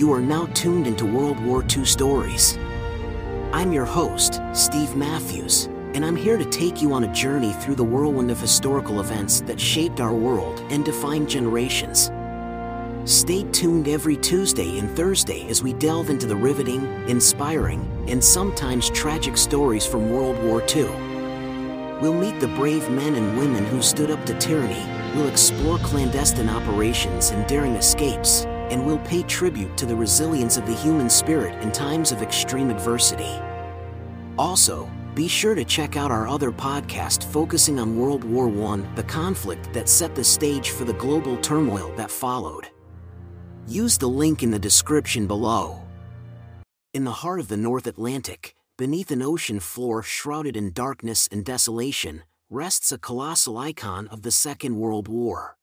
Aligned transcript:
You 0.00 0.14
are 0.14 0.20
now 0.22 0.46
tuned 0.54 0.86
into 0.86 1.04
World 1.04 1.38
War 1.44 1.62
II 1.62 1.84
stories. 1.84 2.56
I'm 3.52 3.70
your 3.70 3.84
host, 3.84 4.40
Steve 4.54 4.96
Matthews, 4.96 5.66
and 5.92 6.06
I'm 6.06 6.16
here 6.16 6.38
to 6.38 6.44
take 6.46 6.80
you 6.80 6.94
on 6.94 7.04
a 7.04 7.12
journey 7.12 7.52
through 7.52 7.74
the 7.74 7.84
whirlwind 7.84 8.30
of 8.30 8.40
historical 8.40 9.00
events 9.00 9.42
that 9.42 9.60
shaped 9.60 10.00
our 10.00 10.14
world 10.14 10.64
and 10.70 10.86
defined 10.86 11.28
generations. 11.28 12.10
Stay 13.04 13.42
tuned 13.52 13.88
every 13.88 14.16
Tuesday 14.16 14.78
and 14.78 14.88
Thursday 14.96 15.46
as 15.50 15.62
we 15.62 15.74
delve 15.74 16.08
into 16.08 16.24
the 16.24 16.34
riveting, 16.34 16.82
inspiring, 17.06 17.86
and 18.08 18.24
sometimes 18.24 18.88
tragic 18.88 19.36
stories 19.36 19.84
from 19.84 20.08
World 20.08 20.42
War 20.42 20.62
II. 20.74 20.88
We'll 22.00 22.14
meet 22.14 22.40
the 22.40 22.54
brave 22.56 22.88
men 22.88 23.16
and 23.16 23.36
women 23.36 23.66
who 23.66 23.82
stood 23.82 24.10
up 24.10 24.24
to 24.24 24.38
tyranny, 24.38 24.82
we'll 25.14 25.28
explore 25.28 25.76
clandestine 25.80 26.48
operations 26.48 27.32
and 27.32 27.46
daring 27.46 27.74
escapes, 27.74 28.46
and 28.70 28.84
we'll 28.84 28.98
pay 28.98 29.22
tribute 29.24 29.76
to 29.76 29.84
the 29.84 29.94
resilience 29.94 30.56
of 30.56 30.66
the 30.66 30.74
human 30.74 31.10
spirit 31.10 31.60
in 31.62 31.72
times 31.72 32.12
of 32.12 32.22
extreme 32.22 32.70
adversity. 32.70 33.38
Also, 34.38 34.88
be 35.14 35.26
sure 35.26 35.54
to 35.54 35.64
check 35.64 35.96
out 35.96 36.10
our 36.10 36.28
other 36.28 36.52
podcast 36.52 37.24
focusing 37.24 37.80
on 37.80 37.98
World 37.98 38.22
War 38.22 38.48
I, 38.72 38.76
the 38.94 39.02
conflict 39.02 39.72
that 39.72 39.88
set 39.88 40.14
the 40.14 40.24
stage 40.24 40.70
for 40.70 40.84
the 40.84 40.94
global 40.94 41.36
turmoil 41.38 41.92
that 41.96 42.10
followed. 42.10 42.68
Use 43.66 43.98
the 43.98 44.08
link 44.08 44.42
in 44.42 44.50
the 44.50 44.58
description 44.58 45.26
below. 45.26 45.82
In 46.94 47.04
the 47.04 47.10
heart 47.10 47.40
of 47.40 47.48
the 47.48 47.56
North 47.56 47.86
Atlantic, 47.86 48.54
beneath 48.76 49.10
an 49.10 49.20
ocean 49.20 49.60
floor 49.60 50.02
shrouded 50.02 50.56
in 50.56 50.72
darkness 50.72 51.28
and 51.30 51.44
desolation, 51.44 52.22
rests 52.48 52.90
a 52.90 52.98
colossal 52.98 53.58
icon 53.58 54.08
of 54.08 54.22
the 54.22 54.30
Second 54.30 54.76
World 54.76 55.06
War 55.06 55.56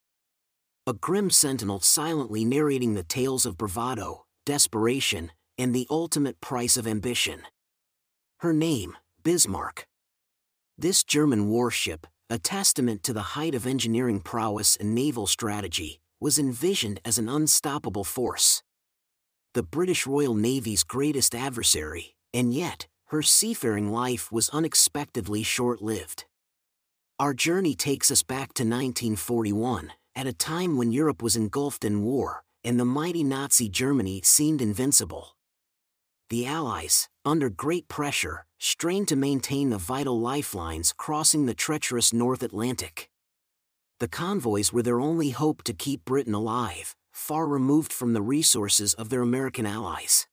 a 0.87 0.93
grim 0.93 1.29
sentinel 1.29 1.81
silently 1.81 2.45
narrating 2.45 2.93
the 2.93 3.03
tales 3.03 3.45
of 3.45 3.57
bravado, 3.57 4.25
desperation, 4.45 5.29
and 5.57 5.75
the 5.75 5.85
ultimate 5.89 6.39
price 6.39 6.77
of 6.77 6.87
ambition. 6.87 7.41
Her 8.39 8.53
name, 8.53 8.95
Bismarck. 9.21 9.85
This 10.77 11.03
German 11.03 11.49
warship, 11.49 12.07
a 12.29 12.39
testament 12.39 13.03
to 13.03 13.11
the 13.11 13.33
height 13.35 13.53
of 13.53 13.67
engineering 13.67 14.21
prowess 14.21 14.77
and 14.77 14.95
naval 14.95 15.27
strategy, 15.27 15.99
was 16.21 16.39
envisioned 16.39 17.01
as 17.03 17.17
an 17.17 17.27
unstoppable 17.27 18.05
force. 18.05 18.63
The 19.55 19.63
British 19.63 20.07
Royal 20.07 20.35
Navy's 20.35 20.85
greatest 20.85 21.35
adversary, 21.35 22.15
and 22.33 22.53
yet, 22.53 22.87
her 23.07 23.21
seafaring 23.21 23.91
life 23.91 24.31
was 24.31 24.47
unexpectedly 24.49 25.43
short 25.43 25.81
lived. 25.81 26.23
Our 27.19 27.33
journey 27.33 27.75
takes 27.75 28.09
us 28.09 28.23
back 28.23 28.53
to 28.53 28.63
1941, 28.63 29.91
at 30.17 30.25
a 30.25 30.33
time 30.33 30.77
when 30.77 30.91
Europe 30.91 31.21
was 31.21 31.35
engulfed 31.35 31.85
in 31.85 32.01
war, 32.01 32.43
and 32.63 32.79
the 32.79 32.85
mighty 32.99 33.23
Nazi 33.23 33.69
Germany 33.69 34.19
seemed 34.23 34.63
invincible. 34.63 35.37
The 36.31 36.47
Allies, 36.47 37.07
under 37.23 37.51
great 37.51 37.87
pressure, 37.87 38.47
strained 38.57 39.07
to 39.09 39.15
maintain 39.15 39.69
the 39.69 39.77
vital 39.77 40.19
lifelines 40.19 40.91
crossing 40.91 41.45
the 41.45 41.53
treacherous 41.53 42.11
North 42.11 42.41
Atlantic. 42.41 43.11
The 43.99 44.07
convoys 44.07 44.73
were 44.73 44.81
their 44.81 44.99
only 44.99 45.29
hope 45.29 45.61
to 45.63 45.73
keep 45.73 46.03
Britain 46.03 46.33
alive, 46.33 46.95
far 47.13 47.45
removed 47.45 47.93
from 47.93 48.13
the 48.13 48.21
resources 48.23 48.95
of 48.95 49.09
their 49.09 49.21
American 49.21 49.67
allies. 49.67 50.27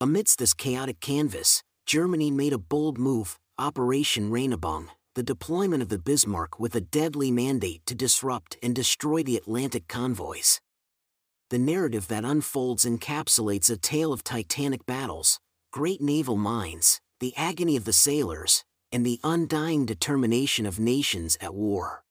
Amidst 0.00 0.40
this 0.40 0.54
chaotic 0.54 0.98
canvas, 0.98 1.62
Germany 1.86 2.32
made 2.32 2.52
a 2.52 2.58
bold 2.58 2.98
move, 2.98 3.38
Operation 3.58 4.32
Rheinübung, 4.32 4.88
the 5.18 5.24
deployment 5.24 5.82
of 5.82 5.88
the 5.88 5.98
Bismarck 5.98 6.60
with 6.60 6.76
a 6.76 6.80
deadly 6.80 7.32
mandate 7.32 7.84
to 7.86 7.92
disrupt 7.92 8.56
and 8.62 8.72
destroy 8.72 9.20
the 9.20 9.36
Atlantic 9.36 9.88
convoys. 9.88 10.60
The 11.50 11.58
narrative 11.58 12.06
that 12.06 12.24
unfolds 12.24 12.84
encapsulates 12.84 13.68
a 13.68 13.76
tale 13.76 14.12
of 14.12 14.22
titanic 14.22 14.86
battles, 14.86 15.40
great 15.72 16.00
naval 16.00 16.36
minds, 16.36 17.00
the 17.18 17.34
agony 17.36 17.74
of 17.74 17.84
the 17.84 17.92
sailors, 17.92 18.62
and 18.92 19.04
the 19.04 19.18
undying 19.24 19.86
determination 19.86 20.66
of 20.66 20.78
nations 20.78 21.36
at 21.40 21.52
war. 21.52 22.04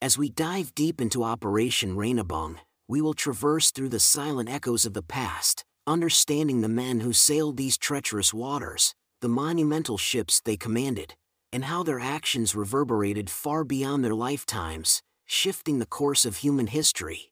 As 0.00 0.16
we 0.16 0.30
dive 0.30 0.74
deep 0.74 1.02
into 1.02 1.22
Operation 1.22 1.94
Rheinübung, 1.94 2.56
we 2.88 3.02
will 3.02 3.12
traverse 3.12 3.70
through 3.70 3.90
the 3.90 4.00
silent 4.00 4.48
echoes 4.48 4.86
of 4.86 4.94
the 4.94 5.02
past, 5.02 5.62
understanding 5.86 6.62
the 6.62 6.70
men 6.70 7.00
who 7.00 7.12
sailed 7.12 7.58
these 7.58 7.76
treacherous 7.76 8.32
waters, 8.32 8.94
the 9.20 9.28
monumental 9.28 9.98
ships 9.98 10.40
they 10.40 10.56
commanded, 10.56 11.16
and 11.54 11.66
how 11.66 11.84
their 11.84 12.00
actions 12.00 12.56
reverberated 12.56 13.30
far 13.30 13.62
beyond 13.62 14.04
their 14.04 14.14
lifetimes, 14.14 15.00
shifting 15.24 15.78
the 15.78 15.86
course 15.86 16.24
of 16.24 16.38
human 16.38 16.66
history. 16.66 17.30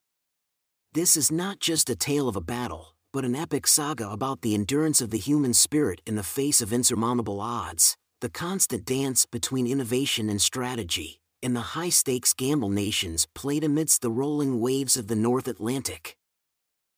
This 0.92 1.16
is 1.16 1.32
not 1.32 1.58
just 1.58 1.90
a 1.90 1.96
tale 1.96 2.28
of 2.28 2.36
a 2.36 2.40
battle, 2.40 2.94
but 3.12 3.24
an 3.24 3.34
epic 3.34 3.66
saga 3.66 4.08
about 4.08 4.42
the 4.42 4.54
endurance 4.54 5.00
of 5.00 5.10
the 5.10 5.18
human 5.18 5.52
spirit 5.52 6.00
in 6.06 6.14
the 6.14 6.22
face 6.22 6.62
of 6.62 6.72
insurmountable 6.72 7.40
odds, 7.40 7.96
the 8.20 8.28
constant 8.28 8.84
dance 8.84 9.26
between 9.26 9.66
innovation 9.66 10.30
and 10.30 10.40
strategy, 10.40 11.18
and 11.42 11.56
the 11.56 11.74
high 11.74 11.88
stakes 11.88 12.32
gamble 12.32 12.70
nations 12.70 13.26
played 13.34 13.64
amidst 13.64 14.02
the 14.02 14.10
rolling 14.10 14.60
waves 14.60 14.96
of 14.96 15.08
the 15.08 15.16
North 15.16 15.48
Atlantic. 15.48 16.16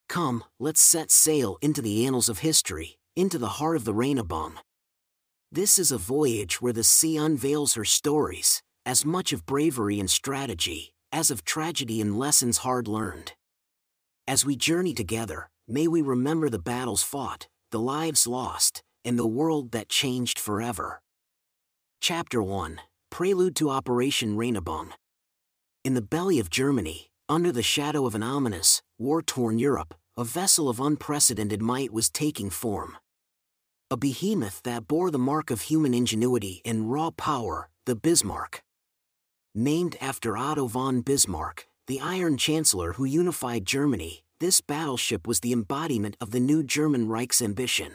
Come, 0.07 0.43
let's 0.59 0.79
set 0.79 1.09
sail 1.09 1.57
into 1.63 1.81
the 1.81 2.05
annals 2.05 2.29
of 2.29 2.39
history, 2.39 2.99
into 3.15 3.39
the 3.39 3.57
heart 3.57 3.77
of 3.77 3.83
the 3.83 3.95
Rheinübung. 3.95 4.57
This 5.55 5.79
is 5.79 5.89
a 5.89 5.97
voyage 5.97 6.61
where 6.61 6.73
the 6.73 6.83
sea 6.83 7.15
unveils 7.15 7.75
her 7.75 7.85
stories, 7.85 8.61
as 8.85 9.05
much 9.05 9.31
of 9.31 9.45
bravery 9.45 10.01
and 10.01 10.11
strategy, 10.11 10.93
as 11.13 11.31
of 11.31 11.45
tragedy 11.45 12.01
and 12.01 12.19
lessons 12.19 12.57
hard 12.57 12.89
learned. 12.89 13.31
As 14.27 14.45
we 14.45 14.57
journey 14.57 14.93
together, 14.93 15.49
may 15.65 15.87
we 15.87 16.01
remember 16.01 16.49
the 16.49 16.59
battles 16.59 17.03
fought, 17.03 17.47
the 17.71 17.79
lives 17.79 18.27
lost, 18.27 18.83
and 19.05 19.17
the 19.17 19.25
world 19.25 19.71
that 19.71 19.87
changed 19.87 20.39
forever. 20.39 21.01
Chapter 22.01 22.43
1 22.43 22.81
Prelude 23.09 23.55
to 23.55 23.69
Operation 23.69 24.35
Rheinübung. 24.35 24.89
In 25.85 25.93
the 25.93 26.01
belly 26.01 26.37
of 26.37 26.49
Germany, 26.49 27.11
under 27.29 27.53
the 27.53 27.63
shadow 27.63 28.05
of 28.05 28.13
an 28.13 28.23
ominous, 28.23 28.81
war 28.97 29.21
torn 29.21 29.57
Europe, 29.57 29.93
a 30.17 30.25
vessel 30.25 30.67
of 30.67 30.81
unprecedented 30.81 31.61
might 31.61 31.93
was 31.93 32.09
taking 32.09 32.49
form 32.49 32.97
a 33.91 33.97
behemoth 33.97 34.63
that 34.63 34.87
bore 34.87 35.11
the 35.11 35.19
mark 35.19 35.51
of 35.51 35.61
human 35.61 35.93
ingenuity 35.93 36.61
and 36.65 36.91
raw 36.91 37.11
power, 37.11 37.69
the 37.85 37.95
Bismarck. 37.95 38.63
Named 39.53 39.95
after 40.01 40.35
Otto 40.35 40.67
von 40.67 41.01
Bismarck, 41.01 41.67
the 41.85 41.99
Iron 42.01 42.35
Chancellor 42.35 42.93
who 42.93 43.05
unified 43.05 43.63
Germany, 43.63 44.23
this 44.39 44.59
battleship 44.59 45.27
was 45.27 45.41
the 45.41 45.53
embodiment 45.53 46.17
of 46.19 46.31
the 46.31 46.39
new 46.39 46.63
German 46.63 47.07
Reich's 47.07 47.43
ambition. 47.43 47.93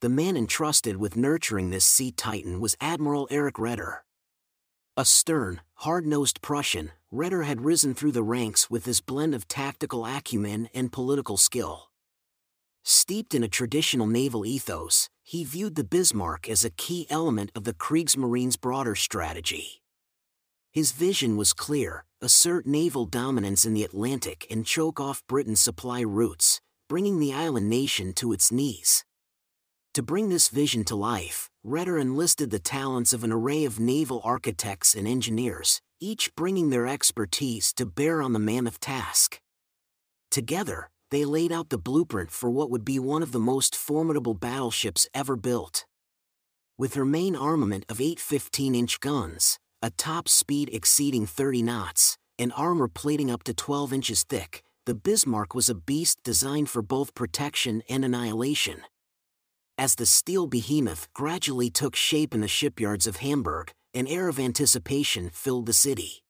The 0.00 0.08
man 0.08 0.36
entrusted 0.36 0.96
with 0.96 1.14
nurturing 1.16 1.70
this 1.70 1.84
sea 1.84 2.10
titan 2.10 2.58
was 2.58 2.76
Admiral 2.80 3.28
Erich 3.30 3.56
Raeder. 3.56 3.98
A 4.96 5.04
stern, 5.04 5.60
hard-nosed 5.74 6.40
Prussian, 6.40 6.92
Raeder 7.12 7.44
had 7.44 7.60
risen 7.60 7.94
through 7.94 8.12
the 8.12 8.22
ranks 8.22 8.70
with 8.70 8.86
his 8.86 9.02
blend 9.02 9.34
of 9.34 9.46
tactical 9.46 10.06
acumen 10.06 10.70
and 10.72 10.90
political 10.90 11.36
skill. 11.36 11.90
Steeped 12.88 13.34
in 13.34 13.42
a 13.42 13.48
traditional 13.48 14.06
naval 14.06 14.46
ethos, 14.46 15.08
he 15.24 15.42
viewed 15.42 15.74
the 15.74 15.82
Bismarck 15.82 16.48
as 16.48 16.64
a 16.64 16.70
key 16.70 17.04
element 17.10 17.50
of 17.56 17.64
the 17.64 17.74
Kriegsmarine's 17.74 18.56
broader 18.56 18.94
strategy. 18.94 19.82
His 20.70 20.92
vision 20.92 21.36
was 21.36 21.52
clear 21.52 22.04
assert 22.20 22.64
naval 22.64 23.04
dominance 23.04 23.64
in 23.64 23.74
the 23.74 23.82
Atlantic 23.82 24.46
and 24.48 24.64
choke 24.64 25.00
off 25.00 25.26
Britain's 25.26 25.60
supply 25.60 26.00
routes, 26.00 26.60
bringing 26.88 27.18
the 27.18 27.34
island 27.34 27.68
nation 27.68 28.12
to 28.12 28.32
its 28.32 28.52
knees. 28.52 29.04
To 29.94 30.02
bring 30.02 30.28
this 30.28 30.48
vision 30.48 30.84
to 30.84 30.94
life, 30.94 31.50
Raeder 31.66 32.00
enlisted 32.00 32.52
the 32.52 32.60
talents 32.60 33.12
of 33.12 33.24
an 33.24 33.32
array 33.32 33.64
of 33.64 33.80
naval 33.80 34.20
architects 34.22 34.94
and 34.94 35.08
engineers, 35.08 35.82
each 35.98 36.32
bringing 36.36 36.70
their 36.70 36.86
expertise 36.86 37.72
to 37.72 37.84
bear 37.84 38.22
on 38.22 38.32
the 38.32 38.38
mammoth 38.38 38.78
task. 38.78 39.40
Together, 40.30 40.88
they 41.10 41.24
laid 41.24 41.52
out 41.52 41.68
the 41.68 41.78
blueprint 41.78 42.30
for 42.30 42.50
what 42.50 42.70
would 42.70 42.84
be 42.84 42.98
one 42.98 43.22
of 43.22 43.32
the 43.32 43.38
most 43.38 43.76
formidable 43.76 44.34
battleships 44.34 45.08
ever 45.14 45.36
built. 45.36 45.86
With 46.78 46.94
her 46.94 47.04
main 47.04 47.36
armament 47.36 47.84
of 47.88 48.00
eight 48.00 48.20
15 48.20 48.74
inch 48.74 49.00
guns, 49.00 49.58
a 49.82 49.90
top 49.90 50.28
speed 50.28 50.68
exceeding 50.72 51.26
30 51.26 51.62
knots, 51.62 52.18
and 52.38 52.52
armor 52.56 52.88
plating 52.88 53.30
up 53.30 53.44
to 53.44 53.54
12 53.54 53.92
inches 53.92 54.24
thick, 54.24 54.62
the 54.84 54.94
Bismarck 54.94 55.54
was 55.54 55.68
a 55.68 55.74
beast 55.74 56.18
designed 56.22 56.70
for 56.70 56.82
both 56.82 57.14
protection 57.14 57.82
and 57.88 58.04
annihilation. 58.04 58.82
As 59.78 59.94
the 59.94 60.06
steel 60.06 60.46
behemoth 60.46 61.08
gradually 61.12 61.70
took 61.70 61.96
shape 61.96 62.34
in 62.34 62.40
the 62.40 62.48
shipyards 62.48 63.06
of 63.06 63.16
Hamburg, 63.16 63.72
an 63.94 64.06
air 64.06 64.28
of 64.28 64.38
anticipation 64.38 65.30
filled 65.30 65.66
the 65.66 65.72
city. 65.72 66.22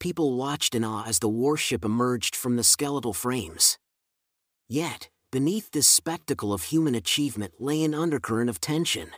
People 0.00 0.36
watched 0.36 0.74
in 0.74 0.84
awe 0.84 1.04
as 1.06 1.20
the 1.20 1.28
warship 1.28 1.84
emerged 1.84 2.34
from 2.34 2.56
the 2.56 2.64
skeletal 2.64 3.12
frames. 3.12 3.78
Yet, 4.72 5.10
beneath 5.30 5.70
this 5.72 5.86
spectacle 5.86 6.50
of 6.50 6.62
human 6.62 6.94
achievement 6.94 7.52
lay 7.58 7.84
an 7.84 7.92
undercurrent 7.92 8.48
of 8.48 8.58
tension. 8.58 9.10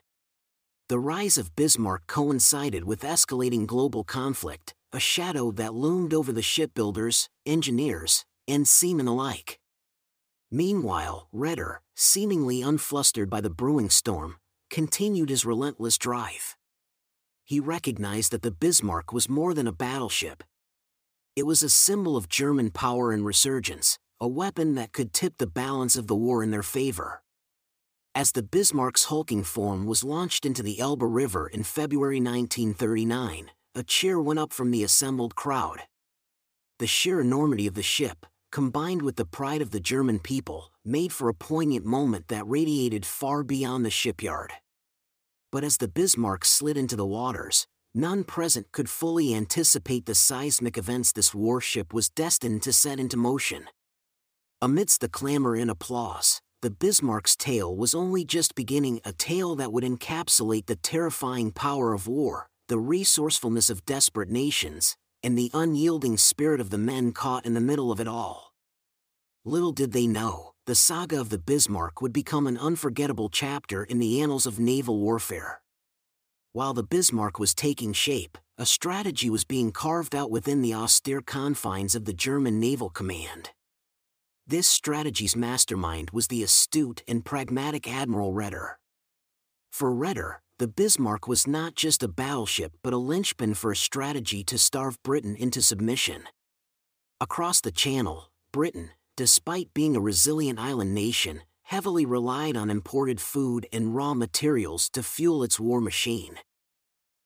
The 0.88 0.98
rise 0.98 1.38
of 1.38 1.54
Bismarck 1.54 2.08
coincided 2.08 2.82
with 2.82 3.02
escalating 3.02 3.64
global 3.64 4.02
conflict, 4.02 4.74
a 4.92 4.98
shadow 4.98 5.52
that 5.52 5.72
loomed 5.72 6.12
over 6.12 6.32
the 6.32 6.42
shipbuilders, 6.42 7.28
engineers, 7.46 8.24
and 8.48 8.66
seamen 8.66 9.06
alike. 9.06 9.60
Meanwhile, 10.50 11.28
Raeder, 11.32 11.76
seemingly 11.94 12.60
unflustered 12.60 13.30
by 13.30 13.40
the 13.40 13.48
brewing 13.48 13.90
storm, 13.90 14.38
continued 14.70 15.28
his 15.28 15.46
relentless 15.46 15.98
drive. 15.98 16.56
He 17.44 17.60
recognized 17.60 18.32
that 18.32 18.42
the 18.42 18.50
Bismarck 18.50 19.12
was 19.12 19.28
more 19.28 19.54
than 19.54 19.68
a 19.68 19.72
battleship. 19.72 20.42
It 21.36 21.46
was 21.46 21.62
a 21.62 21.70
symbol 21.70 22.16
of 22.16 22.28
German 22.28 22.72
power 22.72 23.12
and 23.12 23.24
resurgence, 23.24 24.00
a 24.20 24.28
weapon 24.28 24.74
that 24.76 24.92
could 24.92 25.12
tip 25.12 25.38
the 25.38 25.46
balance 25.46 25.96
of 25.96 26.06
the 26.06 26.14
war 26.14 26.42
in 26.42 26.50
their 26.50 26.62
favor. 26.62 27.22
As 28.14 28.32
the 28.32 28.44
Bismarck's 28.44 29.06
hulking 29.06 29.42
form 29.42 29.86
was 29.86 30.04
launched 30.04 30.46
into 30.46 30.62
the 30.62 30.78
Elbe 30.78 31.02
River 31.02 31.48
in 31.48 31.64
February 31.64 32.20
1939, 32.20 33.50
a 33.74 33.82
cheer 33.82 34.20
went 34.20 34.38
up 34.38 34.52
from 34.52 34.70
the 34.70 34.84
assembled 34.84 35.34
crowd. 35.34 35.80
The 36.78 36.86
sheer 36.86 37.20
enormity 37.20 37.66
of 37.66 37.74
the 37.74 37.82
ship, 37.82 38.24
combined 38.52 39.02
with 39.02 39.16
the 39.16 39.24
pride 39.24 39.60
of 39.60 39.72
the 39.72 39.80
German 39.80 40.20
people, 40.20 40.70
made 40.84 41.12
for 41.12 41.28
a 41.28 41.34
poignant 41.34 41.84
moment 41.84 42.28
that 42.28 42.46
radiated 42.46 43.04
far 43.04 43.42
beyond 43.42 43.84
the 43.84 43.90
shipyard. 43.90 44.52
But 45.50 45.64
as 45.64 45.78
the 45.78 45.88
Bismarck 45.88 46.44
slid 46.44 46.76
into 46.76 46.94
the 46.94 47.06
waters, 47.06 47.66
none 47.94 48.22
present 48.22 48.70
could 48.70 48.88
fully 48.88 49.34
anticipate 49.34 50.06
the 50.06 50.14
seismic 50.14 50.78
events 50.78 51.10
this 51.10 51.34
warship 51.34 51.92
was 51.92 52.08
destined 52.10 52.62
to 52.62 52.72
set 52.72 53.00
into 53.00 53.16
motion. 53.16 53.66
Amidst 54.64 55.02
the 55.02 55.10
clamor 55.10 55.54
and 55.54 55.70
applause, 55.70 56.40
the 56.62 56.70
Bismarck's 56.70 57.36
tale 57.36 57.76
was 57.76 57.94
only 57.94 58.24
just 58.24 58.54
beginning 58.54 58.98
a 59.04 59.12
tale 59.12 59.54
that 59.56 59.74
would 59.74 59.84
encapsulate 59.84 60.64
the 60.64 60.76
terrifying 60.76 61.52
power 61.52 61.92
of 61.92 62.06
war, 62.06 62.48
the 62.68 62.78
resourcefulness 62.78 63.68
of 63.68 63.84
desperate 63.84 64.30
nations, 64.30 64.96
and 65.22 65.36
the 65.36 65.50
unyielding 65.52 66.16
spirit 66.16 66.62
of 66.62 66.70
the 66.70 66.78
men 66.78 67.12
caught 67.12 67.44
in 67.44 67.52
the 67.52 67.60
middle 67.60 67.92
of 67.92 68.00
it 68.00 68.08
all. 68.08 68.54
Little 69.44 69.72
did 69.72 69.92
they 69.92 70.06
know, 70.06 70.52
the 70.64 70.74
saga 70.74 71.20
of 71.20 71.28
the 71.28 71.36
Bismarck 71.36 72.00
would 72.00 72.14
become 72.14 72.46
an 72.46 72.56
unforgettable 72.56 73.28
chapter 73.28 73.84
in 73.84 73.98
the 73.98 74.22
annals 74.22 74.46
of 74.46 74.58
naval 74.58 74.98
warfare. 74.98 75.60
While 76.54 76.72
the 76.72 76.82
Bismarck 76.82 77.38
was 77.38 77.54
taking 77.54 77.92
shape, 77.92 78.38
a 78.56 78.64
strategy 78.64 79.28
was 79.28 79.44
being 79.44 79.72
carved 79.72 80.14
out 80.14 80.30
within 80.30 80.62
the 80.62 80.74
austere 80.74 81.20
confines 81.20 81.94
of 81.94 82.06
the 82.06 82.14
German 82.14 82.58
Naval 82.58 82.88
Command. 82.88 83.50
This 84.46 84.68
strategy's 84.68 85.34
mastermind 85.34 86.10
was 86.10 86.26
the 86.26 86.42
astute 86.42 87.02
and 87.08 87.24
pragmatic 87.24 87.90
Admiral 87.90 88.34
Raeder. 88.34 88.74
For 89.72 89.90
Raeder, 89.90 90.40
the 90.58 90.68
Bismarck 90.68 91.26
was 91.26 91.46
not 91.46 91.76
just 91.76 92.02
a 92.02 92.08
battleship 92.08 92.72
but 92.82 92.92
a 92.92 92.98
linchpin 92.98 93.54
for 93.54 93.72
a 93.72 93.76
strategy 93.76 94.44
to 94.44 94.58
starve 94.58 95.02
Britain 95.02 95.34
into 95.34 95.62
submission. 95.62 96.24
Across 97.22 97.62
the 97.62 97.72
Channel, 97.72 98.30
Britain, 98.52 98.90
despite 99.16 99.72
being 99.72 99.96
a 99.96 100.00
resilient 100.00 100.58
island 100.58 100.94
nation, 100.94 101.40
heavily 101.62 102.04
relied 102.04 102.54
on 102.54 102.68
imported 102.68 103.22
food 103.22 103.66
and 103.72 103.96
raw 103.96 104.12
materials 104.12 104.90
to 104.90 105.02
fuel 105.02 105.42
its 105.42 105.58
war 105.58 105.80
machine 105.80 106.36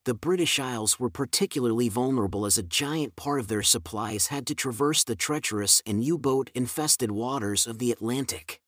the 0.09 0.15
British 0.15 0.59
Isles 0.59 0.99
were 0.99 1.11
particularly 1.11 1.91
vulnerable 1.91 2.47
as 2.47 2.57
a 2.57 2.63
giant 2.63 3.15
part 3.15 3.41
of 3.41 3.49
their 3.49 3.63
supplies 3.63 4.29
had 4.29 4.47
to 4.47 4.55
traverse 4.55 5.05
the 5.05 5.15
treacherous 5.15 5.83
and 5.85 6.03
U-boat 6.03 6.51
infested 6.55 7.11
waters 7.11 7.67
of 7.67 7.79
the 7.79 7.93
Atlantic. 7.93 8.59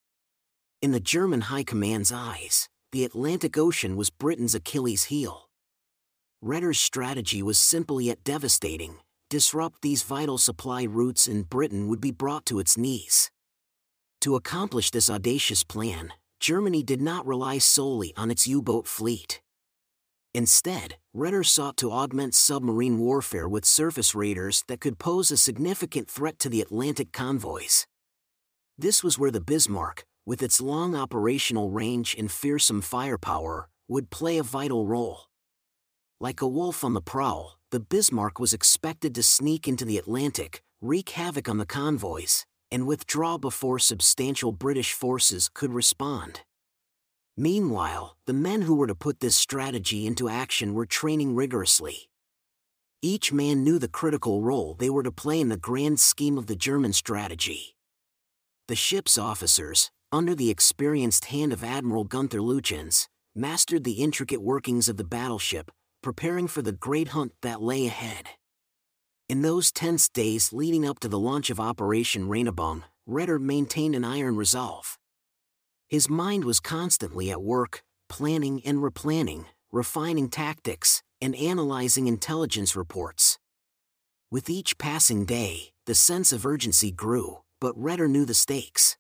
In 0.83 0.91
the 0.91 1.01
German 1.01 1.41
High 1.41 1.63
Command's 1.63 2.13
eyes, 2.13 2.69
the 2.93 3.07
Atlantic 3.07 3.57
Ocean 3.57 3.97
was 3.97 4.11
Britain's 4.11 4.55
Achilles 4.55 5.05
heel. 5.05 5.49
Raeder's 6.43 6.79
strategy 6.79 7.43
was 7.43 7.59
simple 7.59 8.03
yet 8.03 8.23
devastating. 8.23 8.97
Disrupt 9.31 9.81
these 9.81 10.03
vital 10.03 10.37
supply 10.37 10.83
routes 10.83 11.27
and 11.27 11.49
Britain 11.49 11.89
would 11.89 12.03
be 12.03 12.11
brought 12.11 12.45
to 12.45 12.59
its 12.59 12.77
knees. 12.77 13.31
To 14.21 14.37
accomplish 14.37 14.91
this 14.91 15.09
audacious 15.09 15.65
plan, 15.65 16.13
Germany 16.39 16.83
did 16.83 17.01
not 17.01 17.27
rely 17.27 17.57
solely 17.57 18.13
on 18.15 18.31
its 18.31 18.47
U-boat 18.47 18.87
fleet. 18.87 19.41
Instead, 20.33 20.97
Raeder 21.15 21.45
sought 21.45 21.77
to 21.79 21.91
augment 21.91 22.35
submarine 22.35 22.99
warfare 22.99 23.49
with 23.49 23.65
surface 23.65 24.15
raiders 24.15 24.63
that 24.69 24.81
could 24.81 24.99
pose 24.99 25.31
a 25.31 25.37
significant 25.37 26.09
threat 26.09 26.39
to 26.39 26.49
the 26.49 26.61
Atlantic 26.61 27.13
convoys. 27.13 27.87
This 28.79 29.03
was 29.03 29.19
where 29.19 29.33
the 29.33 29.41
Bismarck, 29.41 30.05
with 30.25 30.43
its 30.43 30.61
long 30.61 30.95
operational 30.95 31.71
range 31.71 32.15
and 32.17 32.31
fearsome 32.31 32.81
firepower, 32.81 33.69
would 33.89 34.11
play 34.11 34.39
a 34.39 34.45
vital 34.45 34.87
role. 34.87 35.25
Like 36.21 36.41
a 36.41 36.47
wolf 36.47 36.85
on 36.85 36.95
the 36.95 37.01
prowl, 37.01 37.59
the 37.71 37.81
Bismarck 37.81 38.39
was 38.39 38.53
expected 38.53 39.15
to 39.17 39.23
sneak 39.23 39.67
into 39.67 39.85
the 39.85 39.99
Atlantic, 39.99 40.63
wreak 40.81 41.11
havoc 41.11 41.49
on 41.49 41.59
the 41.59 41.67
convoys, 41.67 42.47
and 42.71 42.87
withdraw 42.87 43.37
before 43.37 43.81
substantial 43.81 44.53
British 44.53 44.93
forces 44.93 45.49
could 45.53 45.75
respond. 45.75 46.43
Meanwhile, 47.41 48.19
the 48.27 48.35
men 48.35 48.61
who 48.61 48.75
were 48.75 48.87
to 48.87 48.95
put 48.95 49.21
this 49.21 49.35
strategy 49.35 50.07
into 50.07 50.29
action 50.29 50.75
were 50.75 50.85
training 50.85 51.35
rigorously. 51.35 52.11
Each 53.01 53.33
man 53.33 53.65
knew 53.65 53.79
the 53.79 53.89
critical 53.89 54.43
role 54.43 54.77
they 54.79 54.91
were 54.91 55.03
to 55.03 55.11
play 55.11 55.41
in 55.41 55.49
the 55.49 55.57
grand 55.57 56.01
scheme 56.01 56.37
of 56.37 56.49
the 56.49 56.55
German 56.55 56.93
strategy. 56.93 57.77
The 58.69 58.77
ship's 58.77 59.17
officers, 59.17 59.91
under 60.13 60.35
the 60.35 60.51
experienced 60.51 61.25
hand 61.33 61.55
of 61.55 61.65
Admiral 61.65 62.05
Gunther 62.05 62.41
Lütjens, 62.41 63.09
mastered 63.35 63.85
the 63.85 64.03
intricate 64.03 64.43
workings 64.43 64.91
of 64.91 64.99
the 64.99 65.03
battleship, 65.03 65.71
preparing 66.03 66.47
for 66.47 66.61
the 66.61 66.73
great 66.73 67.09
hunt 67.09 67.33
that 67.41 67.63
lay 67.63 67.87
ahead. 67.87 68.27
In 69.31 69.41
those 69.41 69.73
tense 69.73 70.11
days 70.11 70.53
leading 70.53 70.87
up 70.87 71.01
to 71.01 71.09
the 71.09 71.19
launch 71.19 71.49
of 71.49 71.59
Operation 71.59 72.29
Rheinübung, 72.29 72.83
Raeder 73.09 73.41
maintained 73.41 73.95
an 73.95 74.05
iron 74.05 74.37
resolve. 74.37 74.99
His 75.91 76.09
mind 76.09 76.45
was 76.45 76.61
constantly 76.61 77.33
at 77.33 77.43
work, 77.43 77.83
planning 78.09 78.63
and 78.65 78.79
replanning, 78.79 79.47
refining 79.73 80.29
tactics, 80.29 81.03
and 81.21 81.35
analyzing 81.35 82.07
intelligence 82.07 82.77
reports. 82.77 83.41
With 84.31 84.49
each 84.49 84.79
passing 84.79 85.25
day, 85.25 85.73
the 85.87 85.97
sense 85.97 86.33
of 86.33 86.47
urgency 86.47 86.93
grew, 86.93 87.39
but 87.61 87.77
Raeder 87.77 88.09
knew 88.09 88.25
the 88.25 88.35
stakes. 88.35 88.97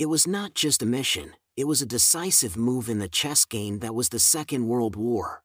It 0.00 0.06
was 0.06 0.26
not 0.26 0.54
just 0.54 0.82
a 0.82 0.86
mission, 0.86 1.36
it 1.56 1.68
was 1.68 1.80
a 1.80 1.86
decisive 1.86 2.56
move 2.56 2.88
in 2.88 2.98
the 2.98 3.06
chess 3.06 3.44
game 3.44 3.78
that 3.78 3.94
was 3.94 4.08
the 4.08 4.18
Second 4.18 4.66
World 4.66 4.96
War. 4.96 5.44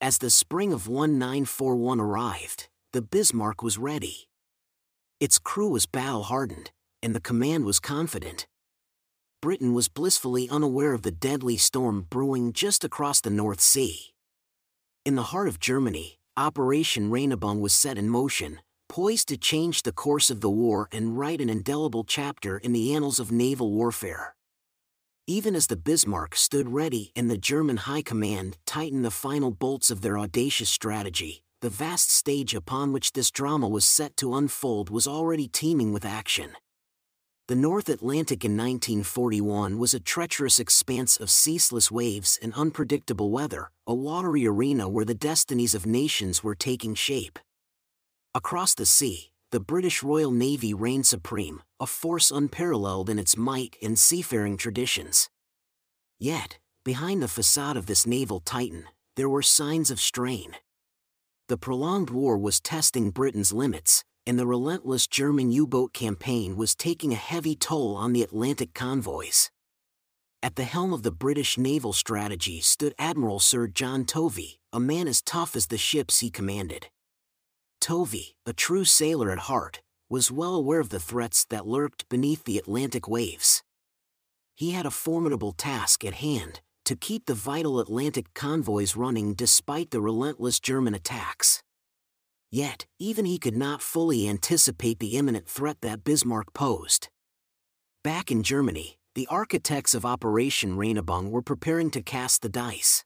As 0.00 0.16
the 0.16 0.30
spring 0.30 0.72
of 0.72 0.88
1941 0.88 2.00
arrived, 2.00 2.70
the 2.94 3.02
Bismarck 3.02 3.62
was 3.62 3.76
ready. 3.76 4.30
Its 5.20 5.38
crew 5.38 5.68
was 5.68 5.84
battle 5.84 6.22
hardened, 6.22 6.70
and 7.02 7.14
the 7.14 7.20
command 7.20 7.66
was 7.66 7.78
confident. 7.78 8.46
Britain 9.40 9.72
was 9.72 9.86
blissfully 9.86 10.48
unaware 10.50 10.92
of 10.92 11.02
the 11.02 11.12
deadly 11.12 11.56
storm 11.56 12.04
brewing 12.10 12.52
just 12.52 12.82
across 12.82 13.20
the 13.20 13.30
North 13.30 13.60
Sea. 13.60 14.12
In 15.06 15.14
the 15.14 15.30
heart 15.30 15.46
of 15.46 15.60
Germany, 15.60 16.18
Operation 16.36 17.08
Rheinübung 17.08 17.60
was 17.60 17.72
set 17.72 17.96
in 17.96 18.08
motion, 18.08 18.60
poised 18.88 19.28
to 19.28 19.36
change 19.36 19.82
the 19.82 19.92
course 19.92 20.28
of 20.28 20.40
the 20.40 20.50
war 20.50 20.88
and 20.90 21.16
write 21.16 21.40
an 21.40 21.48
indelible 21.48 22.02
chapter 22.02 22.58
in 22.58 22.72
the 22.72 22.92
annals 22.92 23.20
of 23.20 23.30
naval 23.30 23.70
warfare. 23.70 24.34
Even 25.28 25.54
as 25.54 25.68
the 25.68 25.76
Bismarck 25.76 26.34
stood 26.34 26.70
ready 26.70 27.12
and 27.14 27.30
the 27.30 27.38
German 27.38 27.76
High 27.76 28.02
Command 28.02 28.58
tightened 28.66 29.04
the 29.04 29.10
final 29.12 29.52
bolts 29.52 29.88
of 29.88 30.00
their 30.00 30.18
audacious 30.18 30.68
strategy, 30.68 31.44
the 31.60 31.70
vast 31.70 32.10
stage 32.10 32.56
upon 32.56 32.92
which 32.92 33.12
this 33.12 33.30
drama 33.30 33.68
was 33.68 33.84
set 33.84 34.16
to 34.16 34.34
unfold 34.34 34.90
was 34.90 35.06
already 35.06 35.46
teeming 35.46 35.92
with 35.92 36.04
action. 36.04 36.56
The 37.48 37.56
North 37.56 37.88
Atlantic 37.88 38.44
in 38.44 38.58
1941 38.58 39.78
was 39.78 39.94
a 39.94 40.00
treacherous 40.00 40.60
expanse 40.60 41.16
of 41.16 41.30
ceaseless 41.30 41.90
waves 41.90 42.38
and 42.42 42.52
unpredictable 42.52 43.30
weather, 43.30 43.70
a 43.86 43.94
watery 43.94 44.46
arena 44.46 44.86
where 44.86 45.06
the 45.06 45.14
destinies 45.14 45.74
of 45.74 45.86
nations 45.86 46.44
were 46.44 46.54
taking 46.54 46.94
shape. 46.94 47.38
Across 48.34 48.74
the 48.74 48.84
sea, 48.84 49.32
the 49.50 49.60
British 49.60 50.02
Royal 50.02 50.30
Navy 50.30 50.74
reigned 50.74 51.06
supreme, 51.06 51.62
a 51.80 51.86
force 51.86 52.30
unparalleled 52.30 53.08
in 53.08 53.18
its 53.18 53.34
might 53.34 53.78
and 53.82 53.98
seafaring 53.98 54.58
traditions. 54.58 55.30
Yet, 56.18 56.58
behind 56.84 57.22
the 57.22 57.28
facade 57.28 57.78
of 57.78 57.86
this 57.86 58.06
naval 58.06 58.40
titan, 58.40 58.84
there 59.16 59.30
were 59.30 59.40
signs 59.40 59.90
of 59.90 60.00
strain. 60.00 60.56
The 61.48 61.56
prolonged 61.56 62.10
war 62.10 62.36
was 62.36 62.60
testing 62.60 63.10
Britain's 63.10 63.54
limits, 63.54 64.04
and 64.28 64.38
the 64.38 64.46
relentless 64.46 65.06
German 65.06 65.50
U-boat 65.50 65.94
campaign 65.94 66.54
was 66.54 66.74
taking 66.74 67.14
a 67.14 67.16
heavy 67.16 67.56
toll 67.56 67.96
on 67.96 68.12
the 68.12 68.22
Atlantic 68.22 68.74
convoys. 68.74 69.50
At 70.42 70.54
the 70.54 70.64
helm 70.64 70.92
of 70.92 71.02
the 71.02 71.10
British 71.10 71.56
naval 71.56 71.94
strategy 71.94 72.60
stood 72.60 72.94
Admiral 72.98 73.38
Sir 73.38 73.68
John 73.68 74.04
Tovey, 74.04 74.58
a 74.70 74.78
man 74.78 75.08
as 75.08 75.22
tough 75.22 75.56
as 75.56 75.68
the 75.68 75.78
ships 75.78 76.20
he 76.20 76.28
commanded. 76.28 76.88
Tovey, 77.80 78.36
a 78.44 78.52
true 78.52 78.84
sailor 78.84 79.30
at 79.30 79.48
heart, 79.50 79.80
was 80.10 80.30
well 80.30 80.54
aware 80.54 80.80
of 80.80 80.90
the 80.90 81.00
threats 81.00 81.46
that 81.48 81.66
lurked 81.66 82.06
beneath 82.10 82.44
the 82.44 82.58
Atlantic 82.58 83.08
waves. 83.08 83.62
He 84.54 84.72
had 84.72 84.84
a 84.84 84.90
formidable 84.90 85.52
task 85.52 86.04
at 86.04 86.16
hand 86.16 86.60
to 86.84 86.96
keep 86.96 87.24
the 87.24 87.32
vital 87.32 87.80
Atlantic 87.80 88.34
convoys 88.34 88.94
running 88.94 89.32
despite 89.32 89.90
the 89.90 90.02
relentless 90.02 90.60
German 90.60 90.94
attacks. 90.94 91.62
Yet, 92.50 92.86
even 92.98 93.24
he 93.24 93.38
could 93.38 93.56
not 93.56 93.82
fully 93.82 94.28
anticipate 94.28 94.98
the 94.98 95.16
imminent 95.16 95.46
threat 95.46 95.78
that 95.82 96.04
Bismarck 96.04 96.54
posed. 96.54 97.08
Back 98.02 98.30
in 98.30 98.42
Germany, 98.42 98.98
the 99.14 99.26
architects 99.28 99.94
of 99.94 100.06
Operation 100.06 100.76
Rheinübung 100.76 101.30
were 101.30 101.42
preparing 101.42 101.90
to 101.90 102.02
cast 102.02 102.40
the 102.40 102.48
dice. 102.48 103.04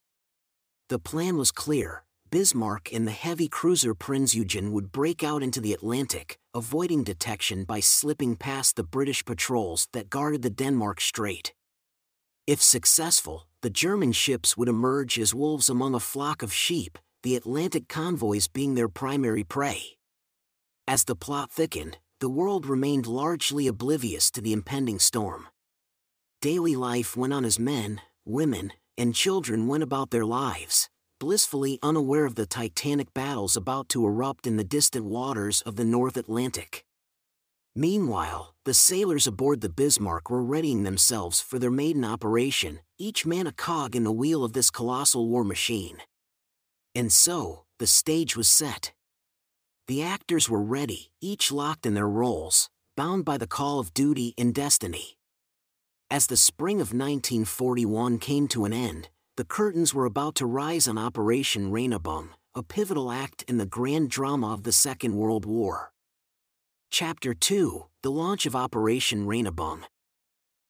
The 0.89 0.99
plan 0.99 1.37
was 1.37 1.51
clear 1.51 2.05
Bismarck 2.31 2.93
and 2.93 3.07
the 3.07 3.13
heavy 3.13 3.49
cruiser 3.49 3.95
Prinz 3.95 4.35
Eugen 4.35 4.73
would 4.73 4.93
break 4.93 5.23
out 5.23 5.43
into 5.43 5.61
the 5.61 5.73
Atlantic, 5.73 6.39
avoiding 6.55 7.05
detection 7.05 7.65
by 7.65 7.81
slipping 7.81 8.37
past 8.37 8.77
the 8.77 8.83
British 8.85 9.25
patrols 9.25 9.89
that 9.93 10.09
guarded 10.09 10.43
the 10.43 10.51
Denmark 10.51 11.01
Strait. 11.01 11.53
If 12.47 12.63
successful, 12.63 13.47
the 13.61 13.71
German 13.71 14.13
ships 14.13 14.57
would 14.57 14.69
emerge 14.69 15.19
as 15.19 15.35
wolves 15.35 15.69
among 15.69 15.95
a 15.95 16.01
flock 16.01 16.43
of 16.43 16.53
sheep, 16.53 16.99
the 17.23 17.37
Atlantic 17.37 17.89
convoys 17.89 18.49
being 18.49 18.75
their 18.75 18.89
primary 18.89 19.45
prey. 19.45 19.97
As 20.89 21.05
the 21.05 21.15
plot 21.15 21.51
thickened, 21.51 21.99
the 22.21 22.29
world 22.29 22.67
remained 22.67 23.07
largely 23.07 23.67
oblivious 23.67 24.31
to 24.33 24.41
the 24.41 24.53
impending 24.53 24.99
storm. 24.99 25.49
Daily 26.41 26.75
life 26.75 27.17
went 27.17 27.33
on 27.33 27.45
as 27.45 27.59
men, 27.59 28.01
women, 28.25 28.73
and 28.99 29.15
children 29.15 29.69
went 29.69 29.83
about 29.83 30.11
their 30.11 30.25
lives, 30.25 30.89
blissfully 31.21 31.79
unaware 31.83 32.25
of 32.25 32.35
the 32.35 32.47
titanic 32.47 33.15
battles 33.15 33.57
about 33.57 33.89
to 33.89 34.05
erupt 34.05 34.47
in 34.47 34.57
the 34.57 34.65
distant 34.65 35.05
waters 35.05 35.63
of 35.63 35.77
the 35.77 35.85
North 35.85 36.17
Atlantic. 36.17 36.85
Meanwhile, 37.77 38.55
the 38.65 38.75
sailors 38.75 39.27
aboard 39.27 39.61
the 39.61 39.69
Bismarck 39.69 40.29
were 40.29 40.43
readying 40.43 40.83
themselves 40.83 41.41
for 41.41 41.59
their 41.59 41.71
maiden 41.71 42.05
operation, 42.05 42.81
each 42.99 43.25
man 43.25 43.47
a 43.47 43.53
cog 43.53 43.95
in 43.95 44.05
the 44.05 44.13
wheel 44.13 44.45
of 44.45 44.53
this 44.53 44.71
colossal 44.71 45.29
war 45.29 45.45
machine. 45.45 45.99
And 46.95 47.13
so, 47.13 47.65
the 47.79 47.87
stage 47.87 48.37
was 48.37 48.49
set. 48.49 48.93
The 49.89 50.03
actors 50.03 50.49
were 50.49 50.63
ready, 50.63 51.11
each 51.21 51.51
locked 51.51 51.87
in 51.87 51.95
their 51.95 52.09
roles, 52.09 52.69
bound 52.97 53.25
by 53.25 53.39
the 53.39 53.47
call 53.47 53.81
of 53.81 53.95
duty 53.95 54.35
and 54.37 54.55
destiny. 54.55 55.19
As 56.11 56.27
the 56.27 56.37
spring 56.37 56.77
of 56.77 56.93
1941 56.93 58.19
came 58.19 58.47
to 58.49 58.67
an 58.67 58.73
end, 58.73 59.09
the 59.37 59.45
curtains 59.47 59.95
were 59.95 60.05
about 60.05 60.35
to 60.37 60.47
rise 60.47 60.87
on 60.87 60.99
Operation 60.99 61.73
Rheinübung, 61.73 62.29
a 62.55 62.63
pivotal 62.63 63.11
act 63.11 63.43
in 63.49 63.57
the 63.57 63.65
grand 63.65 64.11
drama 64.11 64.53
of 64.53 64.65
the 64.65 64.73
Second 64.73 65.15
World 65.17 65.47
War. 65.47 65.93
Chapter 66.91 67.33
2 67.33 67.87
The 68.03 68.11
Launch 68.11 68.45
of 68.45 68.55
Operation 68.55 69.27
Rheinübung. 69.27 69.85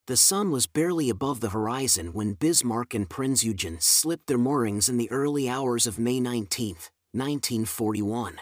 The 0.09 0.17
sun 0.17 0.51
was 0.51 0.67
barely 0.67 1.09
above 1.09 1.39
the 1.39 1.51
horizon 1.51 2.13
when 2.13 2.33
Bismarck 2.33 2.93
and 2.93 3.09
Prinz 3.09 3.45
Eugen 3.45 3.77
slipped 3.79 4.27
their 4.27 4.37
moorings 4.37 4.89
in 4.89 4.97
the 4.97 5.09
early 5.13 5.49
hours 5.49 5.87
of 5.87 5.97
May 5.97 6.19
19, 6.19 6.75
1941. 7.13 8.41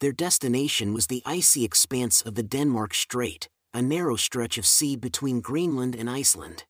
Their 0.00 0.10
destination 0.10 0.92
was 0.92 1.06
the 1.06 1.22
icy 1.24 1.64
expanse 1.64 2.20
of 2.20 2.34
the 2.34 2.42
Denmark 2.42 2.94
Strait, 2.94 3.48
a 3.72 3.80
narrow 3.80 4.16
stretch 4.16 4.58
of 4.58 4.66
sea 4.66 4.96
between 4.96 5.40
Greenland 5.40 5.94
and 5.94 6.10
Iceland. 6.10 6.64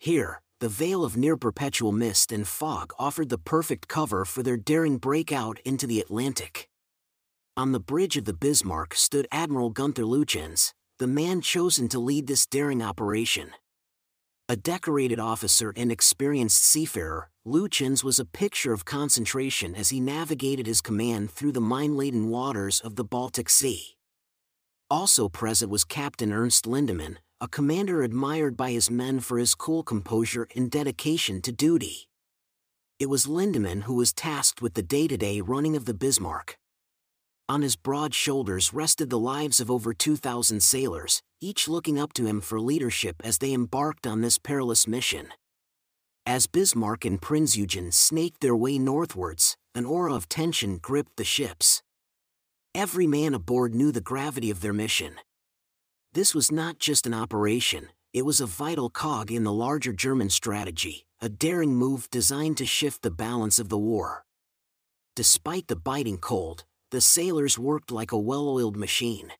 Here, 0.00 0.42
the 0.58 0.68
veil 0.68 1.04
of 1.04 1.16
near 1.16 1.36
perpetual 1.36 1.92
mist 1.92 2.32
and 2.32 2.46
fog 2.46 2.92
offered 2.98 3.28
the 3.28 3.38
perfect 3.38 3.86
cover 3.86 4.24
for 4.24 4.42
their 4.42 4.56
daring 4.56 4.98
breakout 4.98 5.60
into 5.64 5.86
the 5.86 6.00
Atlantic. 6.00 6.68
On 7.56 7.70
the 7.70 7.78
bridge 7.78 8.16
of 8.16 8.24
the 8.24 8.34
Bismarck 8.34 8.96
stood 8.96 9.28
Admiral 9.30 9.70
Gunther 9.70 10.02
Lütjens, 10.02 10.72
the 10.98 11.06
man 11.06 11.42
chosen 11.42 11.88
to 11.88 11.98
lead 11.98 12.26
this 12.26 12.46
daring 12.46 12.80
operation. 12.80 13.50
A 14.48 14.56
decorated 14.56 15.20
officer 15.20 15.74
and 15.76 15.92
experienced 15.92 16.64
seafarer, 16.64 17.30
Lütjens 17.46 18.02
was 18.02 18.18
a 18.18 18.24
picture 18.24 18.72
of 18.72 18.86
concentration 18.86 19.74
as 19.74 19.90
he 19.90 20.00
navigated 20.00 20.66
his 20.66 20.80
command 20.80 21.30
through 21.30 21.52
the 21.52 21.60
mine-laden 21.60 22.30
waters 22.30 22.80
of 22.80 22.96
the 22.96 23.04
Baltic 23.04 23.50
Sea. 23.50 23.96
Also 24.88 25.28
present 25.28 25.70
was 25.70 25.84
Captain 25.84 26.32
Ernst 26.32 26.64
Lindemann, 26.64 27.18
a 27.40 27.48
commander 27.48 28.02
admired 28.02 28.56
by 28.56 28.70
his 28.70 28.90
men 28.90 29.20
for 29.20 29.36
his 29.36 29.54
cool 29.54 29.82
composure 29.82 30.48
and 30.56 30.70
dedication 30.70 31.42
to 31.42 31.52
duty. 31.52 32.08
It 32.98 33.10
was 33.10 33.26
Lindemann 33.26 33.82
who 33.82 33.94
was 33.94 34.14
tasked 34.14 34.62
with 34.62 34.72
the 34.72 34.82
day-to-day 34.82 35.42
running 35.42 35.76
of 35.76 35.84
the 35.84 35.92
Bismarck. 35.92 36.56
On 37.48 37.62
his 37.62 37.76
broad 37.76 38.12
shoulders 38.12 38.74
rested 38.74 39.08
the 39.08 39.18
lives 39.18 39.60
of 39.60 39.70
over 39.70 39.94
2,000 39.94 40.60
sailors, 40.60 41.22
each 41.40 41.68
looking 41.68 41.96
up 41.96 42.12
to 42.14 42.26
him 42.26 42.40
for 42.40 42.60
leadership 42.60 43.16
as 43.22 43.38
they 43.38 43.52
embarked 43.52 44.04
on 44.04 44.20
this 44.20 44.36
perilous 44.36 44.88
mission. 44.88 45.28
As 46.26 46.48
Bismarck 46.48 47.04
and 47.04 47.22
Prinz 47.22 47.56
Eugen 47.56 47.92
snaked 47.92 48.40
their 48.40 48.56
way 48.56 48.80
northwards, 48.80 49.56
an 49.76 49.84
aura 49.84 50.12
of 50.12 50.28
tension 50.28 50.78
gripped 50.78 51.16
the 51.16 51.24
ships. 51.24 51.82
Every 52.74 53.06
man 53.06 53.32
aboard 53.32 53.76
knew 53.76 53.92
the 53.92 54.00
gravity 54.00 54.50
of 54.50 54.60
their 54.60 54.72
mission. 54.72 55.14
This 56.14 56.34
was 56.34 56.50
not 56.50 56.80
just 56.80 57.06
an 57.06 57.14
operation, 57.14 57.90
it 58.12 58.24
was 58.24 58.40
a 58.40 58.46
vital 58.46 58.90
cog 58.90 59.30
in 59.30 59.44
the 59.44 59.52
larger 59.52 59.92
German 59.92 60.30
strategy, 60.30 61.06
a 61.20 61.28
daring 61.28 61.76
move 61.76 62.10
designed 62.10 62.56
to 62.56 62.66
shift 62.66 63.02
the 63.02 63.10
balance 63.12 63.60
of 63.60 63.68
the 63.68 63.78
war. 63.78 64.24
Despite 65.14 65.68
the 65.68 65.76
biting 65.76 66.18
cold, 66.18 66.64
the 66.90 67.00
sailors 67.00 67.58
worked 67.58 67.90
like 67.90 68.12
a 68.12 68.18
well-oiled 68.18 68.76
machine. 68.76 69.32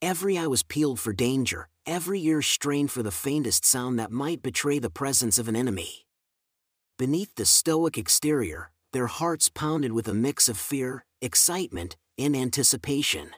Every 0.00 0.36
eye 0.36 0.46
was 0.46 0.62
peeled 0.62 1.00
for 1.00 1.12
danger, 1.12 1.68
every 1.86 2.22
ear 2.24 2.42
strained 2.42 2.90
for 2.90 3.02
the 3.02 3.10
faintest 3.10 3.64
sound 3.64 3.98
that 3.98 4.10
might 4.10 4.42
betray 4.42 4.78
the 4.78 4.90
presence 4.90 5.38
of 5.38 5.48
an 5.48 5.56
enemy. 5.56 6.06
Beneath 6.98 7.34
the 7.34 7.46
stoic 7.46 7.98
exterior, 7.98 8.70
their 8.92 9.06
hearts 9.06 9.48
pounded 9.48 9.92
with 9.92 10.08
a 10.08 10.14
mix 10.14 10.48
of 10.48 10.56
fear, 10.56 11.04
excitement, 11.20 11.96
and 12.18 12.36
anticipation 12.36 13.30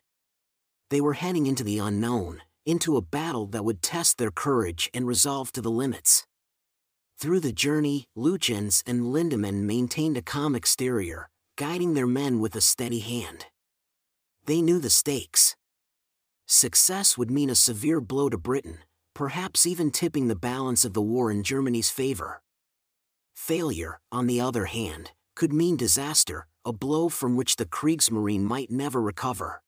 they 0.95 1.00
were 1.00 1.14
heading 1.14 1.47
into 1.47 1.64
the 1.64 1.78
unknown, 1.78 2.40
into 2.64 2.97
a 2.97 3.02
battle 3.02 3.47
that 3.47 3.64
would 3.64 3.83
test 3.83 4.16
their 4.16 4.31
courage 4.31 4.90
and 4.95 5.09
resolve 5.09 5.50
to 5.50 5.61
the 5.61 5.71
limits. 5.71 6.25
Through 7.19 7.40
the 7.40 7.52
journey, 7.52 8.04
Lütjens 8.16 8.83
and 8.87 9.02
Lindemann 9.02 9.64
maintained 9.64 10.16
a 10.16 10.23
calm 10.23 10.54
exterior, 10.54 11.28
guiding 11.56 11.94
their 11.94 12.06
men 12.06 12.40
with 12.40 12.56
a 12.56 12.61
steady 12.61 13.00
hand. 13.00 13.46
They 14.46 14.61
knew 14.61 14.78
the 14.78 14.90
stakes. 14.90 15.56
Success 16.46 17.16
would 17.16 17.30
mean 17.30 17.49
a 17.49 17.54
severe 17.54 18.00
blow 18.00 18.28
to 18.28 18.37
Britain, 18.37 18.78
perhaps 19.14 19.64
even 19.64 19.90
tipping 19.90 20.28
the 20.28 20.37
balance 20.37 20.84
of 20.84 20.92
the 20.92 21.02
war 21.02 21.30
in 21.30 21.42
Germany's 21.42 21.90
favor. 21.90 22.42
Failure, 23.34 24.00
on 24.11 24.26
the 24.26 24.40
other 24.40 24.66
hand, 24.66 25.12
could 25.37 25.52
mean 25.52 25.76
disaster, 25.76 26.46
a 26.64 26.73
blow 26.73 27.08
from 27.08 27.37
which 27.37 27.56
the 27.56 27.66
Kriegsmarine 27.66 28.42
might 28.42 28.70
never 28.70 29.00
recover. 29.00 29.62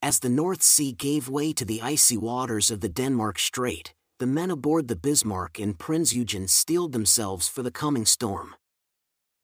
As 0.00 0.20
the 0.20 0.28
North 0.28 0.62
Sea 0.62 0.92
gave 0.92 1.28
way 1.28 1.52
to 1.52 1.64
the 1.64 1.82
icy 1.82 2.16
waters 2.16 2.70
of 2.70 2.80
the 2.80 2.88
Denmark 2.88 3.38
Strait, 3.38 3.94
the 4.18 4.26
men 4.26 4.50
aboard 4.50 4.88
the 4.88 4.96
Bismarck 4.96 5.58
and 5.58 5.78
Prinz 5.78 6.14
Eugen 6.14 6.48
steeled 6.48 6.92
themselves 6.92 7.48
for 7.48 7.62
the 7.62 7.70
coming 7.70 8.06
storm. 8.06 8.54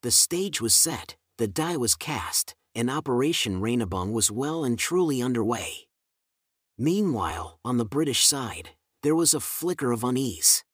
The 0.03 0.11
stage 0.11 0.61
was 0.61 0.75
set, 0.75 1.17
the 1.39 1.49
die 1.49 1.77
was 1.77 1.95
cast, 1.95 2.55
and 2.75 2.91
Operation 2.91 3.61
Rheinübung 3.61 4.13
was 4.13 4.31
well 4.31 4.65
and 4.65 4.79
truly 4.79 5.23
underway. 5.23 5.89
Meanwhile, 6.77 7.59
on 7.65 7.79
the 7.79 7.85
British 7.85 8.27
side, 8.27 8.71
there 9.03 9.17
was 9.17 9.35
a 9.35 9.41
flicker 9.41 9.91
of 9.91 10.05
unease. 10.05 10.65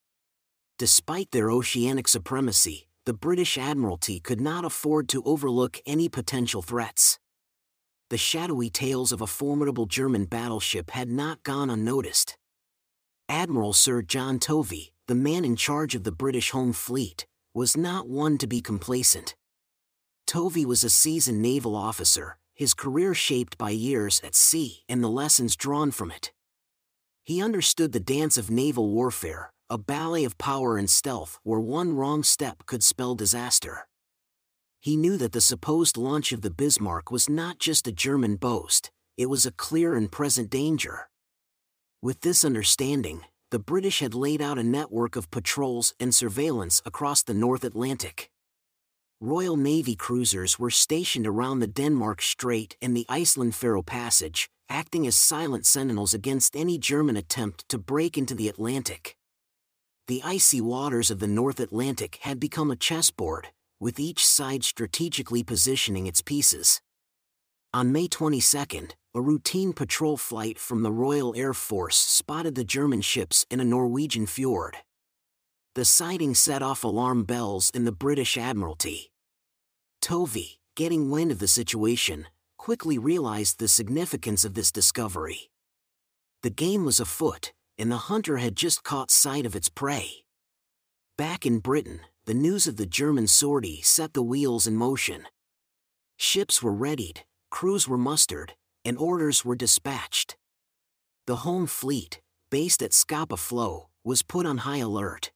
Despite 0.79 1.31
their 1.31 1.51
oceanic 1.51 2.09
supremacy, 2.09 2.89
the 3.07 3.15
British 3.15 3.57
Admiralty 3.57 4.19
could 4.19 4.41
not 4.41 4.65
afford 4.65 5.09
to 5.11 5.23
overlook 5.25 5.81
any 5.87 6.09
potential 6.09 6.63
threats 6.63 7.19
the 8.11 8.19
shadowy 8.19 8.71
tails 8.71 9.13
of 9.13 9.21
a 9.21 9.27
formidable 9.27 9.87
German 9.87 10.25
battleship 10.27 10.91
had 10.91 11.09
not 11.09 11.43
gone 11.43 11.69
unnoticed. 11.69 12.37
Admiral 13.29 13.73
Sir 13.73 14.03
John 14.03 14.39
Tovey, 14.39 14.93
the 15.09 15.15
man 15.15 15.45
in 15.45 15.57
charge 15.57 15.95
of 15.95 16.05
the 16.05 16.13
British 16.13 16.51
Home 16.51 16.73
Fleet, 16.73 17.27
was 17.55 17.77
not 17.77 18.09
one 18.09 18.37
to 18.39 18.47
be 18.47 18.61
complacent. 18.61 19.35
Tovey 20.27 20.65
was 20.65 20.85
a 20.85 20.91
seasoned 20.91 21.43
naval 21.43 21.75
officer, 21.75 22.39
his 22.55 22.75
career 22.75 23.15
shaped 23.15 23.59
by 23.59 23.71
years 23.71 24.21
at 24.25 24.35
sea 24.35 24.85
and 24.89 25.03
the 25.03 25.09
lessons 25.09 25.57
drawn 25.57 25.91
from 25.91 26.11
it. 26.11 26.33
He 27.23 27.43
understood 27.43 27.93
the 27.93 28.01
dance 28.01 28.37
of 28.37 28.51
naval 28.51 28.91
warfare, 28.91 29.53
a 29.71 29.79
ballet 29.79 30.25
of 30.25 30.39
power 30.39 30.77
and 30.77 30.91
stealth 30.91 31.39
where 31.43 31.61
one 31.61 31.95
wrong 31.95 32.23
step 32.23 32.67
could 32.67 32.83
spell 32.83 33.15
disaster 33.15 33.87
he 34.85 34.99
knew 34.99 35.17
that 35.17 35.33
the 35.33 35.41
supposed 35.41 35.97
launch 35.97 36.31
of 36.31 36.43
the 36.43 36.51
Bismarck 36.51 37.11
was 37.11 37.27
not 37.27 37.59
just 37.59 37.89
a 37.89 37.91
German 37.93 38.37
boast, 38.37 38.91
it 39.17 39.31
was 39.31 39.47
a 39.47 39.51
clear 39.51 39.97
and 39.97 40.13
present 40.13 40.51
danger. 40.51 41.09
With 42.03 42.21
this 42.21 42.45
understanding, 42.45 43.23
the 43.51 43.59
British 43.59 44.01
had 44.01 44.13
laid 44.13 44.43
out 44.43 44.59
a 44.59 44.63
network 44.63 45.17
of 45.17 45.31
patrols 45.31 45.95
and 45.99 46.15
surveillance 46.15 46.83
across 46.85 47.23
the 47.23 47.33
North 47.33 47.65
Atlantic. 47.65 48.29
Royal 49.21 49.57
Navy 49.57 49.95
cruisers 49.95 50.59
were 50.59 50.71
stationed 50.71 51.27
around 51.27 51.61
the 51.61 51.67
Denmark 51.67 52.21
Strait 52.21 52.77
and 52.83 52.97
the 52.97 53.07
Iceland 53.09 53.55
Faroe 53.55 53.83
Passage, 53.83 54.49
acting 54.69 55.07
as 55.07 55.17
silent 55.17 55.65
sentinels 55.67 56.13
against 56.13 56.57
any 56.57 56.79
German 56.79 57.17
attempt 57.17 57.69
to 57.69 57.79
break 57.79 58.19
into 58.19 58.35
the 58.35 58.49
Atlantic. 58.49 59.17
The 60.09 60.21
icy 60.25 60.61
waters 60.61 61.11
of 61.11 61.21
the 61.21 61.27
North 61.27 61.61
Atlantic 61.61 62.19
had 62.23 62.39
become 62.39 62.71
a 62.71 62.77
chessboard, 62.77 63.49
with 63.81 63.99
each 63.99 64.27
side 64.27 64.65
strategically 64.65 65.43
positioning 65.43 66.07
its 66.07 66.21
pieces. 66.21 66.83
On 67.73 67.93
May 67.93 68.09
22, 68.09 68.89
a 69.15 69.21
routine 69.21 69.73
patrol 69.73 70.17
flight 70.17 70.59
from 70.59 70.83
the 70.83 70.93
Royal 70.93 71.35
Air 71.35 71.55
Force 71.55 71.97
spotted 71.97 72.57
the 72.57 72.65
German 72.65 73.01
ships 73.01 73.47
in 73.51 73.61
a 73.61 73.65
Norwegian 73.65 74.27
fjord. 74.27 74.77
The 75.75 75.85
sighting 75.85 76.37
set 76.37 76.63
off 76.63 76.85
alarm 76.85 77.25
bells 77.25 77.71
in 77.71 77.85
the 77.85 77.91
British 77.91 78.39
Admiralty. 78.39 79.11
Tovey, 80.01 80.61
getting 80.77 81.11
wind 81.11 81.33
of 81.33 81.41
the 81.41 81.49
situation, 81.49 82.29
quickly 82.57 82.97
realized 82.97 83.59
the 83.59 83.67
significance 83.67 84.45
of 84.45 84.55
this 84.55 84.71
discovery. 84.71 85.51
The 86.45 86.51
game 86.51 86.85
was 86.85 87.01
afoot, 87.01 87.53
and 87.77 87.91
the 87.91 88.07
hunter 88.07 88.37
had 88.37 88.55
just 88.55 88.85
caught 88.85 89.11
sight 89.11 89.45
of 89.45 89.57
its 89.57 89.69
prey. 89.69 90.25
Back 91.19 91.45
in 91.45 91.59
Britain, 91.59 92.03
the 92.25 92.35
news 92.35 92.69
of 92.69 92.77
the 92.77 92.87
German 92.87 93.27
sortie 93.27 93.83
set 93.83 94.15
the 94.15 94.23
wheels 94.23 94.69
in 94.69 94.77
motion. 94.77 95.27
Ships 96.17 96.63
were 96.63 96.73
readied, 96.73 97.25
crews 97.51 97.89
were 97.89 97.99
mustered, 97.99 98.55
and 98.85 98.97
orders 98.97 99.45
were 99.45 99.57
dispatched. 99.57 100.37
The 101.27 101.37
home 101.37 101.67
fleet, 101.67 102.21
based 102.49 102.81
at 102.81 102.93
Scapa 102.93 103.37
Flow, 103.37 103.89
was 104.05 104.23
put 104.23 104.47
on 104.47 104.59
high 104.59 104.79
alert. 104.79 105.33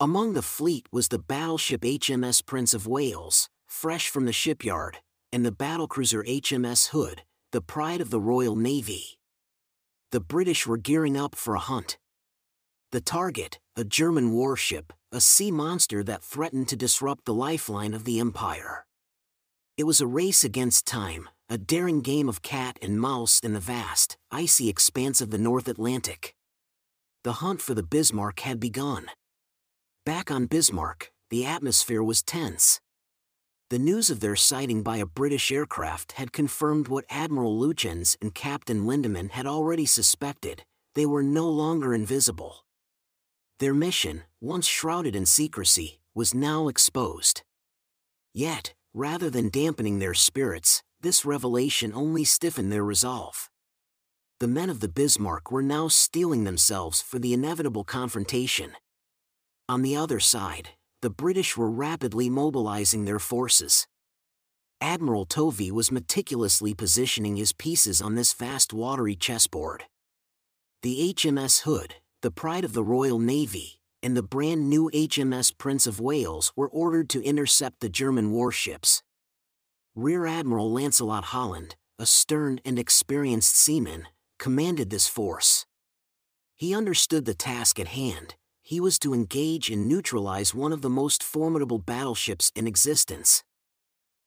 Among 0.00 0.34
the 0.34 0.42
fleet 0.42 0.86
was 0.92 1.08
the 1.08 1.18
battleship 1.18 1.80
HMS 1.80 2.46
Prince 2.46 2.72
of 2.72 2.86
Wales, 2.86 3.48
fresh 3.66 4.08
from 4.08 4.26
the 4.26 4.32
shipyard, 4.32 4.98
and 5.32 5.44
the 5.44 5.50
battlecruiser 5.50 6.24
HMS 6.24 6.90
Hood, 6.90 7.22
the 7.50 7.60
pride 7.60 8.00
of 8.00 8.10
the 8.10 8.20
Royal 8.20 8.54
Navy. 8.54 9.18
The 10.12 10.20
British 10.20 10.68
were 10.68 10.76
gearing 10.76 11.16
up 11.16 11.34
for 11.34 11.56
a 11.56 11.58
hunt. 11.58 11.98
The 12.92 13.00
target, 13.00 13.58
a 13.74 13.82
German 13.82 14.30
warship, 14.30 14.92
a 15.10 15.20
sea 15.20 15.50
monster 15.50 16.04
that 16.04 16.22
threatened 16.22 16.68
to 16.68 16.76
disrupt 16.76 17.24
the 17.24 17.34
lifeline 17.34 17.92
of 17.92 18.04
the 18.04 18.20
Empire. 18.20 18.86
It 19.76 19.82
was 19.82 20.00
a 20.00 20.06
race 20.06 20.44
against 20.44 20.86
time, 20.86 21.28
a 21.48 21.58
daring 21.58 22.02
game 22.02 22.28
of 22.28 22.42
cat 22.42 22.78
and 22.80 23.00
mouse 23.00 23.40
in 23.40 23.52
the 23.52 23.58
vast, 23.58 24.16
icy 24.30 24.68
expanse 24.68 25.20
of 25.20 25.30
the 25.30 25.38
North 25.38 25.66
Atlantic. 25.66 26.36
The 27.24 27.42
hunt 27.44 27.60
for 27.60 27.74
the 27.74 27.82
Bismarck 27.82 28.38
had 28.40 28.60
begun. 28.60 29.10
Back 30.08 30.30
on 30.30 30.46
Bismarck, 30.46 31.12
the 31.28 31.44
atmosphere 31.44 32.02
was 32.02 32.22
tense. 32.22 32.80
The 33.68 33.78
news 33.78 34.08
of 34.08 34.20
their 34.20 34.36
sighting 34.36 34.82
by 34.82 34.96
a 34.96 35.04
British 35.04 35.52
aircraft 35.52 36.12
had 36.12 36.32
confirmed 36.32 36.88
what 36.88 37.04
Admiral 37.10 37.60
Lütjens 37.60 38.16
and 38.22 38.34
Captain 38.34 38.86
Lindemann 38.86 39.32
had 39.32 39.44
already 39.44 39.84
suspected 39.84 40.64
they 40.94 41.04
were 41.04 41.22
no 41.22 41.46
longer 41.46 41.92
invisible. 41.92 42.64
Their 43.58 43.74
mission, 43.74 44.22
once 44.40 44.66
shrouded 44.66 45.14
in 45.14 45.26
secrecy, 45.26 46.00
was 46.14 46.32
now 46.32 46.68
exposed. 46.68 47.42
Yet, 48.32 48.72
rather 48.94 49.28
than 49.28 49.50
dampening 49.50 49.98
their 49.98 50.14
spirits, 50.14 50.82
this 51.02 51.26
revelation 51.26 51.92
only 51.94 52.24
stiffened 52.24 52.72
their 52.72 52.82
resolve. 52.82 53.50
The 54.40 54.48
men 54.48 54.70
of 54.70 54.80
the 54.80 54.88
Bismarck 54.88 55.52
were 55.52 55.62
now 55.62 55.88
steeling 55.88 56.44
themselves 56.44 57.02
for 57.02 57.18
the 57.18 57.34
inevitable 57.34 57.84
confrontation. 57.84 58.72
On 59.70 59.82
the 59.82 59.96
other 59.96 60.18
side, 60.18 60.70
the 61.02 61.10
British 61.10 61.54
were 61.54 61.70
rapidly 61.70 62.30
mobilizing 62.30 63.04
their 63.04 63.18
forces. 63.18 63.86
Admiral 64.80 65.26
Tovey 65.26 65.70
was 65.70 65.92
meticulously 65.92 66.72
positioning 66.72 67.36
his 67.36 67.52
pieces 67.52 68.00
on 68.00 68.14
this 68.14 68.32
vast 68.32 68.72
watery 68.72 69.14
chessboard. 69.14 69.84
The 70.82 71.12
HMS 71.12 71.62
Hood, 71.62 71.96
the 72.22 72.30
pride 72.30 72.64
of 72.64 72.72
the 72.72 72.82
Royal 72.82 73.18
Navy, 73.18 73.78
and 74.02 74.16
the 74.16 74.22
brand 74.22 74.70
new 74.70 74.90
HMS 74.94 75.52
Prince 75.58 75.86
of 75.86 76.00
Wales 76.00 76.50
were 76.56 76.68
ordered 76.68 77.10
to 77.10 77.22
intercept 77.22 77.80
the 77.80 77.90
German 77.90 78.30
warships. 78.30 79.02
Rear 79.94 80.24
Admiral 80.24 80.72
Lancelot 80.72 81.24
Holland, 81.24 81.76
a 81.98 82.06
stern 82.06 82.58
and 82.64 82.78
experienced 82.78 83.54
seaman, 83.54 84.06
commanded 84.38 84.88
this 84.88 85.08
force. 85.08 85.66
He 86.56 86.74
understood 86.74 87.26
the 87.26 87.34
task 87.34 87.78
at 87.78 87.88
hand, 87.88 88.36
he 88.68 88.80
was 88.80 88.98
to 88.98 89.14
engage 89.14 89.70
and 89.70 89.88
neutralize 89.88 90.54
one 90.54 90.74
of 90.74 90.82
the 90.82 90.90
most 90.90 91.22
formidable 91.22 91.78
battleships 91.78 92.52
in 92.54 92.66
existence. 92.66 93.42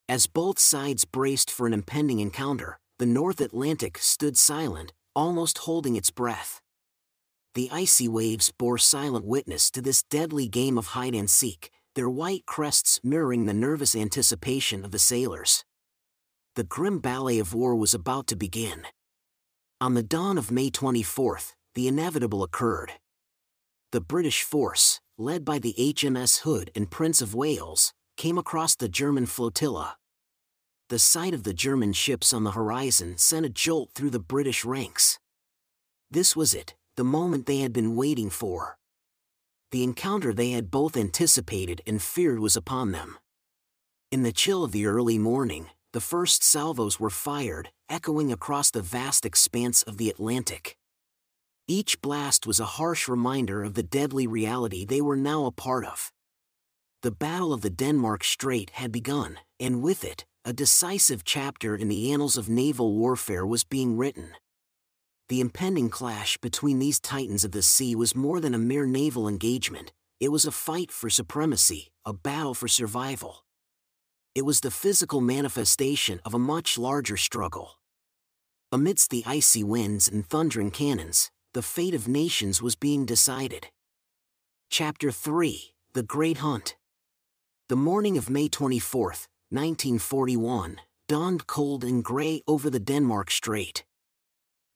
As 0.10 0.26
both 0.26 0.58
sides 0.58 1.06
braced 1.06 1.52
for 1.52 1.68
an 1.68 1.74
impending 1.74 2.20
encounter, 2.20 2.80
the 2.98 3.06
North 3.06 3.40
Atlantic 3.40 4.00
stood 4.00 4.36
silent, 4.36 4.94
almost 5.16 5.60
holding 5.60 5.96
its 5.96 6.10
breath. 6.10 6.60
The 7.54 7.70
icy 7.72 8.08
waves 8.08 8.52
bore 8.58 8.80
silent 8.80 9.26
witness 9.26 9.70
to 9.70 9.80
this 9.80 10.02
deadly 10.10 10.48
game 10.48 10.76
of 10.76 10.98
hide 10.98 11.14
and 11.14 11.30
seek, 11.30 11.70
their 11.94 12.10
white 12.10 12.48
crests 12.48 13.00
mirroring 13.04 13.46
the 13.46 13.54
nervous 13.54 13.96
anticipation 13.96 14.84
of 14.84 14.90
the 14.90 14.98
sailors. 14.98 15.64
The 16.56 16.64
grim 16.64 16.98
ballet 16.98 17.38
of 17.38 17.54
war 17.54 17.76
was 17.76 17.94
about 17.94 18.26
to 18.30 18.36
begin. 18.36 18.88
On 19.80 19.94
the 19.94 20.02
dawn 20.02 20.40
of 20.40 20.50
May 20.50 20.72
24th, 20.72 21.54
the 21.76 21.88
inevitable 21.88 22.42
occurred 22.42 22.94
the 23.92 24.00
British 24.02 24.44
force, 24.44 25.02
led 25.18 25.44
by 25.44 25.60
the 25.60 25.76
HMS 25.78 26.42
Hood 26.42 26.72
and 26.74 26.90
Prince 26.90 27.22
of 27.22 27.36
Wales, 27.36 27.92
came 28.16 28.38
across 28.38 28.74
the 28.74 28.88
German 28.88 29.26
flotilla. 29.26 29.98
The 30.88 31.00
sight 31.00 31.34
of 31.34 31.44
the 31.44 31.54
German 31.54 31.92
ships 31.92 32.32
on 32.32 32.46
the 32.46 32.52
horizon 32.52 33.18
sent 33.18 33.46
a 33.46 33.50
jolt 33.50 33.92
through 33.94 34.12
the 34.12 34.20
British 34.20 34.64
ranks. 34.64 35.20
This 36.10 36.38
was 36.38 36.54
it, 36.54 36.74
the 36.96 37.04
moment 37.04 37.48
they 37.48 37.60
had 37.60 37.74
been 37.74 37.98
waiting 37.98 38.30
for. 38.30 38.78
The 39.72 39.84
encounter 39.84 40.34
they 40.34 40.52
had 40.52 40.72
both 40.72 40.96
anticipated 40.96 41.82
and 41.86 42.02
feared 42.02 42.40
was 42.40 42.56
upon 42.56 42.92
them. 42.92 43.18
In 44.10 44.24
the 44.24 44.34
chill 44.34 44.64
of 44.64 44.72
the 44.72 44.86
early 44.86 45.18
morning, 45.18 45.68
the 45.92 46.02
first 46.02 46.44
salvos 46.44 46.98
were 46.98 47.10
fired, 47.10 47.72
echoing 47.90 48.32
across 48.32 48.72
the 48.72 48.82
vast 48.82 49.26
expanse 49.26 49.84
of 49.84 49.98
the 49.98 50.10
Atlantic. 50.10 50.78
Each 51.72 52.02
blast 52.02 52.46
was 52.46 52.60
a 52.60 52.66
harsh 52.66 53.08
reminder 53.08 53.64
of 53.64 53.76
the 53.76 53.82
deadly 53.98 54.28
reality 54.28 54.84
they 54.84 55.00
were 55.00 55.16
now 55.16 55.46
a 55.46 55.54
part 55.54 55.86
of. 55.86 56.12
The 57.02 57.12
Battle 57.12 57.54
of 57.54 57.62
the 57.62 57.70
Denmark 57.70 58.26
Strait 58.26 58.72
had 58.72 58.92
begun, 58.92 59.40
and 59.58 59.82
with 59.82 60.04
it, 60.04 60.26
a 60.44 60.52
decisive 60.52 61.24
chapter 61.24 61.74
in 61.74 61.88
the 61.88 62.12
annals 62.12 62.36
of 62.36 62.50
naval 62.50 62.94
warfare 62.98 63.46
was 63.46 63.64
being 63.64 63.96
written. 63.96 64.32
The 65.30 65.40
impending 65.40 65.90
clash 65.90 66.38
between 66.40 66.80
these 66.80 67.00
titans 67.00 67.46
of 67.46 67.54
the 67.54 67.62
sea 67.62 67.96
was 67.96 68.18
more 68.18 68.42
than 68.42 68.54
a 68.54 68.58
mere 68.72 68.86
naval 68.86 69.30
engagement, 69.30 69.94
it 70.20 70.28
was 70.28 70.44
a 70.44 70.52
fight 70.52 70.92
for 70.92 71.10
supremacy, 71.10 71.94
a 72.04 72.12
battle 72.12 72.54
for 72.54 72.68
survival. 72.68 73.46
It 74.36 74.42
was 74.42 74.60
the 74.60 74.72
physical 74.72 75.22
manifestation 75.22 76.20
of 76.26 76.34
a 76.34 76.46
much 76.54 76.78
larger 76.78 77.16
struggle. 77.16 77.80
Amidst 78.74 79.10
the 79.10 79.24
icy 79.26 79.64
winds 79.64 80.10
and 80.10 80.28
thundering 80.28 80.72
cannons, 80.72 81.32
the 81.54 81.62
fate 81.62 81.94
of 81.94 82.08
nations 82.08 82.62
was 82.62 82.76
being 82.78 83.06
decided. 83.06 83.68
Chapter 84.70 85.12
3 85.12 85.74
The 85.94 86.04
Great 86.04 86.38
Hunt. 86.38 86.78
The 87.68 87.76
morning 87.76 88.18
of 88.18 88.30
May 88.30 88.48
24, 88.48 89.08
1941, 89.50 90.78
dawned 91.10 91.48
cold 91.48 91.84
and 91.84 92.02
gray 92.02 92.42
over 92.48 92.70
the 92.70 92.80
Denmark 92.80 93.30
Strait. 93.30 93.84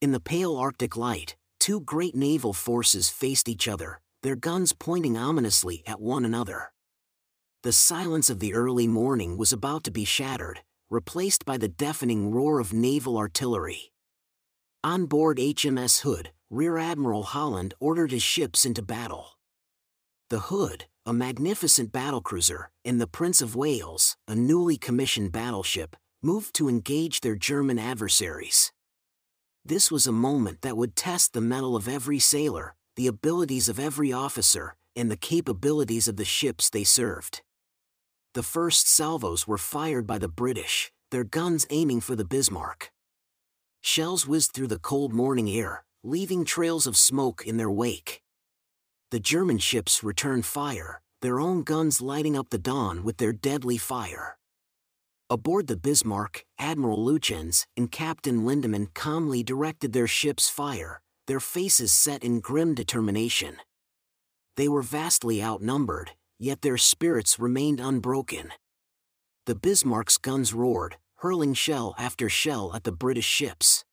In 0.01 0.11
the 0.11 0.19
pale 0.19 0.57
Arctic 0.57 0.97
light, 0.97 1.37
two 1.61 1.79
great 1.79 2.13
naval 2.13 2.51
forces 2.51 3.07
faced 3.07 3.47
each 3.47 3.69
other, 3.69 4.01
their 4.21 4.35
guns 4.35 4.73
pointing 4.73 5.17
ominously 5.17 5.81
at 5.87 6.01
one 6.01 6.25
another. 6.25 6.73
The 7.63 7.71
silence 7.71 8.29
of 8.29 8.41
the 8.41 8.53
early 8.53 8.87
morning 8.87 9.37
was 9.37 9.53
about 9.53 9.85
to 9.85 9.91
be 9.91 10.03
shattered, 10.03 10.59
replaced 10.89 11.45
by 11.45 11.57
the 11.57 11.69
deafening 11.69 12.31
roar 12.31 12.59
of 12.59 12.73
naval 12.73 13.17
artillery. 13.17 13.93
On 14.83 15.05
board 15.05 15.37
HMS 15.37 16.01
Hood, 16.01 16.31
Rear 16.51 16.77
Admiral 16.77 17.23
Holland 17.23 17.73
ordered 17.79 18.11
his 18.11 18.21
ships 18.21 18.65
into 18.65 18.83
battle. 18.83 19.31
The 20.29 20.41
Hood, 20.41 20.85
a 21.03 21.11
magnificent 21.11 21.91
battlecruiser, 21.91 22.67
and 22.83 23.01
the 23.01 23.07
Prince 23.07 23.41
of 23.41 23.55
Wales, 23.55 24.15
a 24.27 24.35
newly 24.35 24.77
commissioned 24.77 25.31
battleship, 25.31 25.95
moved 26.21 26.53
to 26.55 26.69
engage 26.69 27.21
their 27.21 27.35
German 27.35 27.79
adversaries. 27.79 28.71
This 29.63 29.89
was 29.89 30.05
a 30.05 30.11
moment 30.11 30.61
that 30.61 30.77
would 30.77 30.95
test 30.95 31.33
the 31.33 31.41
mettle 31.41 31.75
of 31.75 31.87
every 31.87 32.19
sailor, 32.19 32.75
the 32.95 33.07
abilities 33.07 33.67
of 33.67 33.79
every 33.79 34.13
officer, 34.13 34.75
and 34.95 35.09
the 35.09 35.17
capabilities 35.17 36.07
of 36.07 36.17
the 36.17 36.25
ships 36.25 36.69
they 36.69 36.83
served. 36.83 37.41
The 38.35 38.43
first 38.43 38.87
salvos 38.87 39.47
were 39.47 39.57
fired 39.57 40.05
by 40.05 40.19
the 40.19 40.27
British, 40.27 40.91
their 41.09 41.23
guns 41.23 41.65
aiming 41.71 42.01
for 42.01 42.15
the 42.15 42.25
Bismarck. 42.25 42.91
Shells 43.81 44.27
whizzed 44.27 44.51
through 44.53 44.67
the 44.67 44.79
cold 44.79 45.13
morning 45.13 45.49
air, 45.49 45.84
leaving 46.05 46.45
trails 46.45 46.85
of 46.85 46.95
smoke 46.95 47.45
in 47.47 47.57
their 47.57 47.71
wake. 47.71 48.21
The 49.09 49.19
German 49.19 49.57
ships 49.57 50.03
returned 50.03 50.45
fire, 50.45 51.01
their 51.21 51.39
own 51.39 51.63
guns 51.63 51.99
lighting 51.99 52.37
up 52.37 52.51
the 52.51 52.59
dawn 52.59 53.03
with 53.03 53.17
their 53.17 53.33
deadly 53.33 53.77
fire. 53.77 54.37
Aboard 55.31 55.65
the 55.65 55.77
Bismarck, 55.77 56.45
Admiral 56.59 56.99
Lütjens 56.99 57.65
and 57.75 57.91
Captain 57.91 58.45
Lindemann 58.45 58.93
calmly 58.93 59.41
directed 59.41 59.93
their 59.93 60.05
ship's 60.05 60.49
fire, 60.49 61.01
their 61.25 61.39
faces 61.39 61.91
set 61.91 62.23
in 62.23 62.39
grim 62.39 62.75
determination. 62.75 63.57
They 64.57 64.67
were 64.67 64.83
vastly 64.83 65.41
outnumbered, 65.41 66.11
yet 66.37 66.61
their 66.61 66.77
spirits 66.77 67.39
remained 67.39 67.79
unbroken. 67.79 68.51
The 69.47 69.55
Bismarck's 69.55 70.19
guns 70.19 70.53
roared, 70.53 70.97
hurling 71.17 71.55
shell 71.55 71.95
after 71.97 72.29
shell 72.29 72.73
at 72.75 72.83
the 72.83 72.91
British 72.91 73.25
ships. 73.25 73.84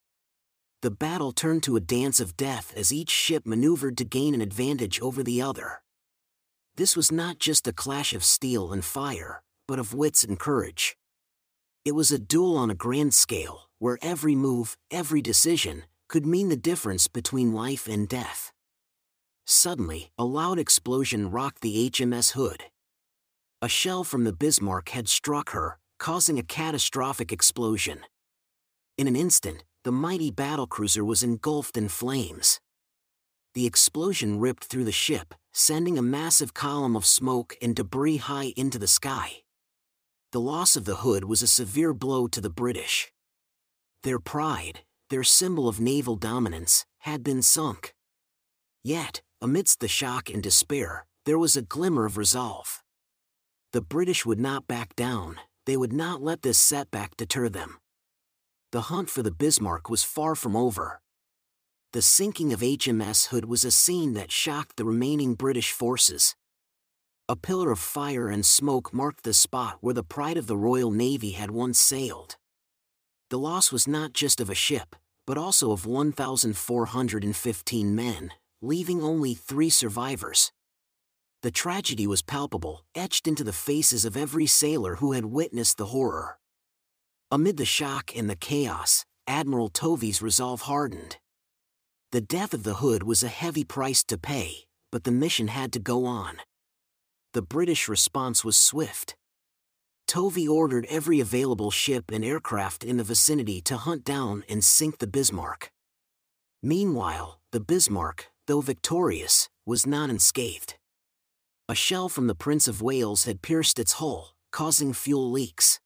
The 0.82 0.90
battle 0.90 1.30
turned 1.30 1.62
to 1.62 1.76
a 1.76 1.80
dance 1.80 2.18
of 2.18 2.36
death 2.36 2.74
as 2.76 2.92
each 2.92 3.08
ship 3.08 3.46
maneuvered 3.46 3.96
to 3.98 4.04
gain 4.04 4.34
an 4.34 4.40
advantage 4.40 5.00
over 5.00 5.22
the 5.22 5.40
other. 5.40 5.80
This 6.74 6.96
was 6.96 7.12
not 7.12 7.38
just 7.38 7.68
a 7.68 7.72
clash 7.72 8.12
of 8.12 8.24
steel 8.24 8.72
and 8.72 8.84
fire, 8.84 9.44
but 9.68 9.78
of 9.78 9.94
wits 9.94 10.24
and 10.24 10.40
courage. 10.40 10.96
It 11.84 11.92
was 11.92 12.10
a 12.10 12.18
duel 12.18 12.56
on 12.56 12.68
a 12.68 12.74
grand 12.74 13.14
scale, 13.14 13.68
where 13.78 13.96
every 14.02 14.34
move, 14.34 14.76
every 14.90 15.22
decision, 15.22 15.84
could 16.08 16.26
mean 16.26 16.48
the 16.48 16.56
difference 16.56 17.06
between 17.06 17.52
life 17.52 17.86
and 17.86 18.08
death. 18.08 18.52
Suddenly, 19.46 20.10
a 20.18 20.24
loud 20.24 20.58
explosion 20.58 21.30
rocked 21.30 21.60
the 21.60 21.90
HMS 21.90 22.32
Hood. 22.32 22.64
A 23.60 23.68
shell 23.68 24.02
from 24.02 24.24
the 24.24 24.32
Bismarck 24.32 24.88
had 24.88 25.08
struck 25.08 25.50
her, 25.50 25.78
causing 26.00 26.40
a 26.40 26.42
catastrophic 26.42 27.30
explosion. 27.30 28.00
In 28.98 29.06
an 29.06 29.14
instant, 29.14 29.62
the 29.84 29.92
mighty 29.92 30.30
battlecruiser 30.30 31.04
was 31.04 31.22
engulfed 31.22 31.76
in 31.76 31.88
flames. 31.88 32.60
The 33.54 33.66
explosion 33.66 34.38
ripped 34.38 34.64
through 34.64 34.84
the 34.84 34.92
ship, 34.92 35.34
sending 35.52 35.98
a 35.98 36.02
massive 36.02 36.54
column 36.54 36.96
of 36.96 37.04
smoke 37.04 37.56
and 37.60 37.76
debris 37.76 38.16
high 38.18 38.52
into 38.56 38.78
the 38.78 38.86
sky. 38.86 39.42
The 40.30 40.40
loss 40.40 40.76
of 40.76 40.86
the 40.86 40.96
hood 40.96 41.24
was 41.24 41.42
a 41.42 41.46
severe 41.46 41.92
blow 41.92 42.26
to 42.28 42.40
the 42.40 42.48
British. 42.48 43.12
Their 44.02 44.18
pride, 44.18 44.80
their 45.10 45.24
symbol 45.24 45.68
of 45.68 45.80
naval 45.80 46.16
dominance, 46.16 46.86
had 47.00 47.22
been 47.22 47.42
sunk. 47.42 47.94
Yet, 48.82 49.20
amidst 49.42 49.80
the 49.80 49.88
shock 49.88 50.30
and 50.30 50.42
despair, 50.42 51.04
there 51.26 51.38
was 51.38 51.56
a 51.56 51.62
glimmer 51.62 52.06
of 52.06 52.16
resolve. 52.16 52.82
The 53.72 53.82
British 53.82 54.24
would 54.24 54.40
not 54.40 54.66
back 54.66 54.96
down, 54.96 55.36
they 55.66 55.76
would 55.76 55.92
not 55.92 56.22
let 56.22 56.42
this 56.42 56.58
setback 56.58 57.16
deter 57.16 57.48
them. 57.48 57.78
The 58.72 58.82
hunt 58.82 59.08
for 59.10 59.22
the 59.22 59.30
Bismarck 59.30 59.88
was 59.90 60.02
far 60.02 60.34
from 60.34 60.56
over. 60.56 61.02
The 61.92 62.00
sinking 62.00 62.54
of 62.54 62.60
HMS 62.60 63.26
Hood 63.26 63.44
was 63.44 63.66
a 63.66 63.70
scene 63.70 64.14
that 64.14 64.32
shocked 64.32 64.78
the 64.78 64.86
remaining 64.86 65.34
British 65.34 65.72
forces. 65.72 66.34
A 67.28 67.36
pillar 67.36 67.70
of 67.70 67.78
fire 67.78 68.30
and 68.30 68.46
smoke 68.46 68.94
marked 68.94 69.24
the 69.24 69.34
spot 69.34 69.76
where 69.82 69.92
the 69.92 70.02
pride 70.02 70.38
of 70.38 70.46
the 70.46 70.56
Royal 70.56 70.90
Navy 70.90 71.32
had 71.32 71.50
once 71.50 71.78
sailed. 71.78 72.36
The 73.28 73.38
loss 73.38 73.70
was 73.70 73.86
not 73.86 74.14
just 74.14 74.40
of 74.40 74.48
a 74.48 74.54
ship, 74.54 74.96
but 75.26 75.36
also 75.36 75.72
of 75.72 75.84
1,415 75.84 77.94
men, 77.94 78.32
leaving 78.62 79.02
only 79.02 79.34
three 79.34 79.68
survivors. 79.68 80.50
The 81.42 81.50
tragedy 81.50 82.06
was 82.06 82.22
palpable, 82.22 82.86
etched 82.94 83.28
into 83.28 83.44
the 83.44 83.52
faces 83.52 84.06
of 84.06 84.16
every 84.16 84.46
sailor 84.46 84.96
who 84.96 85.12
had 85.12 85.26
witnessed 85.26 85.76
the 85.76 85.84
horror. 85.86 86.38
Amid 87.32 87.56
the 87.56 87.64
shock 87.64 88.14
and 88.14 88.30
the 88.30 88.36
chaos, 88.36 89.04
Admiral 89.26 89.70
Tovey's 89.70 90.22
resolve 90.22 90.62
hardened. 90.62 91.16
The 92.12 92.20
death 92.20 92.52
of 92.52 92.62
the 92.62 92.74
Hood 92.74 93.02
was 93.02 93.22
a 93.22 93.28
heavy 93.28 93.64
price 93.64 94.04
to 94.04 94.18
pay, 94.18 94.66
but 94.92 95.04
the 95.04 95.10
mission 95.10 95.48
had 95.48 95.72
to 95.72 95.80
go 95.80 96.04
on. 96.04 96.36
The 97.32 97.42
British 97.42 97.88
response 97.88 98.44
was 98.44 98.58
swift. 98.58 99.16
Tovey 100.06 100.46
ordered 100.46 100.86
every 100.90 101.18
available 101.20 101.70
ship 101.70 102.10
and 102.12 102.22
aircraft 102.22 102.84
in 102.84 102.98
the 102.98 103.04
vicinity 103.04 103.62
to 103.62 103.78
hunt 103.78 104.04
down 104.04 104.44
and 104.46 104.62
sink 104.62 104.98
the 104.98 105.06
Bismarck. 105.06 105.72
Meanwhile, 106.62 107.40
the 107.50 107.60
Bismarck, 107.60 108.30
though 108.46 108.60
victorious, 108.60 109.48
was 109.64 109.86
not 109.86 110.10
unscathed 110.10 110.74
a 111.72 111.74
shell 111.74 112.10
from 112.10 112.26
the 112.26 112.34
Prince 112.34 112.68
of 112.68 112.82
Wales 112.82 113.24
had 113.24 113.40
pierced 113.40 113.78
its 113.78 113.94
hull, 113.94 114.34
causing 114.50 114.92
fuel 114.92 115.30
leaks. 115.30 115.80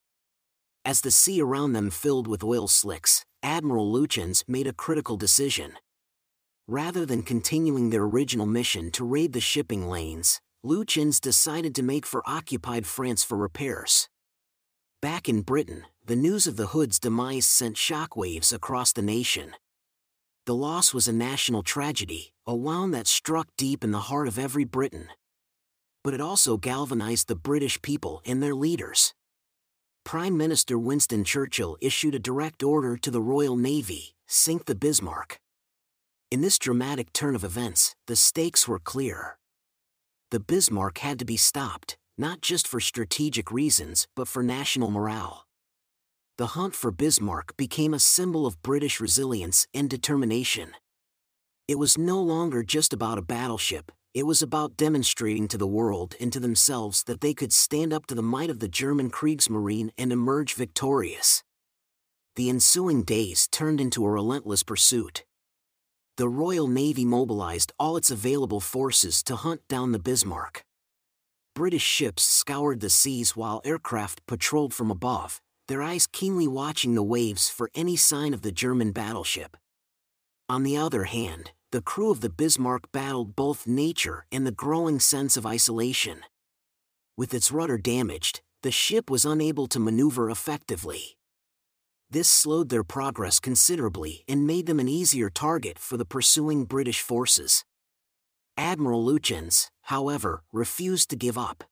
As 0.87 1.01
the 1.01 1.11
sea 1.11 1.42
around 1.42 1.72
them 1.72 1.90
filled 1.90 2.29
with 2.29 2.44
oil 2.44 2.68
slicks, 2.68 3.25
Admiral 3.42 3.92
Lütjens 3.92 4.44
made 4.46 4.68
a 4.68 4.72
critical 4.72 5.16
decision. 5.16 5.72
Rather 6.68 7.05
than 7.05 7.25
continuing 7.25 7.90
their 7.90 8.05
original 8.05 8.46
mission 8.46 8.92
to 8.92 9.05
raid 9.05 9.33
the 9.33 9.40
shipping 9.40 9.88
lanes, 9.88 10.40
Lütjens 10.64 11.20
decided 11.20 11.75
to 11.75 11.83
make 11.83 12.07
for 12.07 12.22
occupied 12.25 12.87
France 12.87 13.25
for 13.25 13.37
repairs. 13.37 14.09
Back 15.03 15.29
in 15.29 15.42
Britain, 15.42 15.83
the 16.05 16.14
news 16.14 16.46
of 16.46 16.57
the 16.57 16.68
Hood's 16.68 17.01
demise 17.01 17.49
sent 17.49 17.75
shockwaves 17.75 18.53
across 18.53 18.92
the 18.92 19.03
nation. 19.03 19.57
The 20.44 20.55
loss 20.55 20.94
was 20.94 21.09
a 21.09 21.12
national 21.12 21.64
tragedy, 21.64 22.33
a 22.46 22.55
wound 22.55 22.94
that 22.94 23.09
struck 23.09 23.49
deep 23.59 23.83
in 23.83 23.90
the 23.90 24.07
heart 24.07 24.29
of 24.29 24.38
every 24.38 24.64
Briton 24.64 25.09
but 26.07 26.14
it 26.14 26.20
also 26.20 26.57
galvanized 26.57 27.27
the 27.27 27.35
British 27.35 27.83
people 27.83 28.22
and 28.25 28.40
their 28.40 28.55
leaders. 28.55 29.12
Prime 30.06 30.36
Minister 30.36 30.78
Winston 30.78 31.24
Churchill 31.24 31.76
issued 31.80 32.14
a 32.14 32.20
direct 32.20 32.62
order 32.62 32.96
to 32.96 33.10
the 33.10 33.20
Royal 33.20 33.56
Navy 33.56 34.14
sink 34.28 34.66
the 34.66 34.76
Bismarck. 34.76 35.40
In 36.30 36.42
this 36.42 36.60
dramatic 36.60 37.12
turn 37.12 37.34
of 37.34 37.42
events, 37.42 37.96
the 38.06 38.14
stakes 38.14 38.68
were 38.68 38.78
clear. 38.78 39.36
The 40.30 40.38
Bismarck 40.38 40.98
had 40.98 41.18
to 41.18 41.24
be 41.24 41.36
stopped, 41.36 41.96
not 42.16 42.40
just 42.40 42.68
for 42.68 42.78
strategic 42.78 43.50
reasons, 43.50 44.06
but 44.14 44.28
for 44.28 44.44
national 44.44 44.92
morale. 44.92 45.44
The 46.38 46.54
hunt 46.54 46.76
for 46.76 46.92
Bismarck 46.92 47.56
became 47.56 47.92
a 47.92 47.98
symbol 47.98 48.46
of 48.46 48.62
British 48.62 49.00
resilience 49.00 49.66
and 49.74 49.90
determination. 49.90 50.74
It 51.66 51.80
was 51.80 51.98
no 51.98 52.22
longer 52.22 52.62
just 52.62 52.92
about 52.92 53.18
a 53.18 53.22
battleship, 53.22 53.90
it 54.16 54.24
was 54.24 54.40
about 54.40 54.79
demonstrating 54.79 55.46
to 55.46 55.59
the 55.59 55.66
world 55.66 56.14
and 56.18 56.33
to 56.33 56.40
themselves 56.40 57.02
that 57.02 57.20
they 57.20 57.35
could 57.35 57.52
stand 57.52 57.92
up 57.92 58.07
to 58.07 58.14
the 58.14 58.22
might 58.22 58.48
of 58.48 58.61
the 58.61 58.66
German 58.66 59.11
Kriegsmarine 59.11 59.90
and 59.98 60.11
emerge 60.11 60.55
victorious. 60.55 61.44
The 62.35 62.48
ensuing 62.48 63.02
days 63.02 63.46
turned 63.46 63.79
into 63.79 64.07
a 64.07 64.11
relentless 64.11 64.62
pursuit. 64.62 65.26
The 66.16 66.31
Royal 66.31 66.66
Navy 66.66 67.05
mobilized 67.05 67.72
all 67.79 67.98
its 67.98 68.11
available 68.11 68.59
forces 68.59 69.22
to 69.24 69.37
hunt 69.37 69.61
down 69.68 69.92
the 69.92 69.98
Bismarck. 69.98 70.64
British 71.55 71.85
ships 71.85 72.22
scoured 72.22 72.81
the 72.81 72.88
seas 72.88 73.37
while 73.37 73.61
aircraft 73.66 74.26
patrolled 74.26 74.72
from 74.72 74.90
above, 74.90 75.42
their 75.68 75.83
eyes 75.83 76.07
keenly 76.07 76.48
watching 76.48 76.94
the 76.94 77.02
waves 77.02 77.50
for 77.50 77.70
any 77.74 77.96
sign 77.96 78.33
of 78.33 78.40
the 78.40 78.52
German 78.52 78.92
battleship. 78.92 79.59
On 80.48 80.62
the 80.62 80.79
other 80.79 81.05
hand, 81.05 81.50
the 81.72 81.83
crew 81.83 82.11
of 82.11 82.20
the 82.20 82.31
Bismarck 82.31 82.90
battled 82.92 83.35
both 83.35 83.66
nature 83.66 84.26
and 84.31 84.46
the 84.46 84.52
growing 84.52 85.00
sense 85.00 85.37
of 85.37 85.44
isolation. 85.44 86.20
With 87.16 87.35
its 87.35 87.50
rudder 87.50 87.79
damaged, 87.79 88.40
the 88.62 88.70
ship 88.70 89.11
was 89.11 89.24
unable 89.24 89.66
to 89.68 89.81
maneuver 89.81 90.31
effectively. 90.31 91.16
This 92.09 92.29
slowed 92.29 92.68
their 92.68 92.85
progress 92.85 93.40
considerably 93.40 94.22
and 94.29 94.46
made 94.46 94.66
them 94.66 94.79
an 94.79 94.88
easier 94.88 95.29
target 95.29 95.79
for 95.79 95.96
the 95.96 96.05
pursuing 96.05 96.64
British 96.64 97.00
forces. 97.00 97.64
Admiral 98.57 99.05
Lütjens, 99.05 99.68
however, 99.83 100.44
refused 100.52 101.11
to 101.11 101.16
give 101.16 101.37
up. 101.37 101.64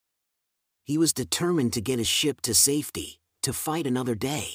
He 0.82 0.98
was 0.98 1.12
determined 1.12 1.72
to 1.74 1.80
get 1.80 1.98
his 1.98 2.08
ship 2.08 2.40
to 2.42 2.52
safety, 2.52 3.20
to 3.42 3.52
fight 3.52 3.86
another 3.86 4.14
day. 4.14 4.48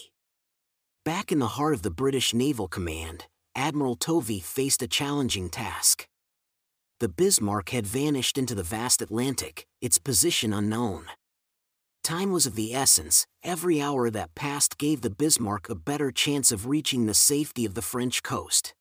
Back 1.05 1.31
in 1.31 1.39
the 1.39 1.47
heart 1.47 1.73
of 1.73 1.81
the 1.81 1.89
British 1.89 2.33
Naval 2.33 2.67
Command, 2.67 3.25
Admiral 3.55 3.95
Tovey 3.95 4.39
faced 4.39 4.81
a 4.81 4.87
challenging 4.87 5.49
task. 5.49 6.07
The 6.99 7.09
Bismarck 7.09 7.69
had 7.69 7.87
vanished 7.87 8.37
into 8.37 8.53
the 8.53 8.63
vast 8.63 9.01
Atlantic, 9.01 9.65
its 9.81 9.97
position 9.97 10.53
unknown. 10.53 11.05
Time 12.03 12.31
was 12.31 12.45
of 12.45 12.55
the 12.55 12.73
essence, 12.73 13.25
every 13.43 13.81
hour 13.81 14.09
that 14.09 14.35
passed 14.35 14.77
gave 14.77 15.01
the 15.01 15.09
Bismarck 15.09 15.69
a 15.69 15.75
better 15.75 16.11
chance 16.11 16.51
of 16.51 16.67
reaching 16.67 17.05
the 17.05 17.13
safety 17.13 17.65
of 17.65 17.73
the 17.73 17.81
French 17.81 18.23
coast. 18.23 18.73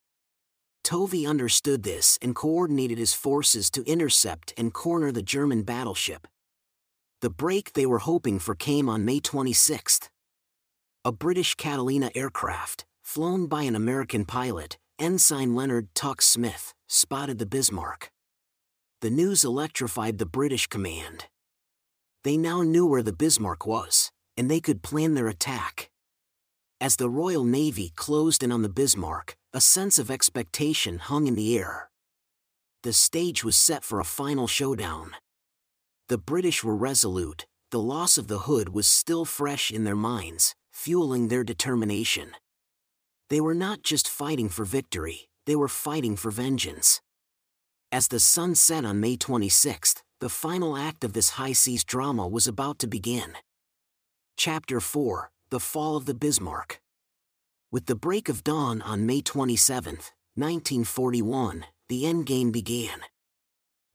Tovey 0.82 1.26
understood 1.26 1.82
this 1.82 2.18
and 2.22 2.34
coordinated 2.34 2.98
his 2.98 3.12
forces 3.12 3.70
to 3.70 3.84
intercept 3.84 4.54
and 4.56 4.72
corner 4.72 5.12
the 5.12 5.22
German 5.22 5.62
battleship. 5.62 6.26
The 7.20 7.30
break 7.30 7.72
they 7.72 7.84
were 7.84 7.98
hoping 7.98 8.38
for 8.38 8.54
came 8.54 8.88
on 8.88 9.04
May 9.04 9.20
26. 9.20 10.08
A 11.04 11.12
British 11.12 11.54
Catalina 11.54 12.10
aircraft, 12.14 12.84
flown 13.08 13.46
by 13.46 13.62
an 13.62 13.74
American 13.74 14.26
pilot, 14.26 14.76
Ensign 14.98 15.54
Leonard 15.54 15.88
Tuck 15.94 16.20
Smith, 16.20 16.74
spotted 16.88 17.38
the 17.38 17.46
Bismarck. 17.46 18.10
The 19.00 19.08
news 19.08 19.46
electrified 19.46 20.18
the 20.18 20.26
British 20.26 20.66
command. 20.66 21.24
They 22.22 22.36
now 22.36 22.60
knew 22.60 22.84
where 22.84 23.02
the 23.02 23.14
Bismarck 23.14 23.66
was, 23.66 24.12
and 24.36 24.50
they 24.50 24.60
could 24.60 24.82
plan 24.82 25.14
their 25.14 25.26
attack. 25.26 25.88
As 26.82 26.96
the 26.96 27.08
Royal 27.08 27.44
Navy 27.44 27.92
closed 27.96 28.42
in 28.42 28.52
on 28.52 28.60
the 28.60 28.68
Bismarck, 28.68 29.38
a 29.54 29.60
sense 29.60 29.98
of 29.98 30.10
expectation 30.10 30.98
hung 30.98 31.26
in 31.26 31.34
the 31.34 31.56
air. 31.56 31.88
The 32.82 32.92
stage 32.92 33.42
was 33.42 33.56
set 33.56 33.84
for 33.84 34.00
a 34.00 34.04
final 34.04 34.46
showdown. 34.46 35.12
The 36.08 36.18
British 36.18 36.62
were 36.62 36.76
resolute, 36.76 37.46
the 37.70 37.80
loss 37.80 38.18
of 38.18 38.28
the 38.28 38.40
Hood 38.40 38.68
was 38.68 38.86
still 38.86 39.24
fresh 39.24 39.70
in 39.70 39.84
their 39.84 39.96
minds, 39.96 40.54
fueling 40.70 41.28
their 41.28 41.42
determination. 41.42 42.32
They 43.30 43.40
were 43.40 43.54
not 43.54 43.82
just 43.82 44.08
fighting 44.08 44.48
for 44.48 44.64
victory, 44.64 45.28
they 45.44 45.54
were 45.54 45.68
fighting 45.68 46.16
for 46.16 46.30
vengeance. 46.30 47.02
As 47.92 48.08
the 48.08 48.20
sun 48.20 48.54
set 48.54 48.84
on 48.84 49.00
May 49.00 49.16
26, 49.16 49.96
the 50.20 50.28
final 50.28 50.76
act 50.76 51.04
of 51.04 51.12
this 51.12 51.30
high 51.30 51.52
seas 51.52 51.84
drama 51.84 52.26
was 52.26 52.46
about 52.46 52.78
to 52.80 52.86
begin. 52.86 53.34
Chapter 54.36 54.80
4 54.80 55.30
The 55.50 55.60
Fall 55.60 55.96
of 55.96 56.06
the 56.06 56.14
Bismarck. 56.14 56.80
With 57.70 57.86
the 57.86 57.94
break 57.94 58.28
of 58.28 58.44
dawn 58.44 58.80
on 58.82 59.04
May 59.04 59.20
27, 59.20 59.96
1941, 60.34 61.66
the 61.88 62.04
endgame 62.04 62.50
began. 62.50 63.00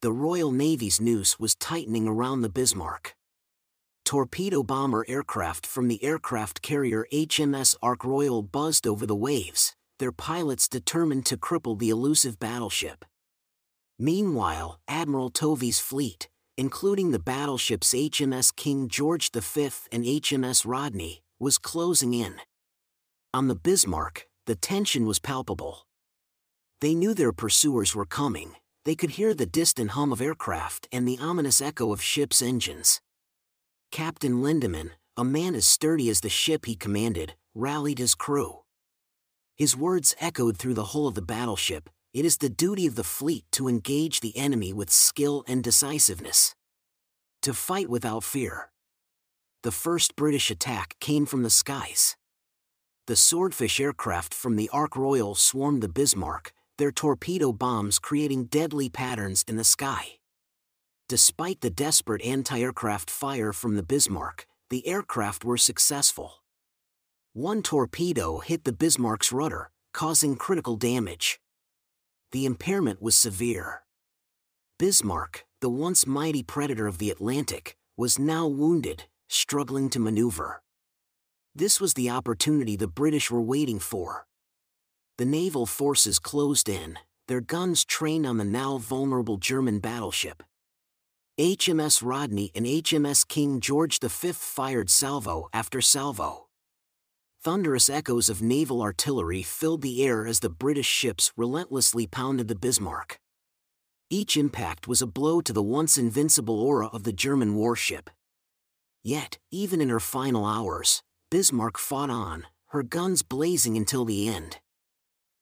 The 0.01 0.11
Royal 0.11 0.51
Navy's 0.51 1.01
noose 1.01 1.39
was 1.39 1.55
tightening 1.55 2.07
around 2.07 2.41
the 2.41 2.49
Bismarck. 2.49 3.15
Torpedo 4.13 4.61
bomber 4.61 5.03
aircraft 5.07 5.65
from 5.65 5.87
the 5.87 6.03
aircraft 6.03 6.61
carrier 6.61 7.07
HMS 7.11 7.75
Ark 7.81 8.05
Royal 8.05 8.43
buzzed 8.43 8.85
over 8.85 9.07
the 9.07 9.15
waves, 9.15 9.75
their 9.97 10.11
pilots 10.11 10.67
determined 10.67 11.25
to 11.25 11.35
cripple 11.35 11.79
the 11.79 11.89
elusive 11.89 12.37
battleship. 12.37 13.05
Meanwhile, 13.97 14.79
Admiral 14.87 15.31
Tovey's 15.31 15.79
fleet, 15.79 16.29
including 16.59 17.09
the 17.09 17.17
battleships 17.17 17.91
HMS 17.91 18.55
King 18.55 18.87
George 18.87 19.31
V 19.31 19.71
and 19.91 20.03
HMS 20.03 20.63
Rodney, 20.63 21.23
was 21.39 21.57
closing 21.57 22.13
in. 22.13 22.35
On 23.33 23.47
the 23.47 23.55
Bismarck, 23.55 24.27
the 24.45 24.55
tension 24.55 25.07
was 25.07 25.17
palpable. 25.17 25.87
They 26.81 26.93
knew 26.93 27.15
their 27.15 27.33
pursuers 27.33 27.95
were 27.95 28.05
coming, 28.05 28.57
they 28.85 28.93
could 28.93 29.17
hear 29.17 29.33
the 29.33 29.47
distant 29.47 29.89
hum 29.97 30.13
of 30.13 30.21
aircraft 30.21 30.87
and 30.91 31.07
the 31.07 31.17
ominous 31.19 31.61
echo 31.61 31.91
of 31.91 31.99
ships' 31.99 32.43
engines. 32.43 33.01
Captain 33.93 34.41
Lindemann, 34.41 34.89
a 35.15 35.23
man 35.23 35.53
as 35.53 35.67
sturdy 35.67 36.09
as 36.09 36.21
the 36.21 36.27
ship 36.29 36.65
he 36.65 36.75
commanded, 36.75 37.35
rallied 37.53 37.99
his 37.99 38.15
crew. 38.15 38.61
His 39.55 39.77
words 39.77 40.15
echoed 40.19 40.57
through 40.57 40.73
the 40.73 40.85
whole 40.85 41.07
of 41.07 41.13
the 41.13 41.21
battleship 41.21 41.91
it 42.11 42.25
is 42.25 42.37
the 42.37 42.49
duty 42.49 42.87
of 42.87 42.95
the 42.95 43.03
fleet 43.03 43.45
to 43.51 43.67
engage 43.67 44.19
the 44.19 44.35
enemy 44.35 44.73
with 44.73 44.89
skill 44.89 45.43
and 45.47 45.63
decisiveness. 45.63 46.55
To 47.43 47.53
fight 47.53 47.87
without 47.87 48.23
fear. 48.23 48.71
The 49.61 49.71
first 49.71 50.15
British 50.15 50.49
attack 50.49 50.95
came 50.99 51.27
from 51.27 51.43
the 51.43 51.51
skies. 51.51 52.17
The 53.05 53.15
Swordfish 53.15 53.79
aircraft 53.79 54.33
from 54.33 54.55
the 54.55 54.69
Ark 54.73 54.95
Royal 54.95 55.35
swarmed 55.35 55.83
the 55.83 55.87
Bismarck, 55.87 56.51
their 56.79 56.91
torpedo 56.91 57.53
bombs 57.53 57.99
creating 57.99 58.45
deadly 58.45 58.89
patterns 58.89 59.45
in 59.47 59.57
the 59.57 59.63
sky. 59.63 60.17
Despite 61.13 61.61
the 61.61 61.69
desperate 61.69 62.23
anti-aircraft 62.23 63.07
fire 63.07 63.53
from 63.53 63.75
the 63.75 63.83
Bismarck, 63.83 64.47
the 64.71 64.87
aircraft 64.87 65.45
were 65.45 65.59
successful. 65.59 66.41
One 67.33 67.61
torpedo 67.61 68.39
hit 68.39 68.63
the 68.63 68.73
Bismarck's 68.73 69.31
rudder, 69.31 69.69
causing 69.93 70.35
critical 70.35 70.75
damage 70.75 71.39
the 72.31 72.47
impairment 72.47 72.99
was 72.99 73.15
severe. 73.15 73.83
Bismarck, 74.79 75.45
the 75.61 75.69
once 75.69 76.07
mighty 76.07 76.41
predator 76.41 76.87
of 76.87 76.97
the 76.97 77.11
Atlantic, 77.11 77.77
was 77.95 78.17
now 78.17 78.47
wounded, 78.47 79.03
struggling 79.29 79.91
to 79.91 79.99
maneuver. 79.99 80.63
This 81.53 81.79
was 81.79 81.93
the 81.93 82.09
opportunity 82.09 82.75
the 82.75 82.87
British 82.87 83.29
were 83.29 83.39
waiting 83.39 83.77
for. 83.77 84.25
The 85.19 85.25
naval 85.25 85.67
forces 85.67 86.17
closed 86.17 86.67
in, 86.67 86.97
their 87.27 87.39
guns 87.39 87.85
trained 87.85 88.25
on 88.25 88.37
the 88.37 88.43
now 88.43 88.79
vulnerable 88.79 89.37
German 89.37 89.77
battleship. 89.77 90.41
HMS 91.39 92.03
Rodney 92.05 92.51
and 92.53 92.67
HMS 92.67 93.27
King 93.27 93.59
George 93.59 93.99
V 93.99 94.31
fired 94.33 94.91
salvo 94.91 95.49
after 95.51 95.81
salvo. 95.81 96.45
Thunderous 97.43 97.89
echoes 97.89 98.29
of 98.29 98.43
naval 98.43 98.83
artillery 98.83 99.41
filled 99.41 99.81
the 99.81 100.05
air 100.05 100.27
as 100.27 100.41
the 100.41 100.49
British 100.51 100.85
ships 100.85 101.33
relentlessly 101.35 102.05
pounded 102.05 102.49
the 102.49 102.55
Bismarck. 102.55 103.19
Each 104.11 104.37
impact 104.37 104.87
was 104.87 105.01
a 105.01 105.07
blow 105.07 105.41
to 105.41 105.51
the 105.51 105.63
once 105.63 105.97
invincible 105.97 106.61
aura 106.61 106.85
of 106.93 107.03
the 107.03 107.11
German 107.11 107.55
warship. 107.55 108.11
Yet, 109.03 109.39
even 109.49 109.81
in 109.81 109.89
her 109.89 109.99
final 109.99 110.45
hours, 110.45 111.01
Bismarck 111.31 111.79
fought 111.79 112.11
on, 112.11 112.45
her 112.67 112.83
guns 112.83 113.23
blazing 113.23 113.75
until 113.75 114.05
the 114.05 114.29
end. 114.29 114.59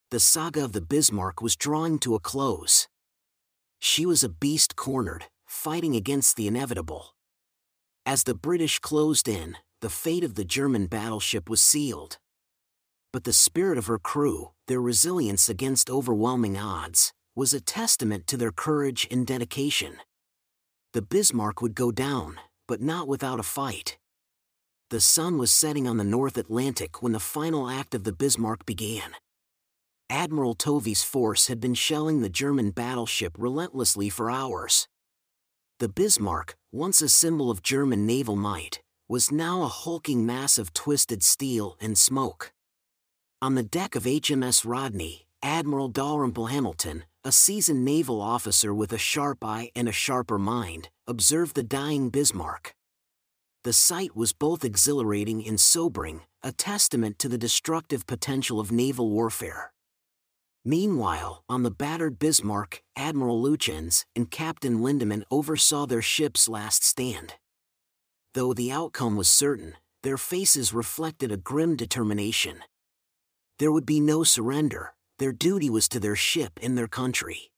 The 0.09 0.21
saga 0.21 0.63
of 0.63 0.71
the 0.71 0.79
Bismarck 0.79 1.41
was 1.41 1.57
drawing 1.57 1.99
to 1.99 2.15
a 2.15 2.19
close. 2.21 2.87
She 3.77 4.05
was 4.05 4.23
a 4.23 4.29
beast 4.29 4.77
cornered, 4.77 5.25
fighting 5.51 5.97
against 5.97 6.37
the 6.37 6.47
inevitable. 6.47 7.13
As 8.05 8.23
the 8.23 8.33
British 8.33 8.79
closed 8.79 9.27
in, 9.27 9.57
the 9.81 9.89
fate 9.89 10.23
of 10.23 10.35
the 10.35 10.45
German 10.45 10.87
battleship 10.87 11.49
was 11.49 11.61
sealed. 11.61 12.17
But 13.11 13.25
the 13.25 13.33
spirit 13.33 13.77
of 13.77 13.87
her 13.87 13.99
crew, 13.99 14.51
their 14.67 14.81
resilience 14.81 15.49
against 15.49 15.89
overwhelming 15.89 16.57
odds, 16.57 17.11
was 17.35 17.53
a 17.53 17.59
testament 17.59 18.27
to 18.27 18.37
their 18.37 18.53
courage 18.53 19.07
and 19.11 19.27
dedication. 19.27 19.97
The 20.93 21.01
Bismarck 21.01 21.61
would 21.61 21.75
go 21.75 21.91
down, 21.91 22.39
but 22.67 22.81
not 22.81 23.07
without 23.07 23.39
a 23.39 23.43
fight. 23.43 23.99
The 24.89 25.01
sun 25.01 25.37
was 25.37 25.51
setting 25.51 25.85
on 25.85 25.97
the 25.97 26.03
North 26.05 26.37
Atlantic 26.37 27.03
when 27.03 27.11
the 27.11 27.19
final 27.19 27.69
act 27.69 27.93
of 27.93 28.05
the 28.05 28.13
Bismarck 28.13 28.65
began. 28.65 29.15
Admiral 30.09 30.55
Tovey's 30.55 31.03
force 31.03 31.47
had 31.47 31.59
been 31.59 31.73
shelling 31.73 32.21
the 32.21 32.29
German 32.29 32.71
battleship 32.71 33.35
relentlessly 33.37 34.09
for 34.09 34.31
hours. 34.31 34.87
The 35.81 35.89
Bismarck, 35.89 36.57
once 36.71 37.01
a 37.01 37.09
symbol 37.09 37.49
of 37.49 37.63
German 37.63 38.05
naval 38.05 38.35
might, 38.35 38.83
was 39.09 39.31
now 39.31 39.63
a 39.63 39.67
hulking 39.67 40.27
mass 40.27 40.59
of 40.59 40.75
twisted 40.75 41.23
steel 41.23 41.75
and 41.81 41.97
smoke. 41.97 42.53
On 43.41 43.55
the 43.55 43.63
deck 43.63 43.95
of 43.95 44.03
HMS 44.03 44.63
Rodney, 44.63 45.25
Admiral 45.41 45.87
Dalrymple 45.87 46.45
Hamilton, 46.45 47.05
a 47.23 47.31
seasoned 47.31 47.83
naval 47.83 48.21
officer 48.21 48.75
with 48.75 48.93
a 48.93 48.99
sharp 48.99 49.43
eye 49.43 49.71
and 49.75 49.89
a 49.89 49.91
sharper 49.91 50.37
mind, 50.37 50.89
observed 51.07 51.55
the 51.55 51.63
dying 51.63 52.11
Bismarck. 52.11 52.75
The 53.63 53.73
sight 53.73 54.15
was 54.15 54.33
both 54.33 54.63
exhilarating 54.63 55.47
and 55.47 55.59
sobering, 55.59 56.21
a 56.43 56.51
testament 56.51 57.17
to 57.17 57.27
the 57.27 57.39
destructive 57.39 58.05
potential 58.05 58.59
of 58.59 58.71
naval 58.71 59.09
warfare. 59.09 59.73
Meanwhile, 60.63 61.43
on 61.49 61.63
the 61.63 61.71
battered 61.71 62.19
Bismarck, 62.19 62.83
Admiral 62.95 63.41
Lütjens 63.41 64.05
and 64.15 64.29
Captain 64.29 64.79
Lindemann 64.79 65.23
oversaw 65.31 65.87
their 65.87 66.03
ship's 66.03 66.47
last 66.47 66.83
stand. 66.83 67.35
Though 68.35 68.53
the 68.53 68.71
outcome 68.71 69.15
was 69.15 69.27
certain, 69.27 69.75
their 70.03 70.17
faces 70.17 70.73
reflected 70.73 71.31
a 71.31 71.37
grim 71.37 71.75
determination. 71.75 72.59
There 73.57 73.71
would 73.71 73.85
be 73.85 73.99
no 73.99 74.23
surrender, 74.23 74.93
their 75.17 75.31
duty 75.31 75.69
was 75.69 75.89
to 75.89 75.99
their 75.99 76.15
ship 76.15 76.59
and 76.61 76.77
their 76.77 76.87
country. 76.87 77.51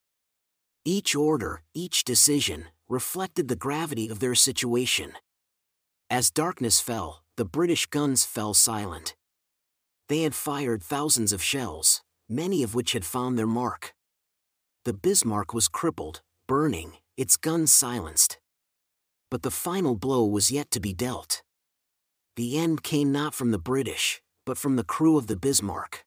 Each 0.85 1.15
order, 1.15 1.63
each 1.73 2.05
decision, 2.05 2.67
reflected 2.87 3.47
the 3.47 3.55
gravity 3.55 4.09
of 4.09 4.19
their 4.19 4.35
situation. 4.35 5.13
As 6.09 6.31
darkness 6.31 6.79
fell, 6.79 7.23
the 7.35 7.45
British 7.45 7.85
guns 7.85 8.23
fell 8.25 8.53
silent. 8.53 9.15
They 10.09 10.23
had 10.23 10.35
fired 10.35 10.83
thousands 10.83 11.31
of 11.31 11.41
shells, 11.41 12.01
many 12.29 12.63
of 12.63 12.75
which 12.75 12.93
had 12.93 13.05
found 13.05 13.37
their 13.37 13.47
mark. 13.47 13.93
The 14.85 14.93
Bismarck 14.93 15.53
was 15.53 15.67
crippled, 15.67 16.21
burning, 16.47 16.93
its 17.17 17.37
guns 17.37 17.71
silenced 17.71 18.37
but 19.33 19.41
the 19.41 19.49
final 19.49 19.95
blow 19.95 20.23
was 20.23 20.51
yet 20.51 20.69
to 20.69 20.79
be 20.79 20.93
dealt. 20.93 21.41
The 22.35 22.55
end 22.59 22.83
came 22.83 23.11
not 23.11 23.33
from 23.33 23.49
the 23.49 23.57
British, 23.57 24.21
but 24.45 24.59
from 24.59 24.75
the 24.75 24.83
crew 24.83 25.17
of 25.17 25.25
the 25.25 25.35
Bismarck. 25.35 26.05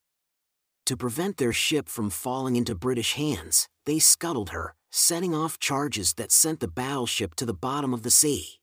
To 0.84 0.96
prevent 0.96 1.36
their 1.36 1.52
ship 1.52 1.88
from 1.88 2.08
falling 2.08 2.54
into 2.54 2.76
British 2.76 3.14
hands, 3.14 3.66
they 3.84 3.98
scuttled 3.98 4.50
her, 4.50 4.76
setting 4.92 5.34
off 5.34 5.58
charges 5.58 6.14
that 6.14 6.30
sent 6.30 6.60
the 6.60 6.68
battleship 6.68 7.34
to 7.34 7.44
the 7.44 7.52
bottom 7.52 7.92
of 7.92 8.04
the 8.04 8.12
sea. 8.12 8.60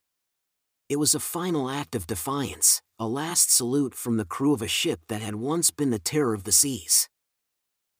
It 0.87 0.95
was 0.95 1.13
a 1.13 1.19
final 1.19 1.69
act 1.69 1.93
of 1.93 2.07
defiance, 2.07 2.81
a 2.97 3.05
last 3.05 3.53
salute 3.53 3.93
from 3.93 4.15
the 4.15 4.23
crew 4.23 4.53
of 4.53 4.61
a 4.61 4.69
ship 4.69 5.01
that 5.09 5.21
had 5.21 5.35
once 5.35 5.71
been 5.71 5.89
the 5.89 5.99
terror 5.99 6.33
of 6.33 6.45
the 6.45 6.53
seas. 6.53 7.09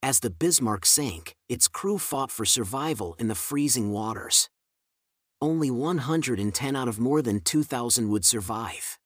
As 0.04 0.20
the 0.20 0.30
Bismarck 0.30 0.86
sank, 0.86 1.34
its 1.50 1.68
crew 1.68 1.98
fought 1.98 2.30
for 2.30 2.46
survival 2.46 3.16
in 3.18 3.30
the 3.30 3.36
freezing 3.36 3.92
waters 3.92 4.50
only 5.44 5.70
110 5.70 6.76
out 6.76 6.88
of 6.88 7.02
more 7.02 7.22
than 7.22 7.42
2,000 7.42 8.08
would 8.08 8.24
survive. 8.24 8.98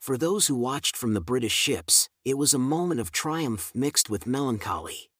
For 0.00 0.18
those 0.18 0.48
who 0.48 0.56
watched 0.56 0.96
from 0.96 1.14
the 1.14 1.20
British 1.20 1.52
ships, 1.52 2.08
it 2.24 2.36
was 2.36 2.52
a 2.52 2.58
moment 2.58 3.00
of 3.00 3.12
triumph 3.12 3.70
mixed 3.72 4.10
with 4.10 4.26
melancholy. 4.26 5.10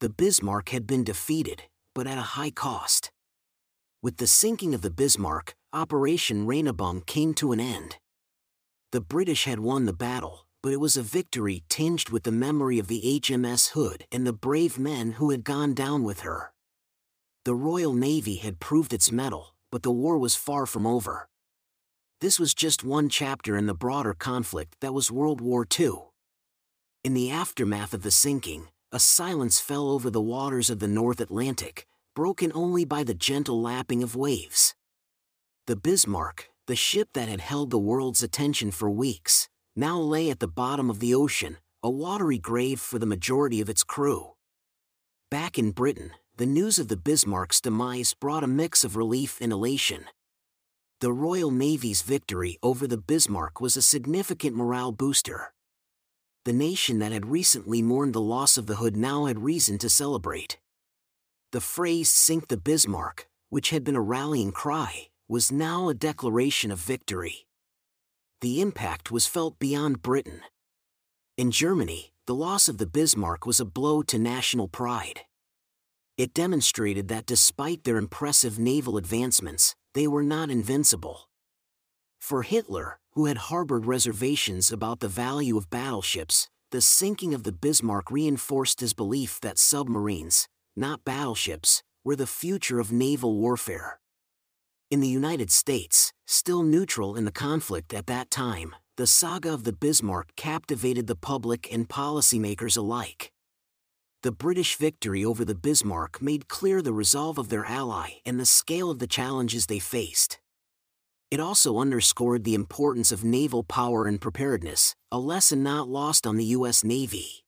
The 0.00 0.08
Bismarck 0.08 0.70
had 0.70 0.86
been 0.86 1.04
defeated, 1.04 1.64
but 1.94 2.06
at 2.06 2.16
a 2.16 2.32
high 2.34 2.50
cost. 2.50 3.12
With 4.02 4.16
the 4.16 4.26
sinking 4.26 4.72
of 4.72 4.80
the 4.80 4.90
Bismarck, 4.90 5.54
Operation 5.74 6.46
Rheinübung 6.46 7.04
came 7.04 7.34
to 7.34 7.52
an 7.52 7.60
end. 7.60 7.98
The 8.90 9.02
British 9.02 9.44
had 9.44 9.60
won 9.60 9.84
the 9.84 9.92
battle, 9.92 10.41
but 10.62 10.72
it 10.72 10.80
was 10.80 10.96
a 10.96 11.02
victory 11.02 11.64
tinged 11.68 12.10
with 12.10 12.22
the 12.22 12.32
memory 12.32 12.78
of 12.78 12.86
the 12.86 13.20
HMS 13.20 13.70
Hood 13.70 14.06
and 14.12 14.26
the 14.26 14.32
brave 14.32 14.78
men 14.78 15.12
who 15.12 15.30
had 15.30 15.44
gone 15.44 15.74
down 15.74 16.04
with 16.04 16.20
her. 16.20 16.52
The 17.44 17.54
Royal 17.54 17.92
Navy 17.92 18.36
had 18.36 18.60
proved 18.60 18.92
its 18.92 19.10
mettle, 19.10 19.54
but 19.72 19.82
the 19.82 19.90
war 19.90 20.16
was 20.18 20.36
far 20.36 20.64
from 20.64 20.86
over. 20.86 21.28
This 22.20 22.38
was 22.38 22.54
just 22.54 22.84
one 22.84 23.08
chapter 23.08 23.56
in 23.56 23.66
the 23.66 23.74
broader 23.74 24.14
conflict 24.14 24.76
that 24.80 24.94
was 24.94 25.10
World 25.10 25.40
War 25.40 25.66
II. 25.78 25.94
In 27.02 27.14
the 27.14 27.32
aftermath 27.32 27.92
of 27.92 28.02
the 28.02 28.12
sinking, 28.12 28.68
a 28.92 29.00
silence 29.00 29.58
fell 29.58 29.90
over 29.90 30.08
the 30.08 30.20
waters 30.20 30.70
of 30.70 30.78
the 30.78 30.86
North 30.86 31.20
Atlantic, 31.20 31.88
broken 32.14 32.52
only 32.54 32.84
by 32.84 33.02
the 33.02 33.14
gentle 33.14 33.60
lapping 33.60 34.04
of 34.04 34.14
waves. 34.14 34.76
The 35.66 35.74
Bismarck, 35.74 36.50
the 36.68 36.76
ship 36.76 37.08
that 37.14 37.28
had 37.28 37.40
held 37.40 37.70
the 37.70 37.78
world's 37.78 38.22
attention 38.22 38.70
for 38.70 38.88
weeks, 38.88 39.48
now 39.74 39.98
lay 39.98 40.30
at 40.30 40.40
the 40.40 40.48
bottom 40.48 40.90
of 40.90 41.00
the 41.00 41.14
ocean, 41.14 41.56
a 41.82 41.90
watery 41.90 42.38
grave 42.38 42.80
for 42.80 42.98
the 42.98 43.06
majority 43.06 43.60
of 43.60 43.68
its 43.68 43.82
crew. 43.82 44.32
Back 45.30 45.58
in 45.58 45.70
Britain, 45.70 46.12
the 46.36 46.46
news 46.46 46.78
of 46.78 46.88
the 46.88 46.96
Bismarck's 46.96 47.60
demise 47.60 48.14
brought 48.14 48.44
a 48.44 48.46
mix 48.46 48.84
of 48.84 48.96
relief 48.96 49.38
and 49.40 49.52
elation. 49.52 50.04
The 51.00 51.12
Royal 51.12 51.50
Navy's 51.50 52.02
victory 52.02 52.58
over 52.62 52.86
the 52.86 52.98
Bismarck 52.98 53.60
was 53.60 53.76
a 53.76 53.82
significant 53.82 54.54
morale 54.54 54.92
booster. 54.92 55.52
The 56.44 56.52
nation 56.52 56.98
that 56.98 57.12
had 57.12 57.26
recently 57.26 57.82
mourned 57.82 58.14
the 58.14 58.20
loss 58.20 58.58
of 58.58 58.66
the 58.66 58.76
Hood 58.76 58.96
now 58.96 59.26
had 59.26 59.42
reason 59.42 59.78
to 59.78 59.88
celebrate. 59.88 60.58
The 61.52 61.60
phrase 61.60 62.10
sink 62.10 62.48
the 62.48 62.56
Bismarck, 62.56 63.28
which 63.48 63.70
had 63.70 63.84
been 63.84 63.96
a 63.96 64.00
rallying 64.00 64.52
cry, 64.52 65.08
was 65.28 65.52
now 65.52 65.88
a 65.88 65.94
declaration 65.94 66.70
of 66.70 66.78
victory. 66.78 67.46
The 68.42 68.60
impact 68.60 69.12
was 69.12 69.24
felt 69.24 69.60
beyond 69.60 70.02
Britain. 70.02 70.40
In 71.36 71.52
Germany, 71.52 72.12
the 72.26 72.34
loss 72.34 72.68
of 72.68 72.78
the 72.78 72.88
Bismarck 72.88 73.46
was 73.46 73.60
a 73.60 73.64
blow 73.64 74.02
to 74.02 74.18
national 74.18 74.66
pride. 74.66 75.20
It 76.18 76.34
demonstrated 76.34 77.06
that 77.06 77.24
despite 77.24 77.84
their 77.84 77.98
impressive 77.98 78.58
naval 78.58 78.96
advancements, 78.96 79.76
they 79.94 80.08
were 80.08 80.24
not 80.24 80.50
invincible. 80.50 81.28
For 82.20 82.42
Hitler, 82.42 82.98
who 83.12 83.26
had 83.26 83.48
harbored 83.48 83.86
reservations 83.86 84.72
about 84.72 84.98
the 84.98 85.08
value 85.08 85.56
of 85.56 85.70
battleships, 85.70 86.48
the 86.72 86.80
sinking 86.80 87.34
of 87.34 87.44
the 87.44 87.52
Bismarck 87.52 88.10
reinforced 88.10 88.80
his 88.80 88.92
belief 88.92 89.40
that 89.40 89.56
submarines, 89.56 90.48
not 90.74 91.04
battleships, 91.04 91.84
were 92.02 92.16
the 92.16 92.26
future 92.26 92.80
of 92.80 92.90
naval 92.90 93.36
warfare. 93.36 94.00
In 94.92 95.00
the 95.00 95.08
United 95.08 95.50
States, 95.50 96.12
still 96.26 96.62
neutral 96.62 97.16
in 97.16 97.24
the 97.24 97.32
conflict 97.32 97.94
at 97.94 98.06
that 98.08 98.30
time, 98.30 98.76
the 98.98 99.06
saga 99.06 99.50
of 99.50 99.64
the 99.64 99.72
Bismarck 99.72 100.36
captivated 100.36 101.06
the 101.06 101.16
public 101.16 101.66
and 101.72 101.88
policymakers 101.88 102.76
alike. 102.76 103.32
The 104.22 104.32
British 104.32 104.76
victory 104.76 105.24
over 105.24 105.46
the 105.46 105.54
Bismarck 105.54 106.20
made 106.20 106.46
clear 106.46 106.82
the 106.82 106.92
resolve 106.92 107.38
of 107.38 107.48
their 107.48 107.64
ally 107.64 108.18
and 108.26 108.38
the 108.38 108.44
scale 108.44 108.90
of 108.90 108.98
the 108.98 109.06
challenges 109.06 109.64
they 109.64 109.78
faced. 109.78 110.38
It 111.30 111.40
also 111.40 111.78
underscored 111.78 112.44
the 112.44 112.54
importance 112.54 113.10
of 113.10 113.24
naval 113.24 113.64
power 113.64 114.04
and 114.04 114.20
preparedness, 114.20 114.94
a 115.10 115.18
lesson 115.18 115.62
not 115.62 115.88
lost 115.88 116.26
on 116.26 116.36
the 116.36 116.52
U.S. 116.56 116.84
Navy. 116.84 117.46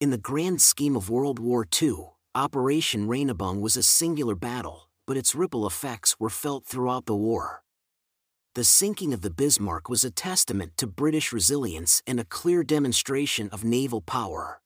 In 0.00 0.10
the 0.10 0.18
grand 0.18 0.60
scheme 0.60 0.96
of 0.96 1.08
World 1.08 1.38
War 1.38 1.64
II, 1.80 2.14
Operation 2.34 3.06
Rheinübung 3.06 3.60
was 3.60 3.76
a 3.76 3.82
singular 3.84 4.34
battle, 4.34 4.87
but 5.08 5.16
its 5.16 5.34
ripple 5.34 5.66
effects 5.66 6.20
were 6.20 6.28
felt 6.28 6.66
throughout 6.66 7.06
the 7.06 7.16
war. 7.16 7.62
The 8.54 8.62
sinking 8.62 9.14
of 9.14 9.22
the 9.22 9.30
Bismarck 9.30 9.88
was 9.88 10.04
a 10.04 10.10
testament 10.10 10.76
to 10.76 10.86
British 10.86 11.32
resilience 11.32 12.02
and 12.06 12.20
a 12.20 12.26
clear 12.26 12.62
demonstration 12.62 13.48
of 13.48 13.64
naval 13.64 14.02
power. 14.02 14.60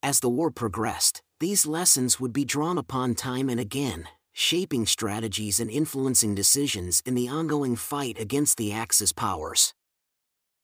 As 0.00 0.20
the 0.20 0.28
war 0.28 0.52
progressed, 0.52 1.22
these 1.40 1.66
lessons 1.66 2.20
would 2.20 2.32
be 2.32 2.44
drawn 2.44 2.78
upon 2.78 3.16
time 3.16 3.48
and 3.48 3.58
again, 3.58 4.06
shaping 4.32 4.86
strategies 4.86 5.58
and 5.58 5.68
influencing 5.68 6.36
decisions 6.36 7.02
in 7.04 7.16
the 7.16 7.28
ongoing 7.28 7.74
fight 7.74 8.16
against 8.16 8.58
the 8.58 8.72
Axis 8.72 9.10
powers. 9.10 9.74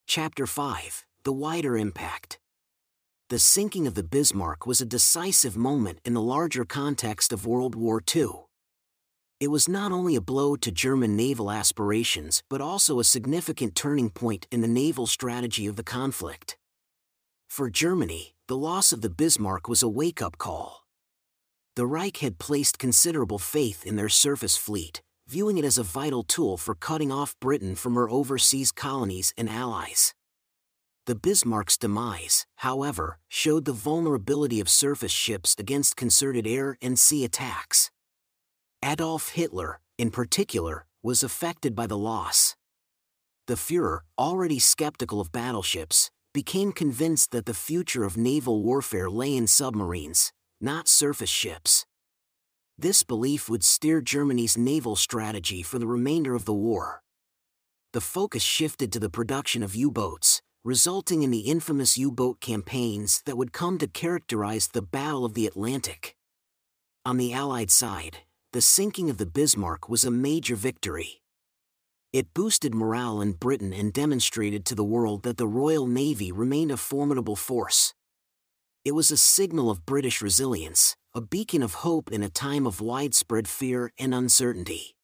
Chapter 0.07 0.46
5 0.46 1.04
The 1.24 1.33
Wider 1.33 1.76
Impact 1.76 2.38
The 3.28 3.40
sinking 3.40 3.88
of 3.88 3.94
the 3.94 4.04
Bismarck 4.04 4.68
was 4.68 4.80
a 4.80 4.87
decisive 4.87 5.57
moment 5.57 5.98
in 6.04 6.14
the 6.14 6.22
larger 6.22 6.64
context 6.64 7.33
of 7.33 7.44
World 7.44 7.74
War 7.74 8.00
II. 8.14 8.44
It 9.40 9.49
was 9.49 9.68
not 9.68 9.92
only 9.92 10.16
a 10.16 10.20
blow 10.20 10.57
to 10.57 10.70
German 10.70 11.16
naval 11.16 11.51
aspirations 11.51 12.42
but 12.49 12.61
also 12.61 13.01
a 13.01 13.05
significant 13.05 13.75
turning 13.75 14.11
point 14.11 14.47
in 14.51 14.61
the 14.61 14.68
naval 14.68 15.07
strategy 15.07 15.66
of 15.66 15.77
the 15.77 15.83
conflict. 15.83 16.57
For 17.49 17.70
Germany, 17.70 18.35
the 18.49 18.57
loss 18.57 18.92
of 18.92 19.01
the 19.01 19.11
Bismarck 19.11 19.68
was 19.68 19.83
a 19.83 19.88
wake 19.88 20.23
up 20.23 20.38
call 20.38 20.85
the 21.77 21.87
Reich 21.87 22.18
had 22.18 22.38
placed 22.38 22.79
considerable 22.79 23.40
faith 23.40 23.85
in 23.85 23.97
their 23.97 24.09
surface 24.09 24.57
fleet, 24.57 25.03
viewing 25.27 25.59
it 25.59 25.64
as 25.64 25.77
a 25.77 25.83
vital 25.83 26.23
tool 26.23 26.57
for 26.57 26.77
cutting 26.77 27.11
off 27.11 27.38
Britain 27.40 27.75
from 27.75 27.97
her 27.97 28.09
overseas 28.09 28.70
colonies 28.70 29.33
and 29.37 29.49
allies. 29.49 30.14
The 31.07 31.16
Bismarck's 31.16 31.77
demise, 31.77 32.47
however, 32.57 33.18
showed 33.29 33.64
the 33.64 33.73
vulnerability 33.73 34.61
of 34.61 34.68
surface 34.68 35.11
ships 35.11 35.57
against 35.59 35.97
concerted 35.97 36.47
air 36.47 36.79
and 36.81 36.97
sea 36.97 37.25
attacks. 37.25 37.90
Adolf 38.87 39.31
Hitler, 39.31 39.81
in 39.97 40.11
particular, 40.11 40.85
was 41.03 41.23
affected 41.23 41.75
by 41.75 41.87
the 41.87 41.97
loss. 41.97 42.55
The 43.47 43.55
Fuhrer, 43.55 44.01
already 44.18 44.59
skeptical 44.59 45.23
of 45.23 45.33
battleships, 45.33 46.11
became 46.35 46.70
convinced 46.70 47.31
that 47.31 47.47
the 47.47 47.55
future 47.55 48.05
of 48.05 48.18
naval 48.18 48.62
warfare 48.62 49.09
lay 49.09 49.35
in 49.35 49.47
submarines, 49.47 50.35
not 50.61 50.87
surface 50.87 51.31
ships. 51.31 51.87
This 52.77 53.03
belief 53.03 53.49
would 53.49 53.64
steer 53.64 54.03
Germany's 54.03 54.59
naval 54.59 54.97
strategy 54.97 55.62
for 55.62 55.79
the 55.79 55.87
remainder 55.87 56.35
of 56.35 56.44
the 56.44 56.53
war. 56.53 57.03
The 57.94 58.03
focus 58.03 58.42
shifted 58.42 58.92
to 58.92 59.01
the 59.01 59.09
production 59.09 59.62
of 59.62 59.75
U 59.75 59.90
boats, 59.90 60.42
resulting 60.62 61.23
in 61.23 61.31
the 61.31 61.49
infamous 61.49 61.97
U 61.97 62.12
boat 62.12 62.38
campaigns 62.42 63.23
that 63.25 63.38
would 63.38 63.55
come 63.55 63.79
to 63.79 63.87
characterize 63.87 64.68
the 64.68 64.83
Battle 64.83 65.25
of 65.25 65.33
the 65.33 65.47
Atlantic. 65.47 66.16
On 67.07 67.16
the 67.16 67.33
Allied 67.33 67.70
side, 67.70 68.18
the 68.55 68.61
sinking 68.61 69.11
of 69.11 69.19
the 69.19 69.27
Bismarck 69.27 69.88
was 69.88 70.05
a 70.05 70.12
major 70.12 70.55
victory. 70.55 71.21
It 72.12 72.33
boosted 72.35 72.73
morale 72.73 73.21
in 73.21 73.33
Britain 73.33 73.73
and 73.73 73.93
demonstrated 73.93 74.64
to 74.67 74.77
the 74.77 74.85
world 74.85 75.25
that 75.25 75.38
the 75.38 75.49
Royal 75.49 75.88
Navy 75.88 76.31
remained 76.31 76.71
a 76.71 76.77
formidable 76.77 77.35
force. 77.35 77.95
It 78.85 78.93
was 78.93 79.11
a 79.11 79.17
signal 79.17 79.71
of 79.73 79.85
British 79.85 80.23
resilience, 80.23 80.95
a 81.12 81.21
beacon 81.21 81.64
of 81.64 81.83
hope 81.83 82.12
in 82.12 82.23
a 82.23 82.29
time 82.29 82.64
of 82.64 82.81
widespread 82.81 83.49
fear 83.49 83.90
and 83.99 84.14
uncertainty. 84.14 84.95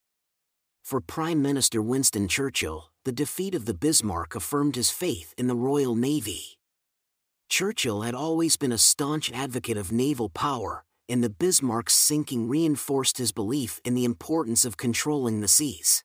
For 0.85 1.01
Prime 1.01 1.43
Minister 1.43 1.83
Winston 1.83 2.29
Churchill, 2.29 2.93
the 3.05 3.11
defeat 3.11 3.57
of 3.57 3.65
the 3.65 3.75
Bismarck 3.75 4.37
affirmed 4.37 4.77
his 4.77 4.91
faith 4.91 5.35
in 5.37 5.49
the 5.49 5.57
Royal 5.57 5.97
Navy. 5.97 6.61
Churchill 7.49 8.03
had 8.03 8.15
always 8.15 8.57
been 8.57 8.71
a 8.71 8.79
staunch 8.79 9.33
advocate 9.33 9.77
of 9.77 9.91
naval 9.91 10.29
power, 10.29 10.85
and 11.11 11.23
the 11.23 11.29
Bismarck's 11.29 11.95
sinking 11.95 12.49
reinforced 12.49 13.19
his 13.19 13.33
belief 13.33 13.81
in 13.85 13.95
the 13.95 14.05
importance 14.05 14.65
of 14.65 14.77
controlling 14.77 15.41
the 15.41 15.49
seas. 15.49 16.05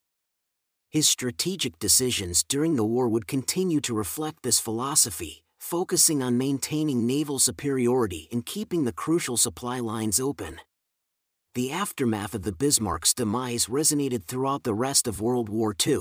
His 0.89 1.07
strategic 1.07 1.77
decisions 1.79 2.43
during 2.43 2.75
the 2.75 2.85
war 2.85 3.07
would 3.07 3.27
continue 3.27 3.79
to 3.81 3.93
reflect 3.93 4.43
this 4.43 4.59
philosophy, 4.59 5.43
focusing 5.59 6.23
on 6.23 6.37
maintaining 6.37 7.05
naval 7.05 7.37
superiority 7.37 8.27
and 8.31 8.45
keeping 8.45 8.85
the 8.85 8.93
crucial 8.93 9.37
supply 9.37 9.79
lines 9.79 10.19
open. 10.19 10.59
The 11.53 11.71
aftermath 11.71 12.33
of 12.33 12.43
the 12.43 12.51
Bismarck's 12.51 13.13
demise 13.13 13.67
resonated 13.67 14.25
throughout 14.25 14.63
the 14.63 14.73
rest 14.73 15.07
of 15.07 15.21
World 15.21 15.49
War 15.49 15.75
II. 15.85 15.99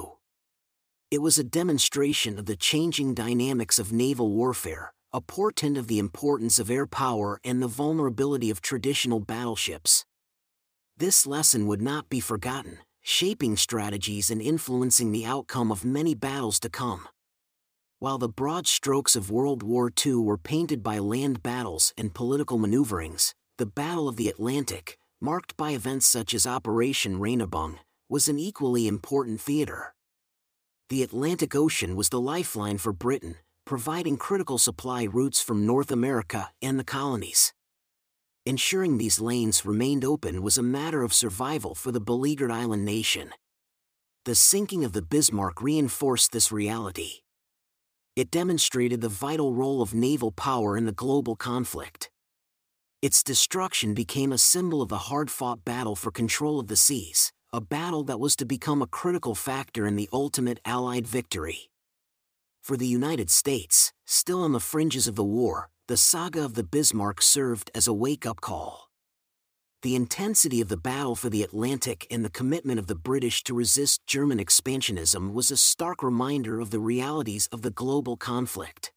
It 1.10 1.22
was 1.22 1.38
a 1.38 1.44
demonstration 1.44 2.38
of 2.38 2.46
the 2.46 2.56
changing 2.56 3.14
dynamics 3.14 3.78
of 3.78 3.92
naval 3.92 4.32
warfare, 4.32 4.92
a 5.14 5.20
portent 5.20 5.78
of 5.78 5.86
the 5.86 6.00
importance 6.00 6.58
of 6.58 6.68
air 6.68 6.88
power 6.88 7.40
and 7.44 7.62
the 7.62 7.68
vulnerability 7.68 8.50
of 8.50 8.60
traditional 8.60 9.20
battleships. 9.20 10.04
This 10.96 11.24
lesson 11.24 11.68
would 11.68 11.80
not 11.80 12.08
be 12.08 12.18
forgotten, 12.18 12.78
shaping 13.00 13.56
strategies 13.56 14.28
and 14.28 14.42
influencing 14.42 15.12
the 15.12 15.24
outcome 15.24 15.70
of 15.70 15.84
many 15.84 16.16
battles 16.16 16.58
to 16.58 16.68
come. 16.68 17.06
While 18.00 18.18
the 18.18 18.28
broad 18.28 18.66
strokes 18.66 19.14
of 19.14 19.30
World 19.30 19.62
War 19.62 19.88
II 20.04 20.16
were 20.16 20.36
painted 20.36 20.82
by 20.82 20.98
land 20.98 21.44
battles 21.44 21.94
and 21.96 22.12
political 22.12 22.58
maneuverings, 22.58 23.36
the 23.56 23.66
Battle 23.66 24.08
of 24.08 24.16
the 24.16 24.28
Atlantic, 24.28 24.98
marked 25.20 25.56
by 25.56 25.70
events 25.70 26.06
such 26.06 26.34
as 26.34 26.44
Operation 26.44 27.20
Rheinübung, 27.20 27.78
was 28.08 28.26
an 28.28 28.40
equally 28.40 28.88
important 28.88 29.40
theater. 29.40 29.94
The 30.88 31.04
Atlantic 31.04 31.54
Ocean 31.54 31.94
was 31.94 32.08
the 32.08 32.20
lifeline 32.20 32.78
for 32.78 32.92
Britain, 32.92 33.36
providing 33.64 34.16
critical 34.16 34.58
supply 34.58 35.04
routes 35.04 35.40
from 35.40 35.66
North 35.66 35.90
America 35.90 36.50
and 36.62 36.78
the 36.78 36.84
colonies. 36.84 37.52
Ensuring 38.46 38.98
these 38.98 39.20
lanes 39.20 39.64
remained 39.64 40.04
open 40.04 40.42
was 40.42 40.58
a 40.58 40.62
matter 40.62 41.02
of 41.02 41.14
survival 41.14 41.74
for 41.74 41.92
the 41.92 42.00
beleaguered 42.00 42.50
island 42.50 42.84
nation. 42.84 43.30
The 44.24 44.34
sinking 44.34 44.84
of 44.84 44.92
the 44.92 45.02
Bismarck 45.02 45.62
reinforced 45.62 46.32
this 46.32 46.52
reality 46.52 47.20
it 48.16 48.30
demonstrated 48.30 49.00
the 49.00 49.08
vital 49.08 49.54
role 49.54 49.82
of 49.82 49.92
naval 49.92 50.30
power 50.30 50.76
in 50.76 50.86
the 50.86 50.92
global 50.92 51.34
conflict. 51.34 52.10
Its 53.02 53.24
destruction 53.24 53.92
became 53.92 54.32
a 54.32 54.38
symbol 54.38 54.80
of 54.80 54.88
the 54.88 55.10
hard 55.10 55.30
fought 55.30 55.64
battle 55.64 55.96
for 55.96 56.12
control 56.12 56.60
of 56.60 56.68
the 56.68 56.76
seas, 56.76 57.32
a 57.52 57.60
battle 57.60 58.04
that 58.04 58.20
was 58.20 58.36
to 58.36 58.46
become 58.46 58.80
a 58.80 58.86
critical 58.86 59.34
factor 59.34 59.84
in 59.84 59.96
the 59.96 60.08
ultimate 60.12 60.60
Allied 60.64 61.08
victory. 61.08 61.70
For 62.64 62.78
the 62.78 62.86
United 62.86 63.28
States, 63.28 63.92
still 64.06 64.42
on 64.42 64.52
the 64.52 64.58
fringes 64.58 65.06
of 65.06 65.16
the 65.16 65.22
war, 65.22 65.68
the 65.86 65.98
saga 65.98 66.42
of 66.42 66.54
the 66.54 66.64
Bismarck 66.64 67.20
served 67.20 67.70
as 67.74 67.86
a 67.86 67.92
wake 67.92 68.24
up 68.24 68.40
call. 68.40 68.88
the 69.82 69.94
intensity 69.94 70.62
of 70.62 70.68
the 70.70 70.78
battle 70.78 71.14
for 71.14 71.28
the 71.28 71.42
Atlantic 71.42 72.06
and 72.10 72.24
the 72.24 72.30
commitment 72.30 72.78
of 72.78 72.86
the 72.86 72.94
British 72.94 73.44
to 73.44 73.52
resist 73.52 74.00
German 74.06 74.38
expansionism 74.38 75.34
was 75.34 75.50
a 75.50 75.58
stark 75.58 76.02
reminder 76.02 76.58
of 76.58 76.70
the 76.70 76.80
realities 76.80 77.48
of 77.52 77.60
the 77.60 77.70
global 77.70 78.16
conflict. 78.16 78.94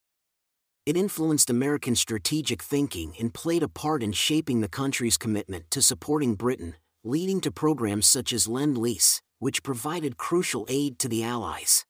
It 0.85 0.95
influenced 0.95 1.49
American 1.49 1.97
strategic 1.97 2.63
thinking 2.63 3.15
and 3.19 3.33
played 3.33 3.63
a 3.63 3.67
part 3.67 4.01
in 4.01 4.13
shaping 4.13 4.61
the 4.61 4.69
country's 4.69 5.17
commitment 5.17 5.69
to 5.71 5.81
supporting 5.81 6.35
Britain, 6.35 6.75
leading 7.03 7.41
to 7.41 7.51
programs 7.51 8.07
such 8.07 8.31
as 8.31 8.47
Lend 8.47 8.77
Lease, 8.77 9.21
which 9.39 9.63
provided 9.63 10.15
crucial 10.15 10.65
aid 10.69 10.99
to 10.99 11.09
the 11.09 11.21
Allies. 11.21 11.85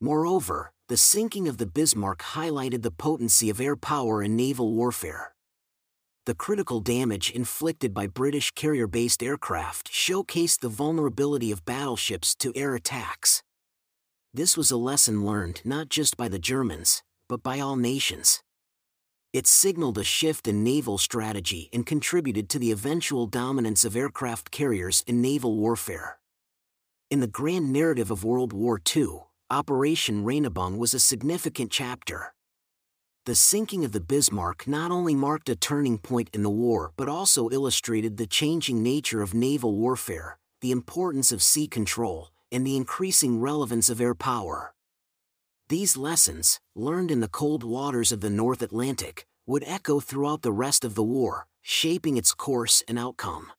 Moreover, 0.00 0.72
the 0.88 0.96
sinking 0.96 1.46
of 1.46 1.58
the 1.58 1.66
Bismarck 1.66 2.20
highlighted 2.20 2.82
the 2.82 2.90
potency 2.90 3.50
of 3.50 3.60
air 3.60 3.76
power 3.76 4.22
in 4.22 4.34
naval 4.34 4.72
warfare. 4.72 5.34
The 6.24 6.34
critical 6.34 6.80
damage 6.80 7.30
inflicted 7.30 7.92
by 7.92 8.06
British 8.06 8.50
carrier 8.52 8.86
based 8.86 9.22
aircraft 9.22 9.90
showcased 9.90 10.60
the 10.60 10.68
vulnerability 10.68 11.50
of 11.50 11.64
battleships 11.64 12.34
to 12.36 12.52
air 12.56 12.74
attacks. 12.74 13.42
This 14.32 14.56
was 14.56 14.70
a 14.70 14.76
lesson 14.76 15.24
learned 15.24 15.60
not 15.64 15.88
just 15.88 16.16
by 16.16 16.28
the 16.28 16.38
Germans, 16.38 17.02
but 17.28 17.42
by 17.42 17.60
all 17.60 17.76
nations. 17.76 18.42
It 19.32 19.46
signaled 19.46 19.98
a 19.98 20.04
shift 20.04 20.48
in 20.48 20.64
naval 20.64 20.98
strategy 20.98 21.68
and 21.72 21.86
contributed 21.86 22.48
to 22.50 22.58
the 22.58 22.72
eventual 22.72 23.26
dominance 23.26 23.84
of 23.84 23.94
aircraft 23.94 24.50
carriers 24.50 25.04
in 25.06 25.20
naval 25.20 25.56
warfare. 25.56 26.18
In 27.10 27.20
the 27.20 27.26
grand 27.26 27.72
narrative 27.72 28.10
of 28.10 28.24
World 28.24 28.52
War 28.52 28.80
II, 28.96 29.29
Operation 29.52 30.24
Rheinübung 30.24 30.78
was 30.78 30.94
a 30.94 31.00
significant 31.00 31.72
chapter. 31.72 32.34
The 33.26 33.34
sinking 33.34 33.84
of 33.84 33.90
the 33.90 33.98
Bismarck 34.00 34.68
not 34.68 34.92
only 34.92 35.16
marked 35.16 35.48
a 35.48 35.56
turning 35.56 35.98
point 35.98 36.30
in 36.32 36.44
the 36.44 36.48
war 36.48 36.92
but 36.96 37.08
also 37.08 37.50
illustrated 37.50 38.16
the 38.16 38.28
changing 38.28 38.80
nature 38.80 39.22
of 39.22 39.34
naval 39.34 39.74
warfare, 39.74 40.38
the 40.60 40.70
importance 40.70 41.32
of 41.32 41.42
sea 41.42 41.66
control, 41.66 42.28
and 42.52 42.64
the 42.64 42.76
increasing 42.76 43.40
relevance 43.40 43.90
of 43.90 44.00
air 44.00 44.14
power. 44.14 44.72
These 45.68 45.96
lessons, 45.96 46.60
learned 46.76 47.10
in 47.10 47.18
the 47.18 47.26
cold 47.26 47.64
waters 47.64 48.12
of 48.12 48.20
the 48.20 48.30
North 48.30 48.62
Atlantic, 48.62 49.26
would 49.46 49.64
echo 49.66 49.98
throughout 49.98 50.42
the 50.42 50.52
rest 50.52 50.84
of 50.84 50.94
the 50.94 51.02
war, 51.02 51.48
shaping 51.60 52.16
its 52.16 52.34
course 52.34 52.84
and 52.86 53.00
outcome. 53.00 53.50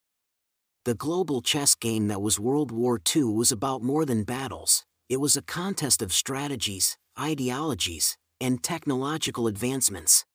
The 0.85 0.95
global 0.95 1.41
chess 1.41 1.75
game 1.75 2.07
that 2.07 2.21
was 2.21 2.39
World 2.39 2.71
War 2.71 2.97
II 3.13 3.25
was 3.25 3.51
about 3.51 3.83
more 3.83 4.05
than 4.05 4.23
battles, 4.23 4.85
it 5.11 5.19
was 5.19 5.35
a 5.35 5.41
contest 5.41 6.01
of 6.01 6.13
strategies, 6.13 6.97
ideologies, 7.19 8.17
and 8.39 8.63
technological 8.63 9.45
advancements. 9.45 10.25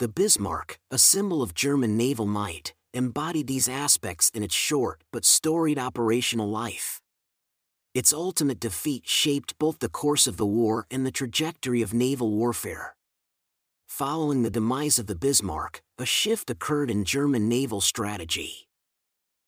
The 0.00 0.08
Bismarck, 0.08 0.80
a 0.90 0.98
symbol 0.98 1.42
of 1.42 1.54
German 1.54 1.96
naval 1.96 2.26
might, 2.26 2.74
embodied 2.92 3.46
these 3.46 3.68
aspects 3.68 4.32
in 4.34 4.42
its 4.42 4.54
short 4.54 5.04
but 5.12 5.24
storied 5.24 5.78
operational 5.78 6.50
life. 6.50 7.00
Its 7.94 8.12
ultimate 8.12 8.58
defeat 8.58 9.06
shaped 9.06 9.56
both 9.60 9.78
the 9.78 9.88
course 9.88 10.26
of 10.26 10.38
the 10.38 10.52
war 10.60 10.88
and 10.90 11.06
the 11.06 11.12
trajectory 11.12 11.80
of 11.80 11.94
naval 11.94 12.32
warfare. 12.32 12.96
Following 13.86 14.42
the 14.42 14.50
demise 14.50 14.98
of 14.98 15.06
the 15.06 15.14
Bismarck, 15.14 15.82
a 16.00 16.04
shift 16.04 16.50
occurred 16.50 16.90
in 16.90 17.04
German 17.04 17.48
naval 17.48 17.80
strategy. 17.80 18.66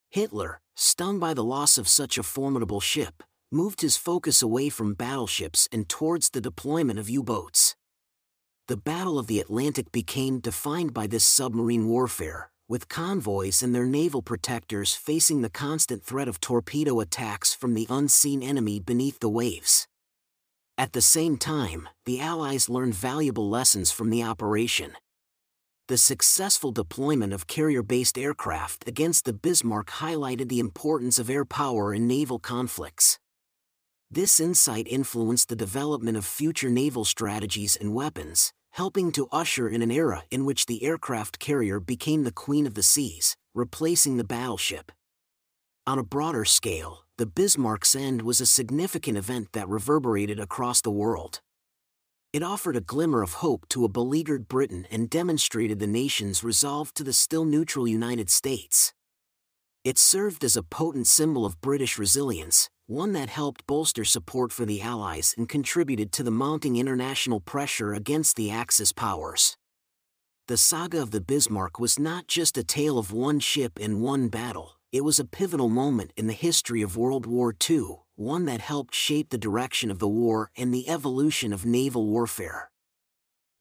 Hitler, 0.08 0.60
stunned 0.76 1.18
by 1.18 1.34
the 1.34 1.42
loss 1.42 1.78
of 1.78 1.88
such 1.88 2.16
a 2.16 2.22
formidable 2.22 2.78
ship, 2.80 3.24
moved 3.52 3.80
his 3.80 3.96
focus 3.96 4.42
away 4.42 4.68
from 4.68 4.94
battleships 4.94 5.68
and 5.70 5.88
towards 5.88 6.30
the 6.30 6.40
deployment 6.40 6.98
of 6.98 7.08
U 7.08 7.22
boats. 7.22 7.76
The 8.68 8.76
Battle 8.76 9.18
of 9.18 9.28
the 9.28 9.38
Atlantic 9.38 9.92
became 9.92 10.40
defined 10.40 10.92
by 10.92 11.06
this 11.06 11.24
submarine 11.24 11.86
warfare, 11.86 12.50
with 12.68 12.88
convoys 12.88 13.62
and 13.62 13.72
their 13.72 13.86
naval 13.86 14.22
protectors 14.22 14.94
facing 14.94 15.42
the 15.42 15.50
constant 15.50 16.02
threat 16.02 16.26
of 16.26 16.40
torpedo 16.40 16.98
attacks 16.98 17.54
from 17.54 17.74
the 17.74 17.86
unseen 17.88 18.42
enemy 18.42 18.80
beneath 18.80 19.20
the 19.20 19.28
waves. 19.28 19.86
At 20.76 20.92
the 20.92 21.00
same 21.00 21.36
time, 21.36 21.88
the 22.04 22.20
Allies 22.20 22.68
learned 22.68 22.94
valuable 22.94 23.48
lessons 23.48 23.92
from 23.92 24.10
the 24.10 24.24
operation. 24.24 24.92
The 25.88 25.96
successful 25.96 26.72
deployment 26.72 27.32
of 27.32 27.46
carrier 27.46 27.84
based 27.84 28.18
aircraft 28.18 28.88
against 28.88 29.24
the 29.24 29.32
Bismarck 29.32 29.86
highlighted 29.86 30.48
the 30.48 30.58
importance 30.58 31.20
of 31.20 31.30
air 31.30 31.44
power 31.44 31.94
in 31.94 32.08
naval 32.08 32.40
conflicts. 32.40 33.20
This 34.10 34.38
insight 34.38 34.86
influenced 34.88 35.48
the 35.48 35.56
development 35.56 36.16
of 36.16 36.24
future 36.24 36.70
naval 36.70 37.04
strategies 37.04 37.74
and 37.74 37.92
weapons, 37.92 38.52
helping 38.70 39.10
to 39.12 39.28
usher 39.32 39.68
in 39.68 39.82
an 39.82 39.90
era 39.90 40.22
in 40.30 40.44
which 40.44 40.66
the 40.66 40.84
aircraft 40.84 41.40
carrier 41.40 41.80
became 41.80 42.22
the 42.22 42.30
queen 42.30 42.66
of 42.66 42.74
the 42.74 42.84
seas, 42.84 43.36
replacing 43.52 44.16
the 44.16 44.24
battleship. 44.24 44.92
On 45.88 45.98
a 45.98 46.04
broader 46.04 46.44
scale, 46.44 47.04
the 47.18 47.26
Bismarck's 47.26 47.96
end 47.96 48.22
was 48.22 48.40
a 48.40 48.46
significant 48.46 49.18
event 49.18 49.48
that 49.52 49.68
reverberated 49.68 50.38
across 50.38 50.80
the 50.80 50.90
world. 50.90 51.40
It 52.32 52.42
offered 52.42 52.76
a 52.76 52.80
glimmer 52.80 53.22
of 53.22 53.34
hope 53.34 53.68
to 53.70 53.84
a 53.84 53.88
beleaguered 53.88 54.46
Britain 54.46 54.86
and 54.90 55.10
demonstrated 55.10 55.78
the 55.78 55.86
nation's 55.86 56.44
resolve 56.44 56.94
to 56.94 57.02
the 57.02 57.12
still 57.12 57.44
neutral 57.44 57.88
United 57.88 58.30
States. 58.30 58.92
It 59.82 59.98
served 59.98 60.44
as 60.44 60.56
a 60.56 60.62
potent 60.62 61.06
symbol 61.06 61.46
of 61.46 61.60
British 61.60 61.98
resilience, 61.98 62.68
one 62.86 63.12
that 63.12 63.28
helped 63.28 63.66
bolster 63.66 64.04
support 64.04 64.52
for 64.52 64.64
the 64.64 64.80
Allies 64.80 65.34
and 65.36 65.48
contributed 65.48 66.12
to 66.12 66.22
the 66.22 66.30
mounting 66.30 66.76
international 66.76 67.40
pressure 67.40 67.92
against 67.92 68.36
the 68.36 68.50
Axis 68.50 68.92
powers. 68.92 69.56
The 70.46 70.56
saga 70.56 71.02
of 71.02 71.10
the 71.10 71.20
Bismarck 71.20 71.80
was 71.80 71.98
not 71.98 72.28
just 72.28 72.56
a 72.56 72.62
tale 72.62 72.98
of 72.98 73.12
one 73.12 73.40
ship 73.40 73.78
and 73.80 74.00
one 74.00 74.28
battle, 74.28 74.76
it 74.92 75.02
was 75.02 75.18
a 75.18 75.24
pivotal 75.24 75.68
moment 75.68 76.12
in 76.16 76.28
the 76.28 76.32
history 76.32 76.80
of 76.80 76.96
World 76.96 77.26
War 77.26 77.52
II, 77.68 77.96
one 78.14 78.44
that 78.44 78.60
helped 78.60 78.94
shape 78.94 79.30
the 79.30 79.38
direction 79.38 79.90
of 79.90 79.98
the 79.98 80.08
war 80.08 80.52
and 80.56 80.72
the 80.72 80.88
evolution 80.88 81.52
of 81.52 81.66
naval 81.66 82.06
warfare. 82.06 82.70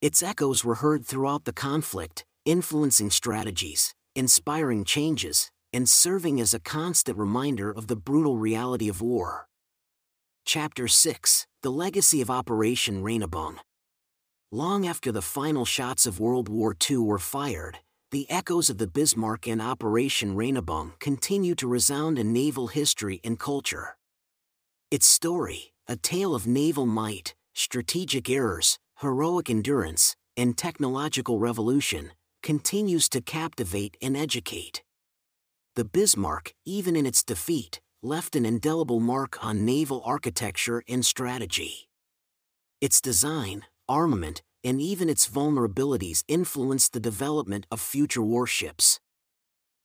Its 0.02 0.22
echoes 0.22 0.64
were 0.64 0.76
heard 0.76 1.04
throughout 1.04 1.46
the 1.46 1.52
conflict, 1.52 2.26
influencing 2.46 3.10
strategies, 3.10 3.96
inspiring 4.14 4.84
changes, 4.84 5.50
and 5.76 5.90
serving 5.90 6.40
as 6.40 6.54
a 6.54 6.60
constant 6.62 7.18
reminder 7.18 7.70
of 7.70 7.88
the 7.88 7.98
brutal 7.98 8.38
reality 8.38 8.88
of 8.88 9.02
war. 9.02 9.50
Chapter 10.46 10.88
6 10.88 11.48
The 11.64 11.70
Legacy 11.70 12.22
of 12.22 12.30
Operation 12.30 13.04
Rheinübung. 13.04 13.58
Long 14.54 14.88
after 14.88 15.12
the 15.12 15.22
final 15.22 15.66
shots 15.66 16.06
of 16.06 16.18
World 16.18 16.48
War 16.48 16.74
II 16.90 17.00
were 17.00 17.20
fired, 17.20 17.80
the 18.12 18.26
echoes 18.32 18.70
of 18.70 18.78
the 18.78 18.88
Bismarck 18.88 19.48
and 19.48 19.62
Operation 19.62 20.38
Rheinübung 20.38 20.98
continue 21.00 21.56
to 21.56 21.68
resound 21.68 22.18
in 22.18 22.32
naval 22.32 22.68
history 22.68 23.20
and 23.26 23.38
culture. 23.38 23.98
Its 24.90 25.06
story, 25.06 25.74
a 25.90 25.98
tale 25.98 26.34
of 26.34 26.48
naval 26.48 26.86
might, 26.86 27.36
strategic 27.54 28.30
errors, 28.30 28.80
heroic 29.02 29.50
endurance, 29.50 30.16
and 30.38 30.58
technological 30.58 31.38
revolution, 31.38 32.14
continues 32.42 33.10
to 33.10 33.20
captivate 33.20 33.98
and 34.02 34.16
educate. 34.16 34.85
The 35.76 35.84
Bismarck, 35.84 36.54
even 36.66 36.96
in 36.96 37.06
its 37.06 37.22
defeat, 37.22 37.82
left 38.02 38.38
an 38.38 38.46
indelible 38.46 39.02
mark 39.02 39.44
on 39.44 39.66
naval 39.66 40.02
architecture 40.06 40.82
and 40.88 41.06
strategy. 41.06 41.90
Its 42.80 43.02
design, 43.02 43.66
armament, 43.90 44.42
and 44.64 44.80
even 44.80 45.10
its 45.10 45.28
vulnerabilities 45.28 46.24
influenced 46.30 46.94
the 46.94 47.02
development 47.02 47.68
of 47.70 47.82
future 47.82 48.22
warships. 48.22 49.02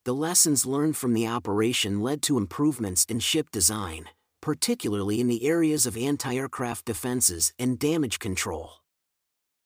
The 0.05 0.15
lessons 0.15 0.65
learned 0.65 0.97
from 0.97 1.13
the 1.13 1.27
operation 1.27 2.01
led 2.01 2.23
to 2.23 2.39
improvements 2.39 3.05
in 3.07 3.19
ship 3.19 3.51
design, 3.51 4.05
particularly 4.41 5.21
in 5.21 5.27
the 5.27 5.45
areas 5.45 5.87
of 5.87 5.97
anti 5.97 6.37
aircraft 6.37 6.85
defenses 6.85 7.53
and 7.59 7.81
damage 7.81 8.21
control. 8.21 8.75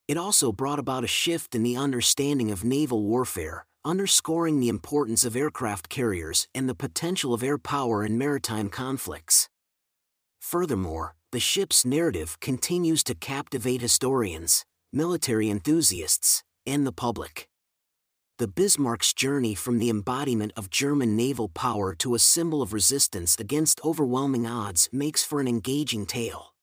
It 0.09 0.16
also 0.16 0.53
brought 0.53 0.79
about 0.79 1.05
a 1.05 1.07
shift 1.07 1.55
in 1.55 1.62
the 1.62 1.77
understanding 1.77 2.51
of 2.51 2.64
naval 2.64 3.03
warfare, 3.03 3.66
underscoring 3.85 4.61
the 4.61 4.68
importance 4.68 5.24
of 5.24 5.37
aircraft 5.37 5.89
carriers 5.89 6.49
and 6.55 6.68
the 6.68 6.74
potential 6.74 7.35
of 7.35 7.43
air 7.43 7.59
power 7.59 8.05
in 8.05 8.16
maritime 8.16 8.68
conflicts. 8.68 9.49
Furthermore, 10.41 11.16
the 11.32 11.41
ship's 11.41 11.85
narrative 11.85 12.39
continues 12.41 13.03
to 13.05 13.14
captivate 13.14 13.80
historians, 13.80 14.64
military 14.93 15.51
enthusiasts, 15.51 16.43
and 16.66 16.87
the 16.87 16.93
public. 16.93 17.49
The 18.39 18.49
Bismarck's 18.49 19.12
journey 19.12 19.55
from 19.55 19.78
the 19.78 19.91
embodiment 19.91 20.53
of 20.57 20.70
German 20.70 21.16
naval 21.16 21.49
power 21.49 21.95
to 21.97 22.14
a 22.14 22.18
symbol 22.18 22.62
of 22.62 22.72
resistance 22.72 23.37
against 23.39 23.85
overwhelming 23.85 24.47
odds 24.47 24.89
makes 24.93 25.22
for 25.22 25.41
an 25.41 25.47
engaging 25.47 26.05
tale. 26.05 26.55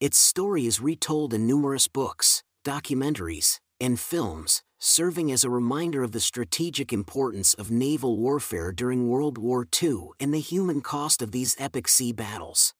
Its 0.00 0.16
story 0.16 0.66
is 0.66 0.80
retold 0.80 1.34
in 1.34 1.46
numerous 1.46 1.86
books, 1.86 2.42
documentaries, 2.64 3.58
and 3.80 4.00
films, 4.00 4.62
serving 4.80 5.30
as 5.30 5.44
a 5.44 5.50
reminder 5.50 6.02
of 6.02 6.12
the 6.12 6.20
strategic 6.20 6.90
importance 6.90 7.52
of 7.54 7.70
naval 7.70 8.16
warfare 8.16 8.72
during 8.72 9.08
World 9.08 9.36
War 9.36 9.68
II 9.80 10.08
and 10.18 10.32
the 10.32 10.40
human 10.40 10.80
cost 10.80 11.20
of 11.20 11.32
these 11.32 11.54
epic 11.58 11.86
sea 11.86 12.12
battles. 12.12 12.74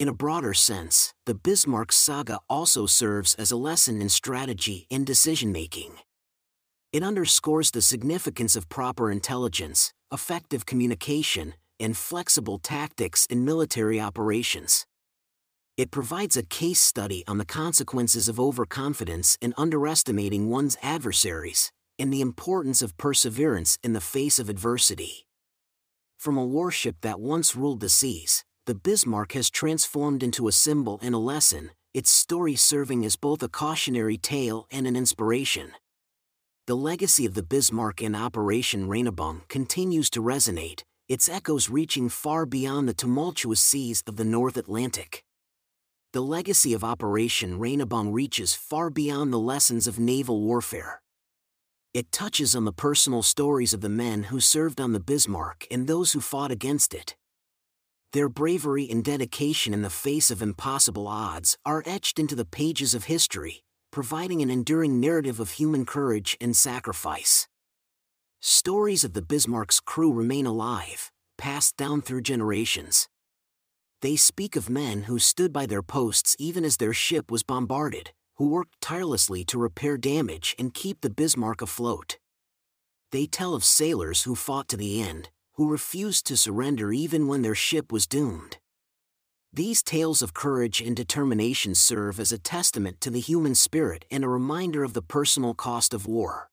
In 0.00 0.08
a 0.08 0.12
broader 0.12 0.54
sense, 0.54 1.14
the 1.24 1.36
Bismarck 1.36 1.92
saga 1.92 2.40
also 2.50 2.84
serves 2.84 3.34
as 3.34 3.52
a 3.52 3.56
lesson 3.56 4.02
in 4.02 4.08
strategy 4.08 4.88
and 4.90 5.06
decision 5.06 5.52
making. 5.52 5.98
It 6.92 7.04
underscores 7.04 7.70
the 7.70 7.80
significance 7.80 8.56
of 8.56 8.68
proper 8.68 9.10
intelligence, 9.10 9.94
effective 10.12 10.66
communication, 10.66 11.54
and 11.78 11.96
flexible 11.96 12.58
tactics 12.58 13.24
in 13.26 13.44
military 13.44 14.00
operations. 14.00 14.84
It 15.76 15.90
provides 15.90 16.36
a 16.36 16.44
case 16.44 16.80
study 16.80 17.24
on 17.26 17.38
the 17.38 17.44
consequences 17.44 18.28
of 18.28 18.38
overconfidence 18.38 19.36
and 19.42 19.52
underestimating 19.56 20.48
one's 20.48 20.76
adversaries, 20.82 21.72
and 21.98 22.12
the 22.12 22.20
importance 22.20 22.80
of 22.80 22.96
perseverance 22.96 23.76
in 23.82 23.92
the 23.92 24.00
face 24.00 24.38
of 24.38 24.48
adversity. 24.48 25.26
From 26.16 26.38
a 26.38 26.44
warship 26.44 26.98
that 27.00 27.18
once 27.18 27.56
ruled 27.56 27.80
the 27.80 27.88
seas, 27.88 28.44
the 28.66 28.74
Bismarck 28.76 29.32
has 29.32 29.50
transformed 29.50 30.22
into 30.22 30.46
a 30.46 30.52
symbol 30.52 31.00
and 31.02 31.12
a 31.12 31.18
lesson, 31.18 31.72
its 31.92 32.08
story 32.08 32.54
serving 32.54 33.04
as 33.04 33.16
both 33.16 33.42
a 33.42 33.48
cautionary 33.48 34.16
tale 34.16 34.68
and 34.70 34.86
an 34.86 34.94
inspiration. 34.94 35.72
The 36.68 36.76
legacy 36.76 37.26
of 37.26 37.34
the 37.34 37.42
Bismarck 37.42 38.00
in 38.00 38.14
Operation 38.14 38.86
Rheinübung 38.86 39.48
continues 39.48 40.08
to 40.10 40.22
resonate, 40.22 40.82
its 41.08 41.28
echoes 41.28 41.68
reaching 41.68 42.08
far 42.08 42.46
beyond 42.46 42.88
the 42.88 42.94
tumultuous 42.94 43.60
seas 43.60 44.04
of 44.06 44.14
the 44.14 44.24
North 44.24 44.56
Atlantic. 44.56 45.24
The 46.14 46.22
legacy 46.22 46.72
of 46.74 46.84
Operation 46.84 47.58
Rheinübung 47.58 48.12
reaches 48.12 48.54
far 48.54 48.88
beyond 48.88 49.32
the 49.32 49.38
lessons 49.40 49.88
of 49.88 49.98
naval 49.98 50.42
warfare. 50.42 51.02
It 51.92 52.12
touches 52.12 52.54
on 52.54 52.64
the 52.64 52.72
personal 52.72 53.20
stories 53.20 53.74
of 53.74 53.80
the 53.80 53.88
men 53.88 54.22
who 54.30 54.38
served 54.38 54.80
on 54.80 54.92
the 54.92 55.00
Bismarck 55.00 55.66
and 55.72 55.88
those 55.88 56.12
who 56.12 56.20
fought 56.20 56.52
against 56.52 56.94
it. 56.94 57.16
Their 58.12 58.28
bravery 58.28 58.88
and 58.88 59.02
dedication 59.02 59.74
in 59.74 59.82
the 59.82 59.90
face 59.90 60.30
of 60.30 60.40
impossible 60.40 61.08
odds 61.08 61.58
are 61.66 61.82
etched 61.84 62.20
into 62.20 62.36
the 62.36 62.44
pages 62.44 62.94
of 62.94 63.06
history, 63.06 63.64
providing 63.90 64.40
an 64.40 64.50
enduring 64.50 65.00
narrative 65.00 65.40
of 65.40 65.50
human 65.50 65.84
courage 65.84 66.36
and 66.40 66.54
sacrifice. 66.54 67.48
Stories 68.40 69.02
of 69.02 69.14
the 69.14 69.22
Bismarck's 69.22 69.80
crew 69.80 70.12
remain 70.12 70.46
alive, 70.46 71.10
passed 71.38 71.76
down 71.76 72.00
through 72.00 72.20
generations. 72.20 73.08
They 74.04 74.16
speak 74.16 74.54
of 74.54 74.68
men 74.68 75.04
who 75.04 75.18
stood 75.18 75.50
by 75.50 75.64
their 75.64 75.80
posts 75.80 76.36
even 76.38 76.62
as 76.62 76.76
their 76.76 76.92
ship 76.92 77.30
was 77.30 77.42
bombarded, 77.42 78.10
who 78.36 78.48
worked 78.48 78.78
tirelessly 78.82 79.44
to 79.46 79.56
repair 79.56 79.96
damage 79.96 80.54
and 80.58 80.74
keep 80.74 81.00
the 81.00 81.08
Bismarck 81.08 81.62
afloat. 81.62 82.18
They 83.12 83.24
tell 83.24 83.54
of 83.54 83.64
sailors 83.64 84.24
who 84.24 84.34
fought 84.34 84.68
to 84.68 84.76
the 84.76 85.00
end, 85.00 85.30
who 85.54 85.70
refused 85.70 86.26
to 86.26 86.36
surrender 86.36 86.92
even 86.92 87.28
when 87.28 87.40
their 87.40 87.54
ship 87.54 87.90
was 87.90 88.06
doomed. 88.06 88.58
These 89.50 89.82
tales 89.82 90.20
of 90.20 90.34
courage 90.34 90.82
and 90.82 90.94
determination 90.94 91.74
serve 91.74 92.20
as 92.20 92.30
a 92.30 92.36
testament 92.36 93.00
to 93.00 93.10
the 93.10 93.20
human 93.20 93.54
spirit 93.54 94.04
and 94.10 94.22
a 94.22 94.28
reminder 94.28 94.84
of 94.84 94.92
the 94.92 95.00
personal 95.00 95.54
cost 95.54 95.94
of 95.94 96.06
war. 96.06 96.50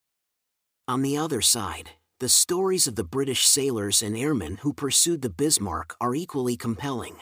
On 0.87 1.01
the 1.01 1.17
other 1.17 1.41
side, 1.41 1.89
the 2.21 2.29
stories 2.29 2.87
of 2.87 2.95
the 2.95 3.03
British 3.03 3.45
sailors 3.45 4.01
and 4.01 4.15
airmen 4.15 4.59
who 4.61 4.71
pursued 4.71 5.21
the 5.21 5.29
Bismarck 5.29 5.97
are 5.99 6.15
equally 6.15 6.55
compelling. 6.55 7.17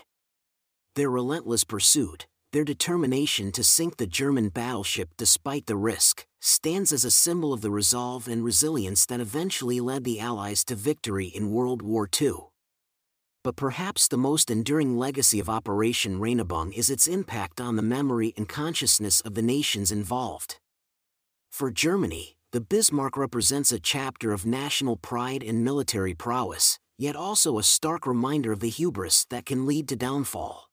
Their 0.99 1.09
relentless 1.09 1.63
pursuit, 1.63 2.27
their 2.51 2.65
determination 2.65 3.53
to 3.53 3.63
sink 3.63 3.95
the 3.95 4.05
German 4.05 4.49
battleship 4.49 5.11
despite 5.15 5.65
the 5.65 5.77
risk, 5.77 6.25
stands 6.41 6.91
as 6.91 7.05
a 7.05 7.09
symbol 7.09 7.53
of 7.53 7.61
the 7.61 7.71
resolve 7.71 8.27
and 8.27 8.43
resilience 8.43 9.05
that 9.05 9.21
eventually 9.21 9.79
led 9.79 10.03
the 10.03 10.19
Allies 10.19 10.65
to 10.65 10.75
victory 10.75 11.27
in 11.27 11.53
World 11.53 11.81
War 11.81 12.09
II. 12.21 12.49
But 13.45 13.55
perhaps 13.55 14.09
the 14.09 14.17
most 14.17 14.51
enduring 14.51 14.97
legacy 14.97 15.39
of 15.39 15.47
Operation 15.47 16.19
Rheinübung 16.19 16.73
is 16.73 16.89
its 16.89 17.07
impact 17.07 17.61
on 17.61 17.77
the 17.77 17.81
memory 17.81 18.33
and 18.35 18.49
consciousness 18.49 19.21
of 19.21 19.35
the 19.35 19.41
nations 19.41 19.93
involved. 19.93 20.57
For 21.49 21.71
Germany, 21.71 22.35
the 22.51 22.59
Bismarck 22.59 23.15
represents 23.15 23.71
a 23.71 23.79
chapter 23.79 24.33
of 24.33 24.45
national 24.45 24.97
pride 24.97 25.43
and 25.43 25.63
military 25.63 26.13
prowess, 26.13 26.77
yet 26.97 27.15
also 27.15 27.57
a 27.57 27.63
stark 27.63 28.05
reminder 28.05 28.51
of 28.51 28.59
the 28.59 28.67
hubris 28.67 29.25
that 29.29 29.45
can 29.45 29.65
lead 29.65 29.87
to 29.87 29.95
downfall. 29.95 30.68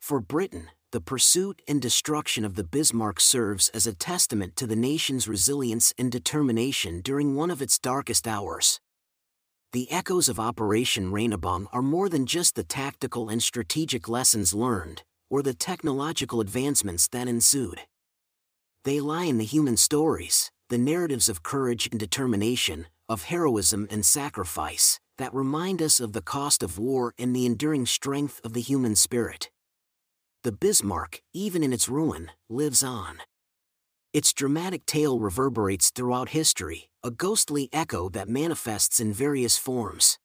For 0.00 0.20
Britain, 0.20 0.70
the 0.90 1.00
pursuit 1.02 1.60
and 1.68 1.82
destruction 1.82 2.42
of 2.42 2.54
the 2.54 2.64
Bismarck 2.64 3.20
serves 3.20 3.68
as 3.70 3.86
a 3.86 3.92
testament 3.92 4.56
to 4.56 4.66
the 4.66 4.76
nation's 4.76 5.28
resilience 5.28 5.92
and 5.98 6.10
determination 6.10 7.02
during 7.02 7.34
one 7.34 7.50
of 7.50 7.60
its 7.60 7.78
darkest 7.78 8.26
hours. 8.26 8.80
The 9.72 9.92
echoes 9.92 10.30
of 10.30 10.40
Operation 10.40 11.12
Rheinübung 11.12 11.66
are 11.74 11.82
more 11.82 12.08
than 12.08 12.24
just 12.24 12.54
the 12.54 12.64
tactical 12.64 13.28
and 13.28 13.42
strategic 13.42 14.08
lessons 14.08 14.54
learned, 14.54 15.02
or 15.28 15.42
the 15.42 15.52
technological 15.52 16.40
advancements 16.40 17.06
that 17.08 17.28
ensued. 17.28 17.82
They 18.84 19.00
lie 19.00 19.24
in 19.24 19.36
the 19.36 19.44
human 19.44 19.76
stories, 19.76 20.50
the 20.70 20.78
narratives 20.78 21.28
of 21.28 21.42
courage 21.42 21.86
and 21.90 22.00
determination, 22.00 22.86
of 23.10 23.24
heroism 23.24 23.86
and 23.90 24.06
sacrifice, 24.06 24.98
that 25.18 25.34
remind 25.34 25.82
us 25.82 26.00
of 26.00 26.14
the 26.14 26.22
cost 26.22 26.62
of 26.62 26.78
war 26.78 27.12
and 27.18 27.36
the 27.36 27.44
enduring 27.44 27.84
strength 27.84 28.40
of 28.42 28.54
the 28.54 28.62
human 28.62 28.96
spirit 28.96 29.50
the 30.42 30.52
Bismarck, 30.52 31.20
even 31.34 31.62
in 31.62 31.72
its 31.72 31.88
ruin, 31.88 32.30
lives 32.48 32.82
on. 32.82 33.18
Its 34.12 34.32
dramatic 34.32 34.86
tale 34.86 35.18
reverberates 35.18 35.90
throughout 35.90 36.30
history, 36.30 36.88
a 37.02 37.10
ghostly 37.10 37.68
echo 37.72 38.08
that 38.08 38.28
manifests 38.28 39.00
in 39.00 39.12
various 39.12 39.58
forms. 39.58 40.18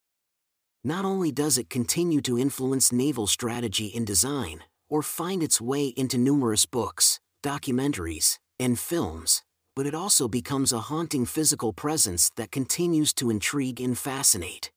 Not 0.84 1.06
only 1.06 1.32
does 1.32 1.58
it 1.58 1.70
continue 1.70 2.22
to 2.22 2.38
influence 2.38 2.92
naval 2.92 3.28
strategy 3.28 3.92
and 3.96 4.06
design, 4.06 4.64
or 4.90 5.02
find 5.02 5.42
its 5.42 5.60
way 5.60 5.88
into 5.88 6.18
numerous 6.18 6.66
books, 6.66 7.20
documentaries, 7.44 8.38
and 8.60 8.80
films, 8.80 9.44
but 9.76 9.86
it 9.86 9.96
also 9.96 10.28
becomes 10.28 10.72
a 10.72 10.82
haunting 10.92 11.26
physical 11.26 11.74
presence 11.74 12.30
that 12.38 12.52
continues 12.52 13.14
to 13.14 13.30
intrigue 13.30 13.82
and 13.82 13.98
fascinate. 13.98 14.72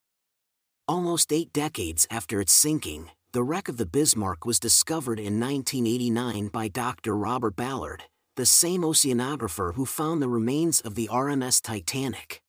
Almost 0.88 1.32
eight 1.32 1.52
decades 1.52 2.06
after 2.10 2.40
its 2.40 2.52
sinking, 2.52 3.10
the 3.36 3.44
wreck 3.44 3.68
of 3.68 3.76
the 3.76 3.84
Bismarck 3.84 4.46
was 4.46 4.58
discovered 4.58 5.18
in 5.18 5.38
1989 5.38 6.48
by 6.48 6.68
Dr. 6.68 7.14
Robert 7.14 7.54
Ballard, 7.54 8.04
the 8.34 8.46
same 8.46 8.80
oceanographer 8.80 9.74
who 9.74 9.84
found 9.84 10.22
the 10.22 10.28
remains 10.30 10.80
of 10.80 10.94
the 10.94 11.06
RMS 11.12 11.60
Titanic. 11.60 12.40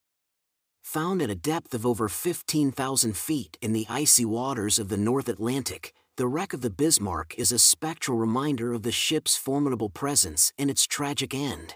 Found 0.86 1.22
at 1.22 1.30
a 1.30 1.36
depth 1.36 1.74
of 1.74 1.86
over 1.86 2.08
15,000 2.08 3.18
feet 3.18 3.58
in 3.62 3.74
the 3.74 3.86
icy 3.90 4.24
waters 4.24 4.80
of 4.80 4.88
the 4.88 4.96
North 4.96 5.28
Atlantic, 5.28 5.92
the 6.16 6.26
wreck 6.26 6.54
of 6.54 6.62
the 6.62 6.70
Bismarck 6.70 7.36
is 7.38 7.52
a 7.52 7.60
spectral 7.60 8.18
reminder 8.18 8.72
of 8.72 8.84
the 8.84 8.94
ship's 8.94 9.36
formidable 9.36 9.90
presence 9.90 10.54
and 10.58 10.70
its 10.70 10.88
tragic 10.88 11.36
end. 11.36 11.76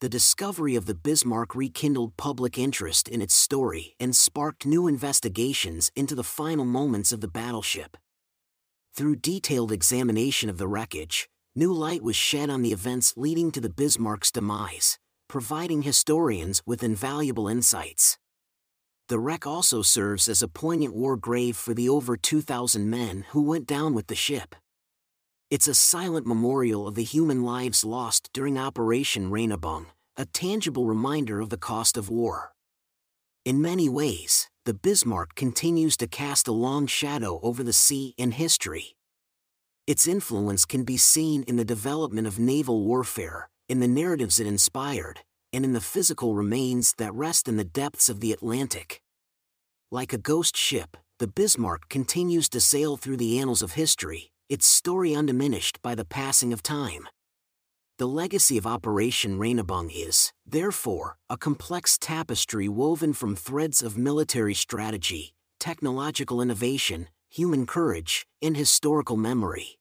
The 0.00 0.08
discovery 0.08 0.74
of 0.74 0.86
the 0.86 0.94
Bismarck 0.96 1.54
rekindled 1.54 2.16
public 2.16 2.58
interest 2.58 3.08
in 3.08 3.22
its 3.22 3.34
story 3.34 3.94
and 4.00 4.16
sparked 4.16 4.66
new 4.66 4.88
investigations 4.88 5.92
into 5.94 6.16
the 6.16 6.24
final 6.24 6.64
moments 6.64 7.12
of 7.12 7.20
the 7.20 7.28
battleship. 7.28 7.96
Through 8.98 9.22
detailed 9.22 9.70
examination 9.70 10.50
of 10.50 10.58
the 10.58 10.66
wreckage, 10.66 11.28
new 11.54 11.72
light 11.72 12.02
was 12.02 12.16
shed 12.16 12.50
on 12.50 12.62
the 12.62 12.72
events 12.72 13.14
leading 13.16 13.52
to 13.52 13.60
the 13.60 13.68
Bismarck's 13.68 14.32
demise, 14.32 14.98
providing 15.28 15.82
historians 15.82 16.62
with 16.66 16.82
invaluable 16.82 17.46
insights. 17.46 18.18
The 19.08 19.20
wreck 19.20 19.46
also 19.46 19.82
serves 19.82 20.28
as 20.28 20.42
a 20.42 20.48
poignant 20.48 20.96
war 20.96 21.16
grave 21.16 21.56
for 21.56 21.74
the 21.74 21.88
over 21.88 22.16
2,000 22.16 22.90
men 22.90 23.24
who 23.30 23.40
went 23.40 23.68
down 23.68 23.94
with 23.94 24.08
the 24.08 24.16
ship. 24.16 24.56
It's 25.48 25.68
a 25.68 25.74
silent 25.74 26.26
memorial 26.26 26.88
of 26.88 26.96
the 26.96 27.04
human 27.04 27.44
lives 27.44 27.84
lost 27.84 28.30
during 28.32 28.58
Operation 28.58 29.30
Rheinübung, 29.30 29.86
a 30.16 30.26
tangible 30.26 30.86
reminder 30.86 31.38
of 31.38 31.50
the 31.50 31.56
cost 31.56 31.96
of 31.96 32.10
war. 32.10 32.52
In 33.44 33.62
many 33.62 33.88
ways, 33.88 34.48
the 34.68 34.74
Bismarck 34.74 35.34
continues 35.34 35.96
to 35.96 36.06
cast 36.06 36.46
a 36.46 36.52
long 36.52 36.86
shadow 36.86 37.40
over 37.42 37.62
the 37.62 37.72
sea 37.72 38.14
and 38.18 38.34
history. 38.34 38.96
Its 39.86 40.06
influence 40.06 40.66
can 40.66 40.84
be 40.84 40.98
seen 40.98 41.42
in 41.44 41.56
the 41.56 41.64
development 41.64 42.26
of 42.26 42.38
naval 42.38 42.84
warfare, 42.84 43.48
in 43.70 43.80
the 43.80 43.88
narratives 43.88 44.38
it 44.38 44.46
inspired, 44.46 45.20
and 45.54 45.64
in 45.64 45.72
the 45.72 45.80
physical 45.80 46.34
remains 46.34 46.92
that 46.98 47.14
rest 47.14 47.48
in 47.48 47.56
the 47.56 47.64
depths 47.64 48.10
of 48.10 48.20
the 48.20 48.30
Atlantic. 48.30 49.00
Like 49.90 50.12
a 50.12 50.18
ghost 50.18 50.54
ship, 50.54 50.98
the 51.18 51.28
Bismarck 51.28 51.88
continues 51.88 52.50
to 52.50 52.60
sail 52.60 52.98
through 52.98 53.16
the 53.16 53.38
annals 53.38 53.62
of 53.62 53.72
history, 53.72 54.32
its 54.50 54.66
story 54.66 55.14
undiminished 55.14 55.80
by 55.80 55.94
the 55.94 56.04
passing 56.04 56.52
of 56.52 56.62
time. 56.62 57.08
The 57.98 58.06
legacy 58.06 58.56
of 58.56 58.64
Operation 58.64 59.40
Rheinübung 59.40 59.90
is, 59.92 60.32
therefore, 60.46 61.16
a 61.28 61.36
complex 61.36 61.98
tapestry 61.98 62.68
woven 62.68 63.12
from 63.12 63.34
threads 63.34 63.82
of 63.82 63.98
military 63.98 64.54
strategy, 64.54 65.34
technological 65.58 66.40
innovation, 66.40 67.08
human 67.28 67.66
courage, 67.66 68.24
and 68.40 68.56
historical 68.56 69.16
memory. 69.16 69.80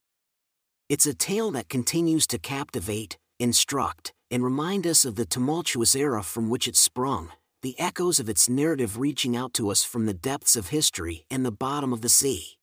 It's 0.90 1.06
a 1.06 1.14
tale 1.14 1.52
that 1.52 1.70
continues 1.70 2.26
to 2.28 2.40
captivate, 2.40 3.20
instruct, 3.38 4.14
and 4.32 4.44
remind 4.44 4.88
us 4.88 5.06
of 5.06 5.14
the 5.14 5.28
tumultuous 5.28 5.96
era 5.96 6.24
from 6.24 6.50
which 6.50 6.68
it 6.68 6.76
sprung, 6.76 7.30
the 7.62 7.80
echoes 7.80 8.20
of 8.20 8.28
its 8.28 8.50
narrative 8.50 8.98
reaching 8.98 9.38
out 9.38 9.54
to 9.54 9.70
us 9.70 9.84
from 9.84 10.08
the 10.08 10.16
depths 10.16 10.56
of 10.56 10.70
history 10.70 11.24
and 11.30 11.46
the 11.46 11.52
bottom 11.52 11.94
of 11.94 12.02
the 12.02 12.10
sea. 12.10 12.57